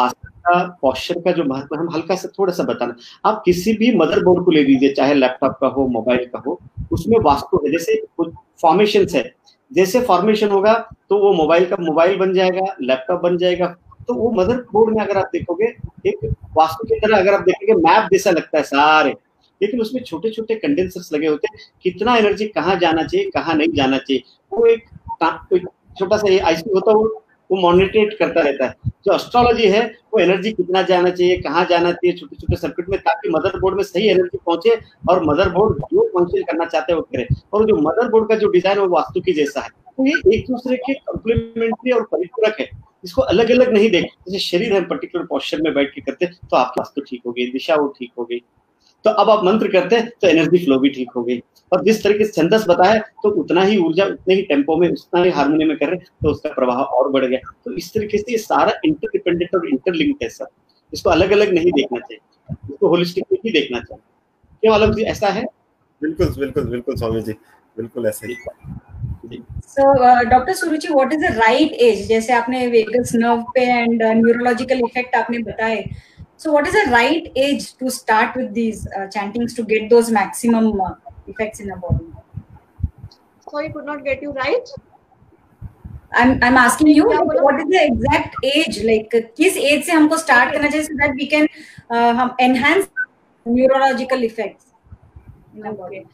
आसन 0.02 0.30
का 0.40 0.64
पोस्चर 0.82 1.20
का 1.22 1.32
जो 1.32 1.44
महत्व 1.44 1.76
हम 1.76 1.90
हल्का 1.94 2.16
सा 2.16 2.30
थोड़ा 2.40 2.54
सा 2.54 2.64
बताना। 2.64 2.96
आप 3.26 3.42
किसी 3.46 3.74
भी 3.78 3.96
मदरबोर्ड 3.98 4.44
को 4.46 4.52
ले 4.52 4.64
लीजिए 4.64 4.94
चाहे 4.94 5.14
लैपटॉप 5.14 5.58
का 5.62 5.68
हो 5.68 5.88
मोबाइल 5.90 6.26
का 6.34 6.44
हो 6.46 6.60
उसमें 6.92 7.18
वास्तु 7.24 7.62
है 7.66 7.72
जैसे 7.72 7.96
कुछ 8.18 8.34
फॉर्मेशन 8.62 9.06
है। 9.16 9.24
जैसे 9.72 10.02
फॉर्मेशन 10.02 10.50
होगा 10.50 10.74
तो 11.10 11.18
वो 11.20 11.34
मोबाइल 11.34 11.66
का 11.70 11.76
मोबाइल 11.80 12.18
बन 12.20 12.34
जाएगा 12.34 12.76
लैपटॉप 12.82 13.22
बन 13.24 13.38
जाएगा। 13.38 13.68
तो 14.08 14.14
वो 14.14 14.32
मदर 14.34 14.56
बोर्ड 14.74 14.96
में 14.96 15.04
अगर 15.04 15.18
आप 15.18 15.30
देखोगे 15.34 15.66
एक 16.08 16.26
वास्तु 16.56 16.88
की 16.88 17.00
तरह 17.00 17.18
अगर 17.18 17.34
आप 17.34 17.42
देखेंगे 17.42 17.74
मैप 17.82 18.08
जैसा 18.12 18.32
लगता 18.32 18.58
है 18.58 18.64
सारे। 18.66 19.14
लेकिन 19.62 19.82
उसमें 19.82 20.02
छोटे 20.04 20.30
छोटे 20.32 20.56
कंडेंसर्स 20.56 21.12
लगे 21.14 21.28
होते 21.28 21.48
हैं, 21.48 21.60
कितना 21.84 22.16
एनर्जी 22.18 22.48
कहाँ 22.50 22.76
जाना 22.80 23.04
चाहिए, 23.04 23.30
कहाँ 23.30 23.56
नहीं 23.56 23.74
जाना 23.74 23.98
चाहिए। 23.98 24.24
वो 24.52 24.66
एक 24.66 24.86
छोटा 26.00 26.18
सा 26.18 26.28
आईसी 26.48 26.70
होता 26.70 26.92
है, 26.92 26.98
वो 27.50 27.58
मॉनिटरेट 27.62 28.14
करता 28.20 28.42
रहता 28.42 28.66
है। 28.66 28.90
जो 29.06 29.14
एस्ट्रोलॉजी 29.14 29.68
है, 29.68 29.86
वो 30.14 30.20
एनर्जी 30.20 30.52
कितना 30.52 30.82
जाना 30.82 31.10
चाहिए, 31.10 31.38
कहाँ 31.38 31.66
जाना 31.66 31.92
चाहिए 31.92 32.18
छोटे 32.18 32.36
छोटे 32.36 32.56
सर्किट 32.56 32.90
में, 32.90 33.00
ताकि 33.00 33.30
मदरबोर्ड 33.30 33.76
में 33.76 33.84
सही 33.84 34.08
एनर्जी 34.08 34.38
पहुँचे 34.38 34.76
और 35.10 35.24
मदरबोर्ड 35.26 35.82
जो 35.94 36.08
फ़ंक्शन 36.10 36.44
करना 36.44 36.66
चाहते 36.66 36.94
हैं, 36.94 37.00
वो 37.00 37.06
करे। 37.06 37.28
और 37.54 37.66
जो 37.68 37.76
मदरबोर्ड 37.82 38.30
का 38.30 38.36
जो 38.36 38.50
डिज़ाइन 38.50 38.78
है, 38.78 38.84
वो 38.84 38.90
वास्तु 38.90 39.22
की 39.22 39.34
जैसा 39.34 39.62
है। 39.62 39.70
तो 39.70 40.06
ये 40.06 40.14
एक 40.36 40.46
दूसरे 40.48 40.76
के 40.78 40.94
कॉम्प्लीमेंट्री 40.94 41.92
और 41.92 42.04
परिपूरक 42.12 42.60
है। 42.60 42.70
इसको 43.06 43.22
अलग 43.24 43.52
अलग 43.52 43.74
नहीं 43.74 43.90
देख, 43.92 44.06
जैसे 44.26 44.40
शरीर 44.40 44.74
है 44.74 44.82
पर्टिकुलर 44.88 45.26
पॉस्चर 45.26 45.62
में 45.62 45.74
बैठ 45.74 45.94
के 45.94 46.02
करते 46.02 46.26
तो 46.26 46.56
आपकी 46.58 46.80
वास्तु 46.80 47.02
ठीक 47.02 47.22
हो 47.26 47.32
गई 47.32 47.46
दिशा 47.52 47.76
वो 47.76 47.88
ठीक 48.00 48.12
हो 48.18 48.24
गई 48.24 48.42
तो 49.06 49.10
अब 49.12 49.30
आप 49.30 49.44
मंत्र 49.44 49.68
करते 49.72 49.96
हैं 49.96 50.10
तो 50.22 50.28
एनर्जी 50.28 50.58
फ्लो 50.66 50.78
भी 50.80 50.90
ठीक 50.90 51.12
हो 51.16 51.24
गई 51.24 51.38
और 51.72 51.84
जिस 51.84 52.04
तरीके 52.04 52.26
से 52.26 52.32
छंदस 52.32 52.66
बताया 52.70 53.00
तो 53.24 53.30
उतना 53.42 53.62
ही 53.64 53.78
ऊर्जा 53.80 54.06
उतने 54.06 54.36
ही 54.36 54.42
टेंपो 54.44 54.76
में 54.78 54.88
उतना 54.88 55.24
ही 55.24 55.30
हारमोनी 55.32 55.66
में 55.66 55.76
कर 55.78 55.90
रहे 55.90 56.00
तो 56.24 56.32
उसका 56.32 56.50
प्रभाव 56.54 56.82
और 56.98 57.12
बढ़ 57.12 57.26
गया। 57.26 57.40
तो 57.66 57.74
इस 57.74 57.94
तरीके 57.94 58.18
से 58.18 58.32
ये 58.32 58.38
सारा 58.40 58.74
इंटरडिपेंडेंट 58.86 59.56
और 59.56 59.68
इंटरलिंक्ड 59.70 60.24
है 60.24 60.30
सर 60.30 60.48
इसको 60.94 61.10
अलग 61.10 61.32
अलग 61.32 61.54
नहीं 61.54 61.72
देखना 61.72 62.00
चाहिए। 62.00 62.56
इसको 62.72 62.88
होलिस्टिक 62.88 63.40
ही 63.46 63.52
देखना 63.52 63.80
चाहिए। 63.80 64.02
क्या 64.64 64.74
अलग 64.74 64.96
जी 64.96 65.04
ऐसा 65.06 65.28
है? 65.30 65.46
बिल्कुल 66.02 66.34
बिल्कुल 66.40 66.68
बिल्कुल 66.70 66.96
स्वामी 66.96 67.22
जी। 67.22 67.34
बिल्कुल 67.78 68.06
ऐसा 68.08 68.28
ही। 68.28 68.36
So 69.68 69.94
doctor 70.30 70.54
Suruchi 70.54 70.88
what 70.94 71.14
is 71.14 71.22
the 71.22 71.36
right 71.36 71.72
age 71.82 72.08
जैसे 72.08 72.34
आपने 72.34 72.66
वेगस 72.68 73.12
नर्व 73.16 73.42
पे 73.56 73.62
एंड 73.64 74.04
न्यूरोलॉजिकल 74.04 74.80
इफ़ेक्ट 74.86 75.16
आपने 75.16 75.40
बताए। 75.44 75.84
So, 76.39 76.53
what 76.53 76.67
is 76.67 76.75
the 76.75 76.91
right 76.91 77.31
age 77.37 77.75
to 77.77 77.91
start 77.91 78.37
with 78.37 78.53
these 78.55 78.87
uh, 78.89 79.07
chantings 79.09 79.55
to 79.55 79.65
get 79.65 79.89
those 79.89 80.11
maximum 80.11 80.81
uh, 80.81 80.95
effects 81.27 81.61
in 81.61 81.69
the 81.69 81.77
body? 81.77 82.05
Sorry, 83.51 83.71
could 83.71 83.87
not 83.87 84.05
get 84.05 84.21
you 84.21 84.33
right. 84.33 84.69
I'm 86.13 86.39
I'm 86.43 86.57
asking 86.57 86.89
you 86.89 87.07
what 87.07 87.61
is 87.61 87.67
the 87.67 87.81
exact 87.85 88.37
age 88.45 88.83
like 88.85 89.11
किस 89.39 89.57
age 89.57 89.85
से 89.87 89.93
हमको 89.93 90.19
start 90.25 90.53
करना 90.53 90.69
चाहिए 90.71 90.87
so 90.89 90.95
that 91.01 91.17
we 91.21 91.27
can 91.27 91.49
uh, 91.91 92.13
हम 92.21 92.37
enhance 92.41 92.89
neurological 93.47 94.23
effects. 94.23 94.67
Okay. 95.57 96.07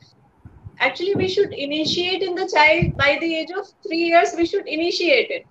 Actually, 0.79 1.15
we 1.15 1.29
should 1.29 1.53
initiate 1.53 2.23
in 2.23 2.35
the 2.35 2.49
child 2.55 2.97
by 2.97 3.17
the 3.21 3.35
age 3.37 3.51
of 3.51 3.67
three 3.87 4.05
years. 4.11 4.35
We 4.37 4.47
should 4.47 4.67
initiate 4.67 5.31
it 5.31 5.47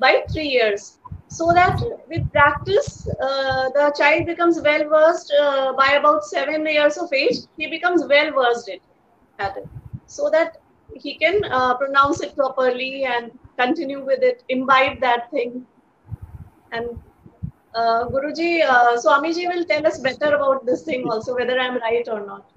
by 0.00 0.24
three 0.32 0.48
years, 0.48 0.98
so 1.28 1.52
that 1.52 1.80
with 2.08 2.30
practice, 2.32 3.08
uh, 3.20 3.70
the 3.70 3.94
child 3.98 4.26
becomes 4.26 4.60
well 4.60 4.88
versed. 4.88 5.32
Uh, 5.40 5.72
by 5.72 5.92
about 5.94 6.24
seven 6.24 6.66
years 6.66 6.96
of 6.96 7.12
age, 7.12 7.38
he 7.56 7.66
becomes 7.66 8.04
well 8.06 8.30
versed 8.32 8.68
it, 8.68 8.82
at 9.38 9.56
it, 9.56 9.68
so 10.06 10.30
that 10.30 10.60
he 10.94 11.14
can 11.14 11.44
uh, 11.44 11.76
pronounce 11.76 12.20
it 12.22 12.36
properly 12.36 13.04
and 13.04 13.30
continue 13.58 14.04
with 14.04 14.22
it, 14.22 14.44
imbibe 14.48 15.00
that 15.00 15.30
thing, 15.30 15.66
and 16.72 16.88
uh, 17.74 18.08
Guruji, 18.08 18.62
uh, 18.64 18.96
Swamiji 18.96 19.48
will 19.48 19.64
tell 19.64 19.86
us 19.86 19.98
better 19.98 20.34
about 20.34 20.64
this 20.64 20.82
thing 20.82 21.08
also, 21.10 21.34
whether 21.34 21.58
I'm 21.58 21.78
right 21.78 22.06
or 22.08 22.26
not. 22.26 22.50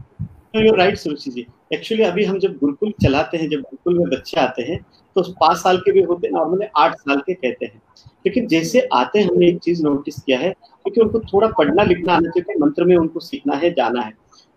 No, 0.53 0.61
you're 0.61 0.77
right, 0.77 0.95
Suruchi 0.97 1.31
ji 1.31 1.45
actually 1.73 2.03
अभी 2.03 2.23
हम 2.25 2.37
जब 2.39 2.57
गुरुकुल 2.57 2.93
चलाते 3.03 3.37
हैं 3.37 3.49
जब 3.49 3.61
गुरुकुल 3.61 3.97
में 3.97 4.09
बच्चे 4.09 4.39
आते 4.41 4.61
हैं 4.69 4.79
तो 5.16 5.22
पाँच 5.40 5.56
साल 5.56 5.76
के 5.76 5.92
भी 5.92 6.02
होते 6.02 6.26
हैं 6.26 6.34
नॉर्मली 6.34 6.66
आठ 6.76 6.94
साल 6.94 7.16
के 7.16 7.34
कहते 7.34 7.66
हैं। 7.66 7.82
लेकिन 8.26 8.46
जैसे 8.46 8.88
आते 8.92 9.18
हैं, 9.18 9.26
हमने 9.26 9.48
एक 9.48 9.58
चीज़ 9.58 9.82
नोटिस 9.82 10.20
किया 10.20 10.38
है, 10.38 10.50
क्योंकि 10.50 11.00
उनको 11.00 11.20
थोड़ा 11.20 11.48
पढ़ना 11.48 11.82
लिखना 11.82 12.12
आना 12.12 12.30
चाहिए 12.30 12.58
मंत्र 12.60 12.84
में 12.84 12.96
उनको 12.96 13.20
सीखना 13.20 13.56
है, 13.56 13.70
जाना 13.70 14.00
है। 14.00 14.12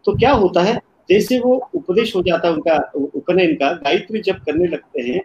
तो 0.06 0.15
क्या 0.15 0.32
होता 0.32 0.62
है, 0.62 0.80
जैसे 1.10 1.39
वो 1.39 1.56
उपदेश 1.76 2.15
हो 2.15 2.22
जाता 2.22 2.48
है 2.48 2.54
उनका, 2.54 2.78
उपनयन 2.96 3.54
का, 3.56 3.72
गायत्री 3.74 4.22
जब 4.22 4.36
करने 4.36 4.67
लगते 4.67 5.02
हैं, 5.02 5.22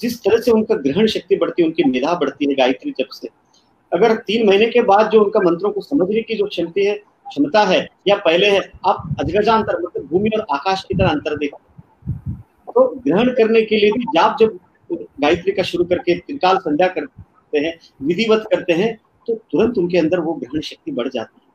जिस 0.00 0.18
तरह 0.20 0.40
से 0.40 0.50
उनका 0.50 0.74
ग्रहण 0.74 1.06
शक्ति 1.06 1.36
बढ़ती 1.36 1.62
है, 1.62 1.68
उनकी 1.68 1.84
मेधा 1.84 2.14
बढ़ती 2.14 2.48
है 2.48 2.54
गायत्री 2.54 2.94
जब 2.98 3.08
से। 3.12 3.28
अगर 3.92 4.14
तीन 4.16 4.46
महीने 4.46 4.66
के 4.66 4.82
बाद 4.82 5.10
जो 5.10 5.22
उनका 5.24 5.40
मंत्रों 5.40 5.70
को 5.70 5.80
समझने 5.80 6.22
की 6.22 6.34
जो 6.34 6.46
क्षमता 6.46 6.80
है 6.80 6.94
क्षमता 7.26 7.60
है, 7.60 7.86
या 8.08 8.16
पहले 8.16 8.46
है, 8.46 8.60
आप 8.86 9.16
अजगजांतर 9.20 9.80
मतलब 9.82 10.06
भूमि 10.06 10.30
और 10.36 10.46
आकाश 10.50 10.84
की 10.88 10.94
तरह 10.94 11.08
अंतर 11.08 11.36
देखते 11.36 11.68
तो 12.68 12.86
ग्रहण 13.06 13.30
करने 13.30 13.62
के 13.62 13.76
लिए 13.76 13.90
भी, 13.90 14.04
जाप 14.04 14.36
जब 14.40 14.58
गायत्री 14.94 15.52
का 15.52 15.62
शुरू 15.62 15.84
करके 15.84 16.14
त्रिकाल 16.16 16.58
संध्या 16.58 16.88
करते 16.88 17.58
हैं, 17.58 17.74
विधिवत 18.02 18.44
करते 18.50 18.72
हैं 18.72 18.96
तो 19.28 19.34
तुरंत 19.52 19.78
उनके 19.78 19.98
अंदर 19.98 20.20
वो 20.20 20.32
ग्रहण 20.34 20.60
शक्ति 20.62 20.92
बढ़ 20.92 21.08
जाती 21.08 21.36
है। 21.36 21.48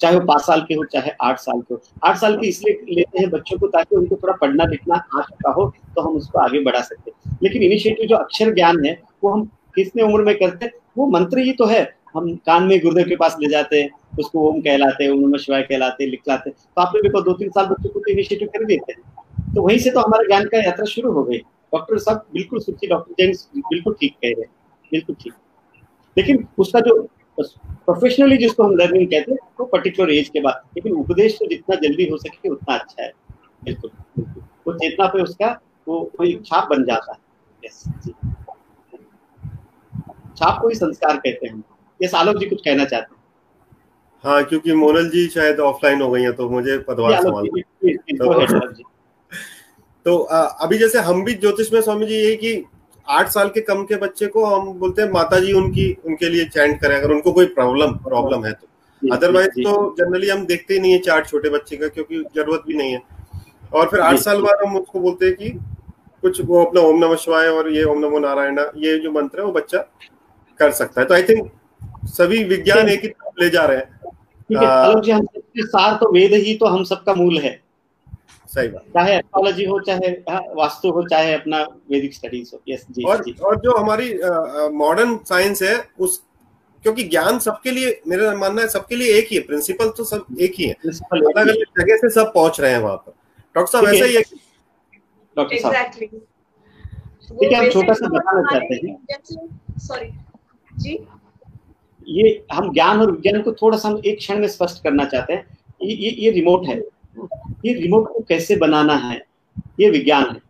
चाहे 0.00 0.16
वो 0.16 0.24
पाँच 0.26 0.42
साल 0.42 0.60
के 0.60 0.74
हो, 0.74 0.84
चाहे 0.84 1.10
आठ 1.22 1.38
साल 1.38 1.60
के 1.60 1.74
हो। 1.74 1.80
आठ 2.04 2.16
साल 2.18 2.36
के 2.36 2.46
इसलिए 2.46 2.94
लेते 2.94 3.20
हैं 3.20 3.30
बच्चों 3.30 3.58
को 3.58 3.66
ताकि 3.68 3.96
उनको 3.96 4.16
थोड़ा 4.16 4.34
पढ़ना 4.36 4.64
लिखना 4.66 4.94
आ 4.94 5.22
चुका 5.22 5.50
हो 5.52 5.66
तो 5.96 6.02
हम 6.02 6.16
उसको 6.16 6.38
आगे 6.38 6.60
बढ़ा 6.62 6.80
सकते 6.82 7.12
लेकिन 7.42 7.62
इनिशिएटिव 7.62 8.06
जो 8.06 8.16
अक्षर 8.16 8.52
ज्ञान 8.54 8.84
है, 8.84 9.00
वो 9.24 9.30
हम 9.30 9.44
कितने 9.74 10.02
उम्र 10.02 10.22
में 10.22 10.34
करते 10.38 10.70
वो 10.98 11.06
मंत्र 11.08 11.38
ही 11.38 11.52
तो 11.52 11.66
है। 11.66 11.82
हम 12.14 12.34
कान 12.46 12.62
में 12.62 12.78
गुरुदेव 12.80 13.08
के 13.08 13.16
पास 13.16 13.36
ले 13.40 13.48
जाते 13.50 13.80
हैं, 13.80 13.90
उसको 14.18 14.48
ओम 14.48 14.60
कहलाते 14.60 15.04
हैं, 15.04 15.10
ओम 15.12 15.36
शिवाय 15.36 15.62
कहलाते 15.62 16.06
लिखलाते 16.06 16.50
तो 16.50 16.82
आपने 16.82 17.00
देखो 17.02 17.20
दो 17.22 17.32
तीन 17.32 17.48
साल 17.50 17.66
बच्चों 17.66 17.90
को 17.90 18.00
तो 18.00 18.12
इनिशिएटिव 18.12 18.48
कर 18.48 18.64
देते 18.64 18.92
हैं। 18.92 19.54
तो 19.54 19.62
वहीं 19.62 19.78
से 19.78 19.90
तो 19.90 20.00
हमारे 20.00 20.26
ज्ञान 20.26 20.44
का 20.44 20.58
यात्रा 20.58 20.84
शुरू 20.86 21.12
हो 21.12 21.24
गई। 21.24 21.38
डॉक्टर 21.74 21.98
साहब 21.98 22.26
बिल्कुल 22.34 22.60
सुची 22.60 22.86
डॉक्टर 22.86 23.22
जेम्स 23.22 23.48
बिल्कुल 23.56 23.94
ठीक 24.00 24.12
कह 24.14 24.28
रहे 24.28 24.40
हैं 24.40 24.50
बिल्कुल 24.92 25.16
ठीक। 25.22 25.32
लेकिन 26.16 26.46
उसका 26.58 26.80
जो 26.80 27.00
प्रोफेशनली 27.38 28.36
जिसको 28.36 28.62
हम 28.62 28.76
लर्निंग 28.76 29.06
कहते 29.06 29.32
हैं 29.32 29.38
वो 29.60 29.64
पर्टिकुलर 29.66 30.10
एज 30.10 30.28
के 30.28 30.40
बाद 30.40 30.62
लेकिन 30.76 30.92
उपदेश 30.92 31.36
तो 31.38 31.46
जितना 31.46 31.76
जल्दी 31.76 32.08
हो 32.08 32.16
सके 32.16 32.48
उतना 32.48 32.74
अच्छा 32.74 33.02
है। 33.02 33.12
बिल्कुल 33.64 33.90
बिल्कुल। 33.90 34.42
वो 34.66 34.72
चेतना 34.72 35.06
पे 35.06 35.22
उसका 35.22 35.50
वो 35.88 36.00
कोई 36.16 36.34
छाप 36.46 36.68
बन 36.70 36.84
जाता 36.84 37.12
है। 37.12 37.18
यस 37.64 37.84
जी। 38.04 38.12
छाप 40.36 40.58
को 40.62 40.68
ही 40.68 40.74
संस्कार 40.74 41.16
कहते 41.16 41.46
हैं। 41.46 41.62
यस 42.00 42.14
आलोक 42.14 42.36
जी 42.36 42.46
कुछ 42.46 42.60
कहना 42.64 42.84
चाहते 42.84 43.14
हैं। 43.14 43.22
हाँ 44.24 44.44
क्योंकि 44.44 44.72
मोनल 44.72 45.08
जी 45.10 45.26
शायद 45.28 45.60
ऑफलाइन 45.60 46.02
हो 46.02 46.10
गई 46.10 46.22
हैं 46.22 46.32
तो 46.36 46.48
मुझे 46.50 46.78
पदवार 46.78 47.22
सवाल 47.22 47.48
तो 50.06 50.16
अभी 50.16 50.78
जैसे 50.78 50.98
हम 51.00 51.22
भी 51.24 51.34
ज्योतिष 51.34 51.72
में 51.72 51.80
स्वामी 51.80 52.06
जी 52.06 52.14
यही 52.14 52.36
कि 52.36 52.64
आठ 53.06 53.28
साल 53.28 53.48
के 53.48 53.60
कम 53.60 53.82
के 53.84 53.96
बच्चे 53.96 54.26
को 54.26 54.44
हम 54.44 54.72
बोलते 54.78 55.02
हैं 55.02 55.10
माता 55.12 55.38
जी 55.40 55.52
उनकी 55.52 55.90
उनके 56.06 56.28
लिए 56.28 56.44
चैंट 56.46 56.80
करें 56.80 56.96
अगर 56.96 57.12
उनको 57.12 57.32
कोई 57.32 57.46
प्रॉब्लम 57.54 57.92
प्रॉब्लम 58.04 58.44
है 58.44 58.52
तो। 58.52 58.68
अदरवाइज़ 59.02 59.62
तो 59.62 59.94
जनरली 59.98 60.28
हम 60.28 60.44
देखते 60.46 60.74
ही 60.74 60.80
नहीं 60.80 60.92
है 60.92 60.98
चार्ट 61.00 61.26
छोटे 61.26 61.48
बच्चे 61.50 61.76
का 61.76 61.88
क्योंकि 61.88 62.22
ज़रूरत 62.36 62.62
भी 62.66 62.74
नहीं 62.74 62.92
है। 62.92 63.02
और 63.72 63.88
फिर 63.88 64.00
आठ 64.00 64.18
साल 64.18 64.40
बाद 64.42 64.66
हम 64.66 64.76
उसको 64.76 65.00
बोलते 65.00 65.26
हैं 65.26 65.34
कि 65.34 65.50
कुछ 66.22 66.40
वो 66.42 66.64
अपना 66.64 66.80
ओम 66.80 66.98
नमः 66.98 67.16
शिवाय 67.16 67.48
और 67.48 67.72
ये 67.72 67.84
ओम 67.84 67.98
नमो 67.98 68.18
नारायण 68.18 68.58
ये 68.78 68.98
जो 68.98 69.10
मंत्र 69.12 69.40
है 69.40 69.44
वो 69.44 69.52
बच्चा 69.52 69.78
कर 70.60 70.70
सकता 70.72 71.00
है। 71.00 71.06
तो 71.06 71.14
आई 71.14 71.22
थिंक 71.22 71.50
सभी 72.10 72.42
विज्ञान 72.44 72.88
एक 72.88 73.02
ही 73.02 73.08
तरफ़ 73.08 73.42
ले 73.42 73.50
जा 73.50 73.64
रहे 73.64 73.76
हैं। 73.76 74.12
ठीक 74.50 74.58
है 74.58 75.00
जी 75.00 75.10
हम 75.10 75.26
सार 75.58 75.94
तो 75.96 76.12
वेद 76.12 76.32
ही 76.34 76.54
तो 76.54 76.66
हम 76.66 76.84
सबका 76.84 77.14
मूल 77.14 77.38
है। 77.38 77.60
सही 78.54 78.68
बात। 78.68 78.82
चाहे 78.94 79.14
एस्ट्रोलॉजी 79.14 79.64
हो 79.64 79.80
चाहे 79.80 80.10
वास्तु 80.54 80.90
हो 80.90 81.02
चाहे 81.08 81.32
अपना 81.34 81.62
वैदिक 81.90 82.14
स्टडीज़ 82.14 82.50
हो 82.54 82.60
यस 82.68 82.86
जी 82.90 83.02
और, 83.04 83.22
जी। 83.24 83.32
और 83.44 83.60
जो 83.60 83.76
हमारी 83.76 84.14
मॉडर्न 84.76 85.16
साइंस 85.28 85.62
है 85.62 85.76
उस 85.98 86.22
क्योंकि 86.84 87.02
ज्ञान 87.04 87.38
सबके 87.38 87.70
लिए 87.70 88.00
मेरा 88.08 88.34
मानना 88.36 88.62
है 88.62 88.68
सबके 88.68 88.96
लिए 88.96 89.16
एक 89.18 89.28
ही 89.30 89.36
है 89.36 89.42
प्रिंसिपल 89.42 89.88
तो 89.96 90.04
सब 90.04 90.24
एक 90.40 90.54
ही 90.58 90.64
है। 90.64 90.74
अलग 90.84 91.36
अलग 91.38 91.54
जगह 91.80 91.96
से 91.96 92.10
सब 92.10 92.32
पहुँच 92.34 92.60
रहे 92.60 92.70
हैं 92.70 92.78
वहाँ 92.78 92.96
पर। 92.96 93.12
डॉक्टर 93.54 93.72
साहब 93.72 93.94
ऐसा 93.94 94.04
ही 94.04 94.14
है 94.14 94.22
डॉक्टर 95.36 95.58
साहब। 95.58 95.90
ठीक 95.94 97.52
है 97.52 97.58
हम 97.58 97.68
छोटा 97.70 97.92
सा 97.92 98.08
बताना 98.08 98.42
चाहते 98.50 98.74
हैं। 98.86 98.96
सॉरी 99.80 100.10
जी? 100.78 100.98
ये 102.08 102.44
हम 102.52 102.72
ज्ञान 102.72 103.00
और 103.00 103.10
विज्ञान 103.10 103.42
को 103.42 103.52
थोड़ा 103.52 103.78
सा 103.78 103.88
हम 103.88 104.00
एक 104.06 104.18
क्षण 104.18 104.38
में 104.38 104.48
स्पष्ट 104.48 104.82
करना 104.82 105.04
चाहते 105.04 105.32
हैं। 105.32 105.58
ये 105.82 105.94
ये, 105.94 106.10
ये 106.10 106.30
रिमोट 106.30 106.66
है। 106.68 106.80
ये 107.64 107.72
रिमोट 107.74 108.08
को 108.12 108.20
कैसे 108.28 108.56
बनाना 108.56 108.94
है? 108.94 109.20
ये 109.80 109.90
विज्ञान 109.90 110.24
है। 110.24 110.42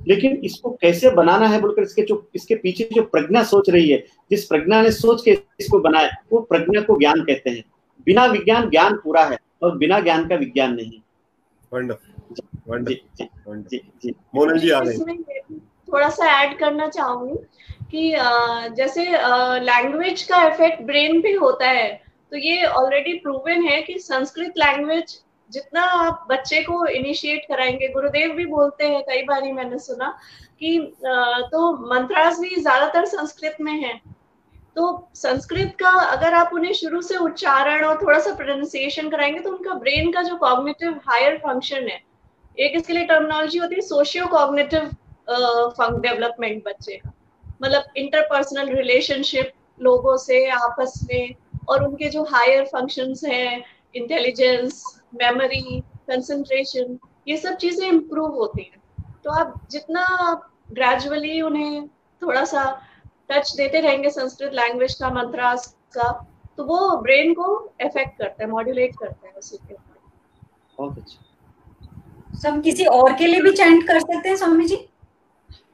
लेकिन 0.00 0.36
इसको 0.44 0.70
कैसे 0.80 1.10
बनाना 1.10 1.46
है 1.48 1.60
बोलकर 1.60 1.82
इसके 1.82 2.02
जो 2.02 2.30
इसके 2.34 2.54
पीछे 2.54 2.88
जो 2.92 3.02
प्रज्ञा 3.04 3.42
सोच 3.44 3.68
रही 3.70 3.90
है 3.90 3.98
जिस 4.30 4.44
प्रज्ञा 4.44 4.80
ने 4.82 4.90
सोच 4.92 5.22
के 5.24 5.30
इसको 5.60 5.78
बनाया 5.80 6.10
वो 6.32 6.40
प्रज्ञा 6.50 6.80
को 6.80 6.98
ज्ञान 6.98 7.22
कहते 7.24 7.50
हैं। 7.50 7.64
बिना 8.06 8.24
विज्ञान 8.26 8.68
ज्ञान 8.70 8.96
पूरा 8.96 9.24
है 9.24 9.38
और 9.62 9.76
बिना 9.78 10.00
ज्ञान 10.00 10.28
का 10.28 10.36
विज्ञान 10.36 10.74
नहीं। 10.74 11.00
थोड़ा 15.88 16.08
सा 16.08 16.26
ऐड 16.42 16.58
करना 16.58 16.86
चाहूँगी 16.88 17.36
कि 17.90 18.10
जैसे 18.76 19.04
लैंग्वेज 19.60 20.22
का 20.22 20.42
इफ़ेक्ट 20.46 20.82
ब्रेन 20.82 21.20
पे 21.22 21.32
होता 21.34 21.68
है 21.68 21.88
तो 22.32 22.36
ये 22.36 22.64
ऑलरेडी 22.64 23.12
प्रूवन 23.18 23.64
है 23.64 23.80
कि 23.82 23.98
संस्कृत 23.98 24.58
लैंग्वेज 24.58 25.20
जितना 25.50 25.82
आप 25.82 26.26
बच्चे 26.30 26.62
को 26.62 26.84
इनिशिएट 26.88 27.44
कराएँगे, 27.48 27.88
गुरुदेव 27.88 28.32
भी 28.34 28.46
बोलते 28.46 28.88
हैं, 28.88 29.02
कई 29.02 29.22
बार 29.22 29.44
ही 29.44 29.52
मैंने 29.52 29.78
सुना 29.80 30.08
कि 30.60 30.78
तो 31.02 31.72
मंत्रास 31.88 32.38
भी 32.40 32.54
ज़्यादातर 32.56 33.04
संस्कृत 33.08 33.56
में 33.60 33.72
है। 33.74 34.00
तो 34.76 35.10
संस्कृत 35.16 35.74
का 35.80 35.90
अगर 35.90 36.34
आप 36.34 36.50
उन्हें 36.54 36.72
शुरू 36.74 37.00
से 37.02 37.16
उच्चारण 37.18 37.84
और 37.84 38.00
थोड़ा 38.02 38.18
सा 38.18 38.34
प्रोनाउंसिएशन 38.34 39.08
कराएँगे 39.10 39.40
तो 39.40 39.50
उनका 39.50 39.74
ब्रेन 39.76 40.12
का 40.12 40.22
जो 40.22 40.36
कॉग्निटिव 40.38 41.00
हायर 41.08 41.36
फ़ंक्शन 41.38 41.88
है, 41.88 42.00
एक 42.58 42.76
इसके 42.76 42.92
लिए 42.92 43.04
टर्मिनोलॉजी 43.06 43.58
होती 43.58 43.74
है 43.74 43.80
सोशियो 43.82 44.26
कॉग्निटिव 44.28 44.90
डेवलपमेंट 45.30 46.62
बच्चे 46.64 46.96
का। 46.96 47.12
मतलब 47.62 47.92
इंटरपर्सनल 47.96 48.68
रिलेशनशिप 48.68 49.52
लोगों 49.80 50.16
से, 50.18 50.46
आपस 50.48 51.00
में, 51.04 51.34
और 51.68 51.84
उनके 51.84 52.08
जो 52.08 52.22
हायर 52.24 52.64
फ़ंक्शंस 52.66 53.24
हैं 53.24 53.64
इंटेलिजेंस 53.94 54.82
मेमोरी 55.12 55.80
कंसंट्रेशन 56.08 56.98
ये 57.28 57.36
सब 57.36 57.56
चीज़ें 57.56 57.86
इम्प्रूव 57.88 58.34
होती 58.34 58.62
हैं। 58.62 58.80
तो 59.24 59.30
आप 59.30 59.54
जितना 59.70 60.04
ग्रेजुअली 60.72 61.40
उन्हें 61.42 61.86
थोड़ा 62.22 62.44
सा 62.44 62.64
टच 63.30 63.54
देते 63.56 63.80
रहेंगे 63.80 64.10
संस्कृत 64.10 64.52
लैंग्वेज 64.54 64.94
का 64.94 65.10
मंत्रास 65.10 65.66
का 65.94 66.10
तो 66.58 66.64
वो 66.64 66.96
ब्रेन 67.02 67.32
को 67.34 67.48
इफ़ेक्ट 67.80 68.18
करता 68.18 68.44
है 68.44 68.50
मॉड्यूलेट 68.50 68.96
करता 69.00 69.28
है 69.28 69.32
उसी 69.38 69.56
के 69.58 69.74
बहुत 70.78 70.98
अच्छा। 70.98 72.38
सब 72.38 72.62
किसी 72.62 72.84
और 72.86 73.12
के 73.12 73.26
लिए 73.26 73.40
भी 73.42 73.52
चैंट 73.52 73.86
कर 73.86 73.98
सकते 74.00 74.28
हैं 74.28 74.36
स्वामी 74.36 74.66
जी? 74.66 74.76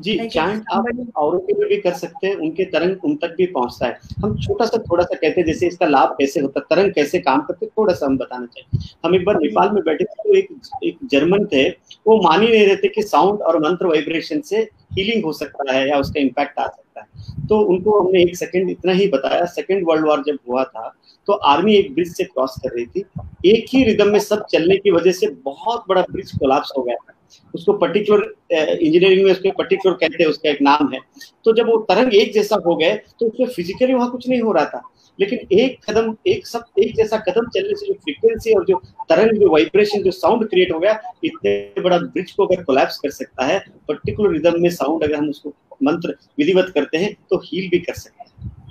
जी 0.00 0.16
चैंट 0.28 0.64
आप 0.72 0.84
औरों 1.16 1.38
के 1.40 1.52
लिए 1.52 1.68
भी 1.68 1.76
कर 1.82 1.92
सकते 1.94 2.26
हैं 2.26 2.34
उनके 2.36 2.64
तरंग 2.70 3.04
उन 3.04 3.14
तक 3.16 3.34
भी 3.36 3.46
पहुँचता 3.46 3.86
है। 3.86 3.98
हम 4.22 4.36
छोटा 4.38 4.64
सा 4.66 4.78
थोड़ा 4.80 5.04
सा 5.04 5.14
कहते 5.14 5.40
हैं 5.40 5.46
जैसे 5.46 5.66
इसका 5.66 5.86
लाभ 5.86 6.14
कैसे 6.18 6.40
होता 6.40 6.60
है 6.60 6.66
तरंग 6.70 6.92
कैसे 6.94 7.18
काम 7.18 7.40
करते 7.40 7.66
थोड़ा 7.68 7.94
सा 7.94 8.06
हम 8.06 8.18
बताना 8.18 8.46
चाहिए 8.46 8.94
हम 9.04 9.14
एक 9.14 9.24
बार 9.24 9.36
नेपाल 9.36 9.70
में 9.70 9.82
बैठे 9.84 10.04
थे 10.04 10.22
तो 10.22 10.34
एक 10.36 10.48
एक 10.84 10.98
जर्मन 11.10 11.44
थे 11.52 11.68
वो 12.06 12.20
मान 12.22 12.42
ही 12.42 12.48
नहीं 12.48 12.66
रहते 12.66 12.88
कि 12.88 13.02
साउंड 13.02 13.40
और 13.42 13.58
मंत्र 13.60 13.86
वाइब्रेशन 13.86 14.40
से 14.40 14.58
हीलिंग 14.92 15.24
हो 15.24 15.32
सकता 15.32 15.72
है 15.72 15.88
या 15.88 15.98
उसका 15.98 16.20
इम्पैक्ट 16.20 16.58
आ 16.58 16.66
सकता 16.66 17.00
है। 17.00 17.46
तो 17.48 17.60
उनको 17.64 18.00
हमने 18.00 18.22
एक 18.22 18.36
सेकेंड 18.36 18.70
इतना 18.70 18.92
ही 18.92 19.08
बताया 19.08 19.44
सेकेंड 19.46 19.84
वर्ल्ड 19.88 20.06
वॉर 20.06 20.22
जब 20.26 20.38
हुआ 20.48 20.64
था 20.64 20.88
तो 21.26 21.32
आर्मी 21.32 21.74
एक 21.74 21.92
ब्रिज 21.94 22.14
से 22.16 22.24
क्रॉस 22.24 22.54
कर 22.62 22.74
रही 22.74 22.86
थी। 22.86 23.04
एक 23.46 23.66
ही 23.68 23.82
रिदम 23.84 24.08
में 24.08 24.18
सब 24.20 24.44
चलने 24.52 24.76
की 24.76 24.90
वजह 24.90 25.12
से 25.12 25.26
बहुत 25.44 25.84
बड़ा 25.88 26.02
ब्रिज 26.10 26.30
कोलाप्स 26.32 26.72
हो 26.78 26.82
गया 26.82 26.96
था। 26.96 27.12
उसको 27.54 27.72
पर्टिकुलर 27.72 28.22
इंजीनियरिंग 28.52 29.24
में 29.24 29.30
उसको 29.32 29.50
पर्टिकुलर 29.52 29.94
कहते 29.94 30.22
हैं, 30.22 30.30
उसका 30.30 30.50
एक 30.50 30.60
नाम 30.62 30.92
है। 30.92 31.00
तो 31.44 31.52
जब 31.52 31.66
वो 31.66 31.76
तरंग 31.88 32.14
एक 32.14 32.32
जैसा 32.32 32.56
हो 32.66 32.76
गए 32.76 32.94
तो 33.20 33.26
उसमें 33.26 33.46
फिजिकली 33.46 33.94
वहाँ 33.94 34.10
कुछ 34.10 34.28
नहीं 34.28 34.40
हो 34.40 34.52
रहा 34.52 34.64
था। 34.64 34.82
लेकिन 35.18 35.38
एक 35.52 35.78
कदम, 35.84 36.14
एक 36.26 36.46
सब, 36.46 36.64
एक 36.78 36.94
जैसा 36.96 37.16
कदम 37.18 37.48
चलने 37.50 37.74
से 37.74 37.86
जो 37.86 37.92
फ्रीक्वेंसी 37.94 38.52
और 38.54 38.64
जो 38.64 38.80
तरंग, 39.08 39.38
जो 39.40 39.48
वाइब्रेशन 39.50 40.02
जो 40.02 40.10
साउंड 40.10 40.48
क्रिएट 40.48 40.72
हो 40.72 40.78
गया, 40.78 41.00
इतने 41.24 41.82
बड़ा 41.82 41.98
ब्रिज 41.98 42.32
को 42.32 42.46
अगर 42.46 42.62
कोलैप्स 42.64 42.98
कर 42.98 43.10
सकता 43.10 43.44
है 43.46 43.58
पर्टिकुलर 43.88 44.32
रिदम 44.32 44.60
में 44.62 44.70
साउंड 44.70 45.04
अगर 45.04 45.14
हम 45.14 45.28
उसको 45.30 45.54
मंत्र 45.84 46.14
विधिवत 46.38 46.70
करते 46.74 46.98
हैं 46.98 47.14
तो 47.30 47.36
हील 47.44 47.68
भी 47.70 47.78
कर 47.78 47.94
सकते 47.94 48.22
हैं। 48.22 48.25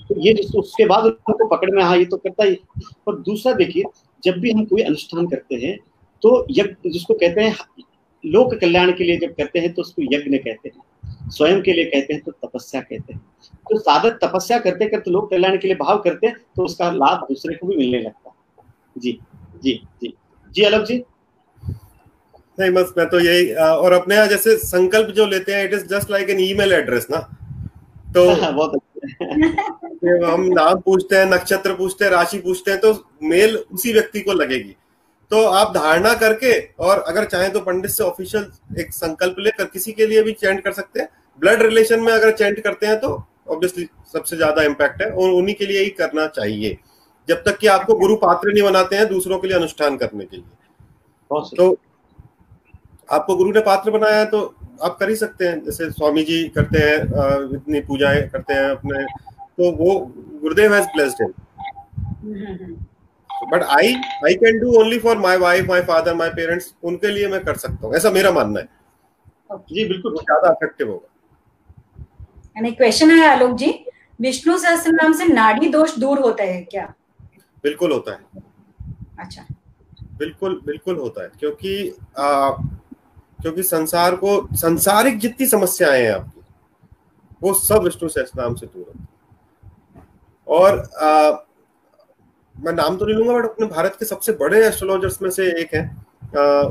तो 0.10 0.20
ये 0.20 0.34
उसके 0.56 0.86
बाद 0.86 1.06
उनको 1.06 1.48
पकड़ 1.48 1.70
में 1.72 1.84
हाँ 1.84 1.98
ये 1.98 2.06
तो 2.06 2.18
करता 2.18 2.44
ही 2.44 2.58
और 3.08 3.20
दूसरा 3.20 3.54
देखिए 3.54 3.84
जब 4.24 4.40
भी 4.40 4.52
हम 4.52 4.66
कोई 4.66 4.82
अनुष्ठान 4.82 5.28
करते 5.28 5.56
हैं 5.56 5.78
तो 6.22 6.46
यज्ञ 6.52 6.90
जिसको 6.90 7.14
कहते 7.14 7.42
हैं 7.42 7.84
लोक 8.24 8.54
कल्याण 8.62 8.92
के 8.92 9.04
लिए 9.04 9.18
जब 9.18 9.34
करते 9.34 9.60
हैं 9.60 9.74
तो 9.74 9.82
उसको 9.82 10.02
यज्ञ 10.16 10.38
कहते 10.38 10.70
हैं। 10.70 11.30
स्वयं 11.30 11.62
के 11.62 11.74
लिए 11.74 11.86
कहते 11.86 12.14
हैं 12.14 12.22
तो 12.24 12.32
तपस्या 12.32 12.82
कहते 12.82 13.14
हैं। 13.14 13.22
तो 13.70 13.80
साधक 13.80 14.18
तपस्या 14.24 14.58
करते 14.60 14.86
करते 14.86 15.12
लोक 15.12 15.30
कल्याण 15.30 15.58
के 15.58 15.68
लिए 15.68 15.76
भाव 15.76 15.98
करते 15.98 16.28
हैं 16.28 16.36
तो 16.56 16.64
उसका 16.64 16.92
लाभ 16.92 17.26
दूसरे 17.30 17.56
को 17.56 17.68
भी 17.68 17.76
मिलने 17.76 18.00
लगता 18.00 18.30
है। 18.30 18.64
जी 18.98 19.20
जी 19.64 19.74
जी। 20.02 20.14
जी 20.52 20.64
अलग 20.64 20.86
जी? 20.86 21.04
नहीं 22.60 22.72
बस 22.72 22.94
मैं 22.98 23.10
तो 23.10 23.20
यही 23.20 23.54
और 23.54 23.94
अपने 23.94 24.16
यहाँ 24.16 24.28
जैसे 24.28 24.58
संकल्प 24.58 25.10
जो 25.16 25.26
लेते 25.26 25.54
हैं 25.54 25.66
it 25.66 25.74
is 25.74 25.86
just 25.86 26.12
like 26.12 26.30
an 26.30 26.40
email 26.40 26.74
address 26.74 27.08
ना? 27.12 27.18
तो 28.14 28.52
बहुत 28.52 28.80
अच्छा 29.22 30.32
हम 30.32 30.42
नाम 30.50 30.80
पूछते 30.82 31.16
हैं 31.16 31.26
नक्षत्र 31.26 31.74
पूछते 31.76 32.06
हैं 32.06 32.12
राशि 32.12 32.38
पूछते 32.40 32.72
हैं 32.72 32.80
तो 32.80 32.94
मेल 33.24 33.56
उसी 33.56 33.94
व्यक्ति 33.94 34.22
को 34.22 34.34
लगेगी। 34.34 34.76
तो 35.32 35.44
आप 35.44 35.74
धारणा 35.76 36.14
करके 36.16 36.60
और 36.80 37.00
अगर 37.00 37.26
चाहें 37.26 37.52
तो 37.52 37.60
पंडित 37.62 37.92
से 37.92 38.04
ऑफिशियल 38.04 38.52
एक 38.80 38.94
संकल्प 38.94 39.36
लेकर 39.40 39.66
किसी 39.68 39.92
के 39.92 40.06
लिए 40.08 40.22
भी 40.24 40.32
चेंट 40.34 40.64
कर 40.64 40.72
सकते 40.74 41.00
हैं। 41.00 41.08
ब्लड 41.42 41.62
रिलेशन 41.62 42.00
में 42.00 42.12
अगर 42.14 42.32
चैंट 42.34 42.60
करते 42.60 42.88
हैं 42.88 43.00
तो 43.00 43.10
ऑब्वियसली 43.48 43.88
सबसे 44.14 44.36
ज़्यादा 44.36 44.64
इम्पैक्ट 44.64 45.02
है 45.02 45.10
और 45.10 45.30
उन्हीं 45.32 45.56
के 45.56 45.66
लिए 45.66 45.82
ही 45.82 45.90
करना 45.92 46.28
चाहिए। 46.30 46.78
जब 47.28 47.44
तक 47.44 47.58
कि 47.58 47.68
आपको 47.70 47.96
गुरु 47.96 48.16
पात्र 48.18 48.54
नहीं 48.54 48.64
बनाते 48.64 48.96
हैं 48.96 49.08
दूसरों 49.10 49.40
के 49.40 49.48
लिए 49.48 49.58
अनुष्ठान 49.58 49.98
करने 49.98 50.26
के 50.26 50.38
लिए। 50.38 51.42
तो 51.58 51.78
आपको 53.10 53.36
गुरु 53.36 53.52
ने 53.52 53.60
पात्र 53.62 53.92
बनाया 53.92 54.18
है 54.18 54.26
तो 54.26 54.42
आप 54.84 54.98
कर 55.00 55.10
ही 55.10 55.16
सकते 55.16 55.48
हैं 55.48 55.64
जैसे 55.64 55.90
स्वामी 55.92 56.24
जी 56.24 56.44
करते 56.58 56.80
हैं 56.80 56.98
इतनी 57.56 57.82
पूजाएँ 57.88 58.22
करते 58.30 58.54
हैं 58.54 58.70
अपने 58.70 59.04
तो 59.58 59.72
वो 59.78 60.00
Gurudev 60.42 60.74
has 60.74 60.86
blessed 60.96 61.22
him 61.22 61.32
but 63.52 63.64
I 63.78 63.94
I 64.26 64.34
can 64.44 64.60
do 64.60 64.72
only 64.80 65.00
for 65.00 65.18
my 65.20 65.38
wife 65.38 65.68
my 65.68 65.82
father 65.90 66.14
my 66.16 66.30
parents 66.36 66.74
उनके 66.84 67.12
लिए 67.12 67.28
मैं 67.28 67.44
कर 67.46 67.56
सकता 67.58 67.88
हूँ 67.88 67.96
ऐसा 67.96 68.12
मेरा 68.12 68.32
मानना 68.32 68.60
है। 68.60 68.68
जी 69.70 69.86
बिल्कुल 69.88 70.16
ज़्यादा 70.16 70.52
इफ़ेक्टिव 70.52 70.90
होगा। 70.92 71.10
एंड 72.58 72.68
एक 72.68 72.78
क्वेश्चन 72.78 73.12
है 73.12 73.28
आलोक 73.28 73.56
जी 73.58 73.68
विष्णु 74.22 74.58
सहस्त्र 74.58 74.92
नाम 74.92 75.14
से 75.14 75.26
नाड़ी 75.28 75.70
दोष 75.70 75.98
दूर 76.00 76.20
होता 76.20 76.44
है 76.44 76.62
क्या? 76.64 76.86
बिल्कुल 77.64 77.92
होता 77.92 78.12
है। 78.12 78.44
अच्छा। 79.20 79.46
बिल्कुल 80.20 80.60
बिल्कुल 80.66 80.98
होता 80.98 81.24
है 81.24 81.30
क्योंकि 81.40 81.94
आ, 82.18 82.50
क्योंकि 83.46 83.64
संसार 83.64 84.16
को 84.16 84.56
संसारिक 84.56 85.18
जितनी 85.20 85.48
समस्याएँ 85.48 86.02
हैं 86.04 86.12
आपकी 86.12 86.42
वो 87.42 87.54
सब 87.54 87.84
विष्णु 87.84 88.10
सहस्त्र 88.10 88.42
नाम 88.42 88.56
से 88.56 88.66
दूर 88.66 88.86
होती 88.88 89.06
और 90.48 90.80
आ, 90.80 91.32
मैं 92.56 92.74
नाम 92.74 92.98
तो 92.98 93.06
नहीं 93.06 93.16
लूँगा 93.16 93.34
बट 93.34 93.46
अपने 93.46 93.68
भारत 93.68 93.96
के 94.00 94.06
सबसे 94.06 94.32
बड़े 94.32 94.66
एस्ट्रोलॉजर्स 94.68 95.22
में 95.22 95.30
से 95.30 95.46
एक 95.62 95.76
है। 95.76 95.86
आ, 95.86 96.70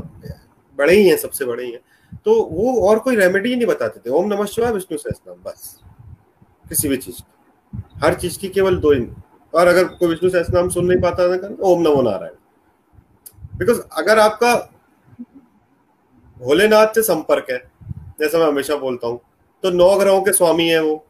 बड़े 0.77 0.95
ही 0.95 1.07
हैं 1.09 1.17
सबसे 1.17 1.45
बड़े 1.45 1.65
ही 1.65 1.71
हैं। 1.71 1.79
तो 2.25 2.41
वो 2.51 2.89
और 2.89 2.99
कोई 2.99 3.15
रेमेडी 3.15 3.55
नहीं 3.55 3.67
बताते 3.67 3.99
थे। 3.99 4.09
ओम 4.09 4.33
नमः 4.33 4.45
शिवाय 4.45 4.71
विष्णु 4.71 4.97
सहस्त्रनाम 4.97 5.41
बस। 5.43 5.79
किसी 6.69 6.89
भी 6.89 6.97
चीज़ 6.97 7.23
हर 8.03 8.13
चीज़ 8.13 8.39
की 8.39 8.49
केवल 8.49 8.77
दो 8.77 8.91
ही। 8.91 9.07
और 9.53 9.67
अगर 9.67 9.83
कोई 9.83 10.09
विष्णु 10.09 10.29
सहस्त्रनाम 10.29 10.69
सुन 10.69 10.85
नहीं 10.85 11.01
पाता 11.01 11.31
था 11.31 11.37
तो 11.37 11.63
ओम 11.63 11.81
नमो 11.81 12.01
नारायण। 12.01 12.33
बिकॉज़ 13.57 13.81
अगर 13.97 14.19
आपका 14.19 14.55
भोलेनाथ 16.39 16.95
से 16.95 17.01
संपर्क 17.03 17.47
है, 17.51 17.57
जैसा 18.19 18.37
मैं 18.37 18.47
हमेशा 18.47 18.75
बोलता 18.77 19.07
हूँ। 19.07 19.19
तो 19.63 19.69
नौ 19.71 19.95
ग्रहों 19.97 20.21
के 20.21 20.33
स्वामी 20.33 20.67
है 20.67 20.81
वो 20.83 21.05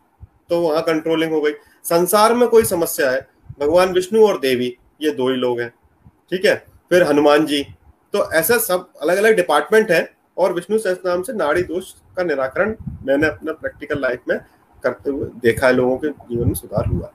तो 0.50 0.60
वहाँ 0.62 0.82
कंट्रोलिंग 0.84 1.32
हो 1.32 1.42
गई। 1.42 1.52
संसार 1.86 2.34
में 2.34 2.48
कोई 2.50 2.64
समस्या 2.66 3.10
है, 3.12 3.28
भगवान 3.60 3.94
विष्णु 3.94 4.26
और 4.28 4.40
देवी, 4.40 4.76
ये 5.02 5.12
दो 5.12 5.30
ही 5.30 5.36
लोग 5.38 5.60
हैं, 5.60 5.70
ठीक 6.32 6.46
है? 6.46 6.56
फिर 6.92 7.04
हनुमान 7.04 7.46
जी 7.46 7.62
तो 8.14 8.32
ऐसा 8.34 8.58
सब 8.60 8.88
अलग 9.02 9.18
अलग 9.18 9.36
डिपार्टमेंट 9.36 9.92
है, 9.92 10.10
और 10.38 10.54
विष्णु 10.54 10.78
सहस्त्र 10.78 11.10
नाम 11.10 11.22
से 11.24 11.34
नाड़ी 11.34 11.64
दोष 11.64 11.92
का 12.18 12.24
निराकरण 12.24 12.76
मैंने 13.06 13.28
अपना 13.28 13.52
प्रैक्टिकल 13.54 14.02
लाइफ 14.02 14.22
में 14.30 14.40
करते 14.84 15.10
हुए 15.10 15.30
देखा 15.42 15.68
है, 15.68 15.74
लोगों 15.74 15.98
के 15.98 16.10
जीवन 16.10 16.48
में 16.48 16.54
सुधार 16.56 16.86
हुआ। 16.88 17.12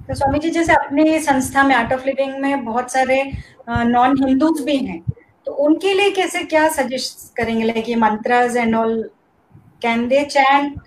तो 0.00 0.14
स्वामी 0.14 0.38
जी, 0.38 0.50
जैसे 0.50 0.72
अपने 0.74 1.20
संस्था 1.20 1.62
में 1.62 1.74
आर्ट 1.74 1.92
ऑफ़ 1.92 2.04
लिविंग 2.06 2.38
में 2.40 2.64
बहुत 2.64 2.92
सारे 2.92 3.22
नॉन 3.68 4.16
हिंदूज 4.18 4.60
भी 4.62 4.76
हैं 4.78 5.00
तो 5.48 5.52
उनके 5.64 5.92
लिए 5.94 6.10
कैसे 6.10 6.42
क्या 6.44 6.68
सजेस्ट 6.68 7.36
करेंगे? 7.36 7.64
लाइक 7.64 7.88
ये 7.88 7.94
mantras 7.96 8.56
and 8.56 8.74
all 8.76 9.02
can 9.82 10.06
they 10.08 10.24
chant 10.24 10.80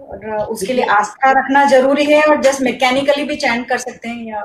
और 0.00 0.26
उसके 0.44 0.72
लिए 0.72 0.84
आस्था 0.84 1.30
रखना 1.30 1.64
ज़रूरी 1.64 2.04
है 2.04 2.22
और 2.22 2.40
जस्ट 2.42 2.62
मैकेनिकली 2.62 3.24
भी 3.24 3.36
चैंट 3.36 3.68
कर 3.68 3.78
सकते 3.78 4.08
हैं 4.08 4.24
या 4.24 4.42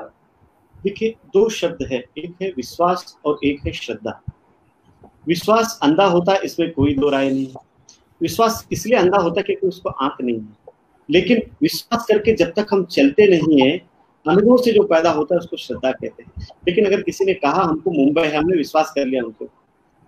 देखिए 0.84 1.14
दो 1.34 1.48
शब्द 1.48 1.78
है। 1.92 1.98
एक 2.18 2.34
है 2.42 2.48
विश्वास 2.56 3.16
और 3.24 3.38
एक 3.44 3.66
है 3.66 3.72
श्रद्धा। 3.72 4.20
विश्वास 5.26 5.78
अंधा 5.82 6.04
होता 6.04 6.32
है 6.32 6.40
इसमें 6.44 6.70
कोई 6.72 6.94
दो 6.94 7.08
राय 7.10 7.30
नहीं 7.30 7.46
विश्वास 8.20 8.66
इसलिए 8.72 8.98
अंधा 8.98 9.18
होता 9.18 9.40
है 9.40 9.42
क्योंकि 9.42 9.66
उसको 9.66 9.90
आँख 9.90 10.22
नहीं 10.22 10.38
है। 10.38 10.72
लेकिन 11.08 11.42
विश्वास 11.62 12.06
करके 12.08 12.34
जब 12.34 12.52
तक 12.52 12.66
हम 12.72 12.84
चलते 12.92 13.26
नहीं 13.30 13.60
है 13.62 13.76
अनुभव 14.26 14.56
से 14.56 14.72
जो 14.72 14.82
पैदा 14.82 15.10
होता 15.10 15.34
है, 15.34 15.38
उसको 15.38 15.56
श्रद्धा 15.56 15.90
कहते 15.92 16.22
हैं। 16.22 16.46
लेकिन 16.68 16.86
अगर 16.86 17.02
किसी 17.02 17.24
ने 17.24 17.34
कहा, 17.34 17.62
हमको 17.62 17.90
मुंबई 17.90 18.22
है, 18.22 18.36
हमने 18.36 18.56
विश्वास 18.56 18.92
कर 18.94 19.06
लिया 19.06 19.22
उनको। 19.24 19.48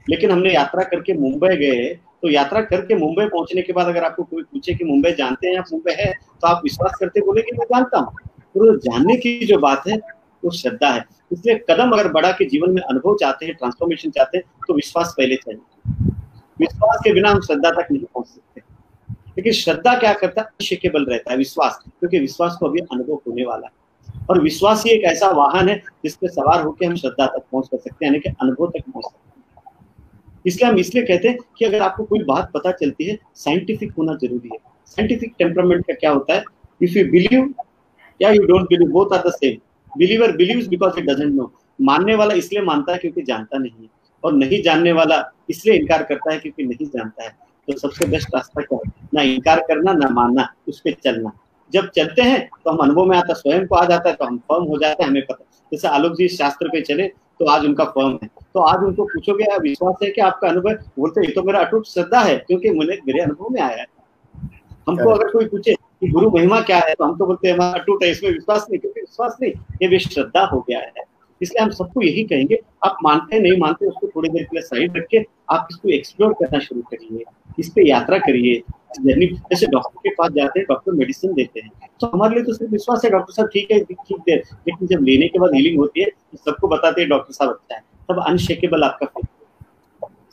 लेकिन 0.07 0.31
हमने 0.31 0.53
यात्रा 0.55 0.83
करके 0.83 1.15
मुंबई 1.15 1.57
गए 1.57 1.89
तो 2.23 2.31
यात्रा 2.31 2.61
करके 2.61 2.95
मुंबई 2.95 3.25
पहुँचने 3.27 3.63
के 3.63 3.73
बाद 3.73 3.87
अगर 3.87 4.05
आपको 4.05 4.23
कोई 4.23 4.43
पूछे 4.43 4.75
कि 4.75 4.85
मुंबई 4.85 5.13
जानते 5.13 5.47
हैं 5.47 5.55
या 5.55 5.63
मुंबई 5.73 5.93
है 5.93 6.13
तो 6.13 6.47
आप 6.49 6.61
विश्वास 6.65 6.97
करते 7.01 7.21
बोले 7.21 7.43
कि 7.43 7.57
मैं 7.57 7.65
जानता 7.65 7.99
हूँ। 7.99 8.15
तो 8.55 8.77
जानने 8.77 9.17
की 9.17 9.39
जो 9.47 9.59
बात 9.59 9.83
है, 9.89 9.97
वो 10.43 10.51
श्रद्धा 10.51 10.89
है। 10.89 11.05
इसलिए 11.33 11.59
कदम 11.71 11.91
अगर 11.91 12.09
बड़ा 12.13 12.31
के 12.31 12.45
जीवन 12.45 12.71
में 12.71 12.83
अनुभव 12.83 13.17
चाहते 13.17 13.47
हैं 13.47 13.55
ट्रांसफॉर्मेशन 13.55 14.11
चाहते 14.11 14.39
हैं 14.39 14.45
तो 14.69 14.75
विश्वास 14.75 15.15
पहले 15.19 15.37
चाहिए। 15.37 16.13
विश्वास 16.59 17.01
के 17.05 17.13
बिना 17.13 17.31
हम 17.31 17.41
श्रद्धा 17.41 17.71
तक 17.71 17.93
नहीं 17.93 18.05
पहुँच 18.05 18.27
सकते। 18.27 18.61
लेकिन 19.11 19.53
श्रद्धा 19.53 19.99
क्या 19.99 20.13
करता 20.13 20.41
है? 20.41 20.47
अनशेकेबल 20.47 21.05
रहता 21.05 21.31
है 21.31 21.37
विश्वास, 21.37 21.79
क्योंकि 22.01 22.19
विश्वास 22.19 22.57
को 22.61 22.67
अभी 22.67 22.81
अनुभव 22.81 23.15
होने 23.15 23.45
वाला 23.45 23.67
है। 23.67 23.73
और 24.31 24.41
विश्वास 24.43 24.83
ही 24.87 24.91
एक 24.91 25.05
ऐसा 25.05 25.29
वाहन 25.31 25.69
है 25.69 25.77
जिसपे 26.05 26.29
सवार 26.29 26.63
होकर 26.63 26.87
हम 26.87 26.95
श्रद्धा 26.95 27.27
तक 27.27 27.45
पहुँच 27.53 27.69
कर 27.69 27.79
सकते 27.79 28.05
हैं, 28.07 28.13
यानी 28.13 28.21
कि 28.21 28.29
अनुभव 28.43 28.67
तक 28.67 28.91
पहुँच 28.91 29.05
सकते 29.05 29.19
हैं। 29.19 29.35
इसलिए 30.47 30.71
हम 30.71 30.79
इसलिए 30.79 31.05
कहते 31.05 31.29
हैं 31.29 31.39
कि 31.59 31.65
अगर 31.65 31.83
आपको 31.83 32.05
कोई 32.05 32.23
बात 32.25 32.51
पता 32.55 32.73
चलती 32.73 33.05
है 33.05 33.19
साइंटिफिक 33.35 33.93
होना 33.99 34.15
ज़रूरी 34.15 34.51
है। 34.53 34.59
साइंटिफिक 34.87 35.35
टेम्परामेंट 35.39 35.87
का 35.87 35.95
क्या 35.95 36.11
होता 36.11 36.35
है? 36.35 36.45
इफ़ 36.83 36.99
यू 36.99 37.05
बिलीव 37.11 37.55
या 38.23 38.31
you 38.31 38.43
don't 38.43 38.69
believe 38.69 38.89
both 38.89 39.13
are 39.13 39.29
the 39.29 39.33
same 39.33 39.59
believer 39.99 40.37
believes 40.37 40.67
because 40.67 40.99
it 40.99 41.05
doesn't 41.05 41.35
know 41.35 41.53
मानने 41.81 42.15
वाला 42.15 42.35
इसलिए 42.35 42.63
मानता 42.63 42.93
है 42.93 42.99
क्योंकि 42.99 43.23
जानता 43.23 43.59
नहीं 43.59 43.83
है। 43.83 43.89
और 44.25 44.33
नहीं 44.33 44.63
जानने 44.63 44.93
वाला 44.93 45.33
इसलिए 45.51 45.77
इनकार 45.77 46.03
करता 46.03 46.33
है 46.33 46.39
क्योंकि 46.39 46.65
नहीं 46.65 46.87
जानता 46.87 47.25
है। 47.25 47.31
तो 47.69 47.79
सबसे 47.79 48.07
बेस्ट 48.07 48.35
रास्ता 48.35 48.63
क्या 48.63 48.79
है? 48.87 48.93
ना 49.15 49.23
इनकार 49.23 49.61
करना, 49.61 49.93
ना 49.93 50.09
मानना, 50.09 50.55
उस 50.69 50.81
पर 50.81 50.93
चलना। 50.93 51.33
जब 51.73 51.89
चलते 51.91 52.23
हैं 52.23 52.49
तो 52.65 52.71
हम 52.71 52.79
अनुभव 52.79 53.05
में 53.05 53.17
आता 53.17 53.35
स्वयं 53.35 53.67
को 53.67 53.75
आ 53.77 53.85
जाता 53.85 54.09
है 54.09 54.15
तो 54.17 54.25
हम 54.25 54.37
फर्म 54.51 54.65
हो 54.65 54.79
जाते 54.79 55.03
हैं 55.03 55.11
हमें 55.11 55.23
पता। 55.23 55.45
जैसे 55.73 55.89
आलोक 55.89 56.13
जी 56.17 56.29
शास्त्र 56.31 56.69
पे 56.69 56.81
चले 56.83 57.07
तो 57.41 57.47
आज 57.51 57.65
उनका 57.65 57.85
फर्म 57.87 58.19
है। 58.23 58.29
तो 58.29 58.61
आज 58.63 58.85
उनको 58.85 59.05
पूछोगे 59.05 59.57
विश्वास 59.61 59.97
है 60.03 60.11
कि 60.11 60.21
आपका 60.21 60.49
अनुभव 60.49 60.85
बोलते 60.99 61.27
ये 61.27 61.33
तो 61.33 61.43
मेरा 61.43 61.61
अटूट 61.61 61.87
श्रद्धा 61.87 62.21
है 62.21 62.37
क्योंकि 62.39 62.71
मुझे 62.73 62.99
मेरे 63.07 63.21
अनुभव 63.23 63.49
में 63.51 63.61
आया 63.63 63.77
है। 63.77 63.87
हमको 64.89 65.11
अगर 65.11 65.31
कोई 65.31 65.47
पूछे 65.49 65.75
कि 65.75 66.09
गुरु 66.09 66.31
महिमा 66.31 66.61
क्या 66.63 66.79
है 66.79 66.95
तो 66.95 67.05
हम 67.05 67.17
तो 67.19 67.27
बोलते 67.27 67.49
हैं 67.49 67.55
हमारा 67.55 67.81
अटूट 67.81 68.05
है 68.05 68.11
इसमें 68.11 68.31
विश्वास 68.31 68.67
नहीं 68.71 68.81
क्योंकि 68.81 69.01
विश्वास 69.01 69.37
नहीं 69.43 69.53
ये 69.83 69.89
भी 69.89 69.99
श्रद्धा 69.99 70.45
हो 70.45 70.61
गया 70.69 70.79
है। 70.79 71.05
इसलिए 71.41 71.63
हम 71.63 71.71
सबको 71.73 72.03
यही 72.03 72.23
कहेंगे, 72.25 72.59
आप 72.85 72.99
मानते 73.05 73.39
नहीं 73.41 73.59
मानते 73.61 73.87
उसको 73.87 74.07
थोड़ी 74.07 74.29
देर 74.29 74.43
के 74.43 74.57
लिए 74.57 74.63
साइड 74.65 74.97
रख 74.97 75.07
के 75.11 75.25
आप 75.51 75.69
इसको 75.71 75.89
एक्सप्लोर 75.91 76.33
करना 76.41 76.59
शुरू 76.61 76.81
करिए, 76.91 77.25
इस 77.59 77.71
पे 77.71 77.89
यात्रा 77.89 78.19
करिए 78.19 78.63
जर्नी 78.99 79.27
जैसे 79.27 79.67
डॉक्टर 79.69 79.99
के 80.01 80.15
पास 80.15 80.33
जाते 80.33 80.61
हैं 80.61 80.67
डॉक्टर 80.69 80.93
मेडिसिन 80.95 81.33
देते 81.35 81.61
हैं। 81.61 81.71
तो 82.01 82.07
हमारे 82.09 82.35
लिए 82.35 82.45
तो 82.45 82.53
सिर्फ़ 82.53 82.73
विश्वास 82.73 83.05
है 83.05 83.11
डॉक्टर 83.11 83.33
साहब 83.33 83.49
ठीक 83.53 83.71
है 83.73 83.81
ठीक 83.81 84.29
है, 84.29 84.37
लेकिन 84.37 84.89
जब 84.89 85.05
लेने 85.05 85.29
के 85.29 85.39
बाद 85.39 85.55
हीलिंग 85.55 85.79
होती 85.79 86.01
है 86.01 86.07
तो 86.07 86.39
सबको 86.41 86.69
बताते 86.69 87.01
हैं 87.01 87.11
डॉक्टर 87.11 87.33
साहब 87.35 87.51
अच्छा 87.51 87.75
है, 87.75 87.81
तब 88.09 88.23
अनशेकेबल 88.27 88.85
आपका 88.85 89.07
फेथ 89.09 89.35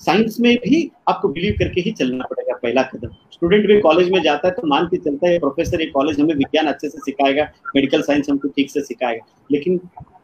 साइंस 0.02 0.38
में 0.42 0.56
भी 0.58 0.80
आपको 1.10 1.28
बिलीव 1.30 1.56
करके 1.60 1.82
ही 1.82 1.92
चलना 1.92 2.26
पड़ेगा, 2.30 2.56
पहला 2.56 2.82
कदम। 2.84 3.10
स्टूडेंट 3.34 3.68
भी 3.68 3.80
कॉलेज 3.82 4.10
में 4.12 4.22
जाता 4.24 4.48
है 4.48 4.54
तो 4.54 4.68
मान 4.68 4.86
के 4.88 4.98
चलता 5.00 5.28
है 5.28 5.38
प्रोफेसर 5.40 5.82
ये 5.82 5.88
कॉलेज 5.90 6.20
हमें 6.20 6.34
विज्ञान 6.36 6.68
अच्छे 6.68 6.90
से 6.90 6.98
सिखाएगा 7.02 7.44
मेडिकल 7.76 8.02
साइंस 8.02 8.30
हमको 8.30 8.48
ठीक 8.48 8.70
से 8.72 8.82
सिखाएगा। 8.84 9.26
लेकिन 9.52 9.80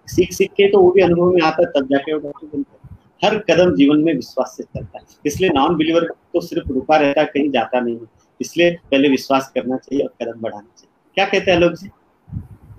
सीख 0.09 0.33
सीख 0.33 0.51
के 0.51 0.71
तो 0.71 0.79
वो 0.79 0.91
भी 0.91 1.01
अनुभव 1.01 1.31
में 1.31 1.41
आता 1.41 1.61
है 1.61 1.71
तब 1.71 1.87
जाके 1.87 2.13
वो 2.13 2.19
डॉक्टर 2.19 2.47
बनता 2.47 2.71
है। 2.73 2.77
हर 3.25 3.37
कदम 3.39 3.75
जीवन 3.75 3.99
में 3.99 4.13
विश्वास 4.13 4.53
से 4.57 4.63
चलता 4.63 4.99
है। 4.99 5.05
इसलिए 5.25 5.49
नॉन 5.49 5.75
बिलीवर 5.75 6.03
तो 6.33 6.41
सिर्फ़ 6.41 6.69
रुका 6.73 6.97
रहता 6.97 7.21
है 7.21 7.27
कहीं 7.27 7.49
जाता 7.51 7.79
नहीं 7.79 7.95
है। 7.95 8.05
इसलिए 8.41 8.71
पहले 8.91 9.09
विश्वास 9.09 9.51
करना 9.55 9.77
चाहिए 9.77 10.05
और 10.05 10.13
कदम 10.21 10.41
बढ़ाना 10.41 10.67
चाहिए। 10.77 10.89
क्या 11.15 11.25
कहते 11.25 11.51
हैं 11.51 11.59
लोग 11.59 11.73
जी? 11.73 11.89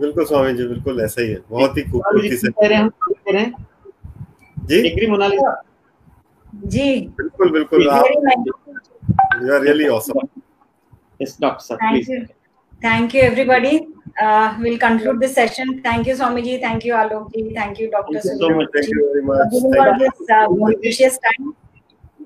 बिल्कुल 0.00 0.24
स्वामी 0.24 0.52
जी 0.54 0.66
बिल्कुल 0.66 1.00
ऐसा 1.00 1.22
ही 1.22 1.28
है। 1.28 1.38
बहुत 1.50 1.76
ही 1.76 1.82
खूबसूरती 1.82 2.36
से। 2.36 2.50
कह 2.50 2.66
रहे 2.66 2.78
हैं 2.78 2.88
कह 2.88 3.32
रहे 3.32 3.42
हैं? 3.42 3.66
जी? 4.66 4.78
एग्री 4.88 5.06
मोनालिसा 5.06 5.62
जी। 6.64 7.00
बिल्कुल 7.00 7.50
बिल्कुल। 7.50 7.82
You 7.82 9.54
are 9.54 9.60
really 9.62 9.88
awesome 9.88 10.20
yes 11.22 11.36
doctor 11.40 11.76
Thank 11.76 12.04
please. 12.04 12.24
Thank 12.84 13.14
you, 13.14 13.22
everybody. 13.30 13.72
Uh, 14.18 14.54
we'll 14.60 14.78
conclude 14.78 15.20
this 15.20 15.34
session. 15.34 15.80
Thank 15.82 16.06
you, 16.06 16.14
Swamiji. 16.14 16.60
Thank 16.60 16.84
you, 16.84 16.94
Alok 16.94 17.32
ji. 17.34 17.42
Thank 17.54 17.78
you, 17.78 17.90
Dr. 17.90 18.20
Thank 18.20 18.24
you 18.24 18.38
so 18.42 18.50
much. 18.58 18.68
Thank 18.76 18.88
you 18.94 19.06
very 19.06 19.24
for 19.26 19.34
much 19.34 19.52
giving 19.54 19.74
thank 19.74 19.86
all 19.86 19.98
this 20.04 20.30
uh, 20.36 20.80
precious 20.84 21.18
time. 21.26 21.50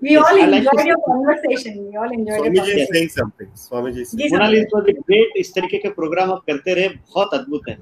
We 0.05 0.12
Yes, 0.14 0.24
all 0.28 0.39
like 0.39 0.55
enjoyed 0.59 0.80
to- 0.80 0.87
your 0.91 0.99
conversation. 1.09 1.76
We 1.89 1.97
all 2.05 2.14
enjoyed 2.18 2.39
Swami 2.41 2.59
your 2.59 2.66
ji 2.66 2.78
Yes. 2.80 2.89
Saying 2.93 3.09
something 3.16 3.49
Swami 3.64 3.93
ji 3.99 4.05
ji, 4.05 4.28
Monalisa 4.35 4.80
great 4.89 5.37
इस 5.45 5.53
तरीके 5.55 5.78
के 5.85 5.89
programme 6.01 6.32
आप 6.32 6.43
करते 6.51 6.74
रहे 6.80 6.89
बहुत 6.89 7.35
अद्भुत 7.41 7.68
है 7.68 7.76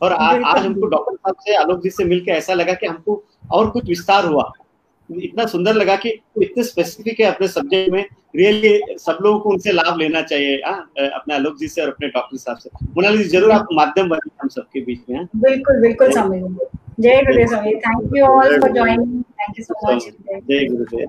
और 0.00 0.12
आ, 0.12 0.26
आज 0.54 0.64
हमको 0.64 0.86
डॉक्टर 0.94 1.16
साहब 1.16 1.36
से 1.46 1.54
आलोक 1.62 1.82
जी 1.82 1.90
से 1.98 2.04
मिलकर 2.14 2.32
ऐसा 2.32 2.54
लगा 2.54 2.74
कि 2.82 2.86
हमको 2.86 3.22
और 3.58 3.70
कुछ 3.76 3.88
विस्तार 3.88 4.26
हुआ 4.32 4.50
इतना 5.10 5.44
सुंदर 5.46 5.74
लगा 5.74 5.94
कि 5.96 6.10
तो 6.34 6.42
इतने 6.42 6.62
स्पेसिफिक 6.64 7.20
है 7.20 7.26
अपने 7.26 7.48
सब्जेक्ट 7.48 7.92
में। 7.92 8.04
रियली 8.36 8.96
सब 8.98 9.18
लोगों 9.22 9.38
को 9.40 9.50
उनसे 9.50 9.72
लाभ 9.72 9.98
लेना 9.98 10.22
चाहिए 10.22 10.60
आ, 10.60 10.72
अपने 10.72 11.34
आलोक 11.34 11.56
जी 11.58 11.68
से 11.68 11.82
और 11.82 11.88
अपने 11.88 12.08
डॉक्टर 12.08 12.36
साहब 12.38 12.56
से। 12.58 12.70
मोनाली 12.86 13.18
जी 13.18 13.28
ज़रूर 13.28 13.52
आप 13.52 13.68
माध्यम 13.72 14.08
बने 14.08 14.30
हम 14.42 14.48
सबके 14.48 14.80
बीच 14.80 15.00
में 15.10 15.16
हाँ। 15.16 15.28
बिल्कुल 15.36 15.80
बिल्कुल 15.82 16.12
समझ 16.12 16.40
जय 17.00 17.22
Gurudev 17.22 17.46
Swami 17.48 17.74
thank 17.76 18.16
you 18.16 18.24
all 18.26 18.60
for 18.60 18.72
joining 18.72 19.22
thank 19.22 19.58
you 19.58 19.64
so 19.64 19.94
much 19.94 20.08
जय 20.48 20.66
गुरुदेव। 20.66 21.08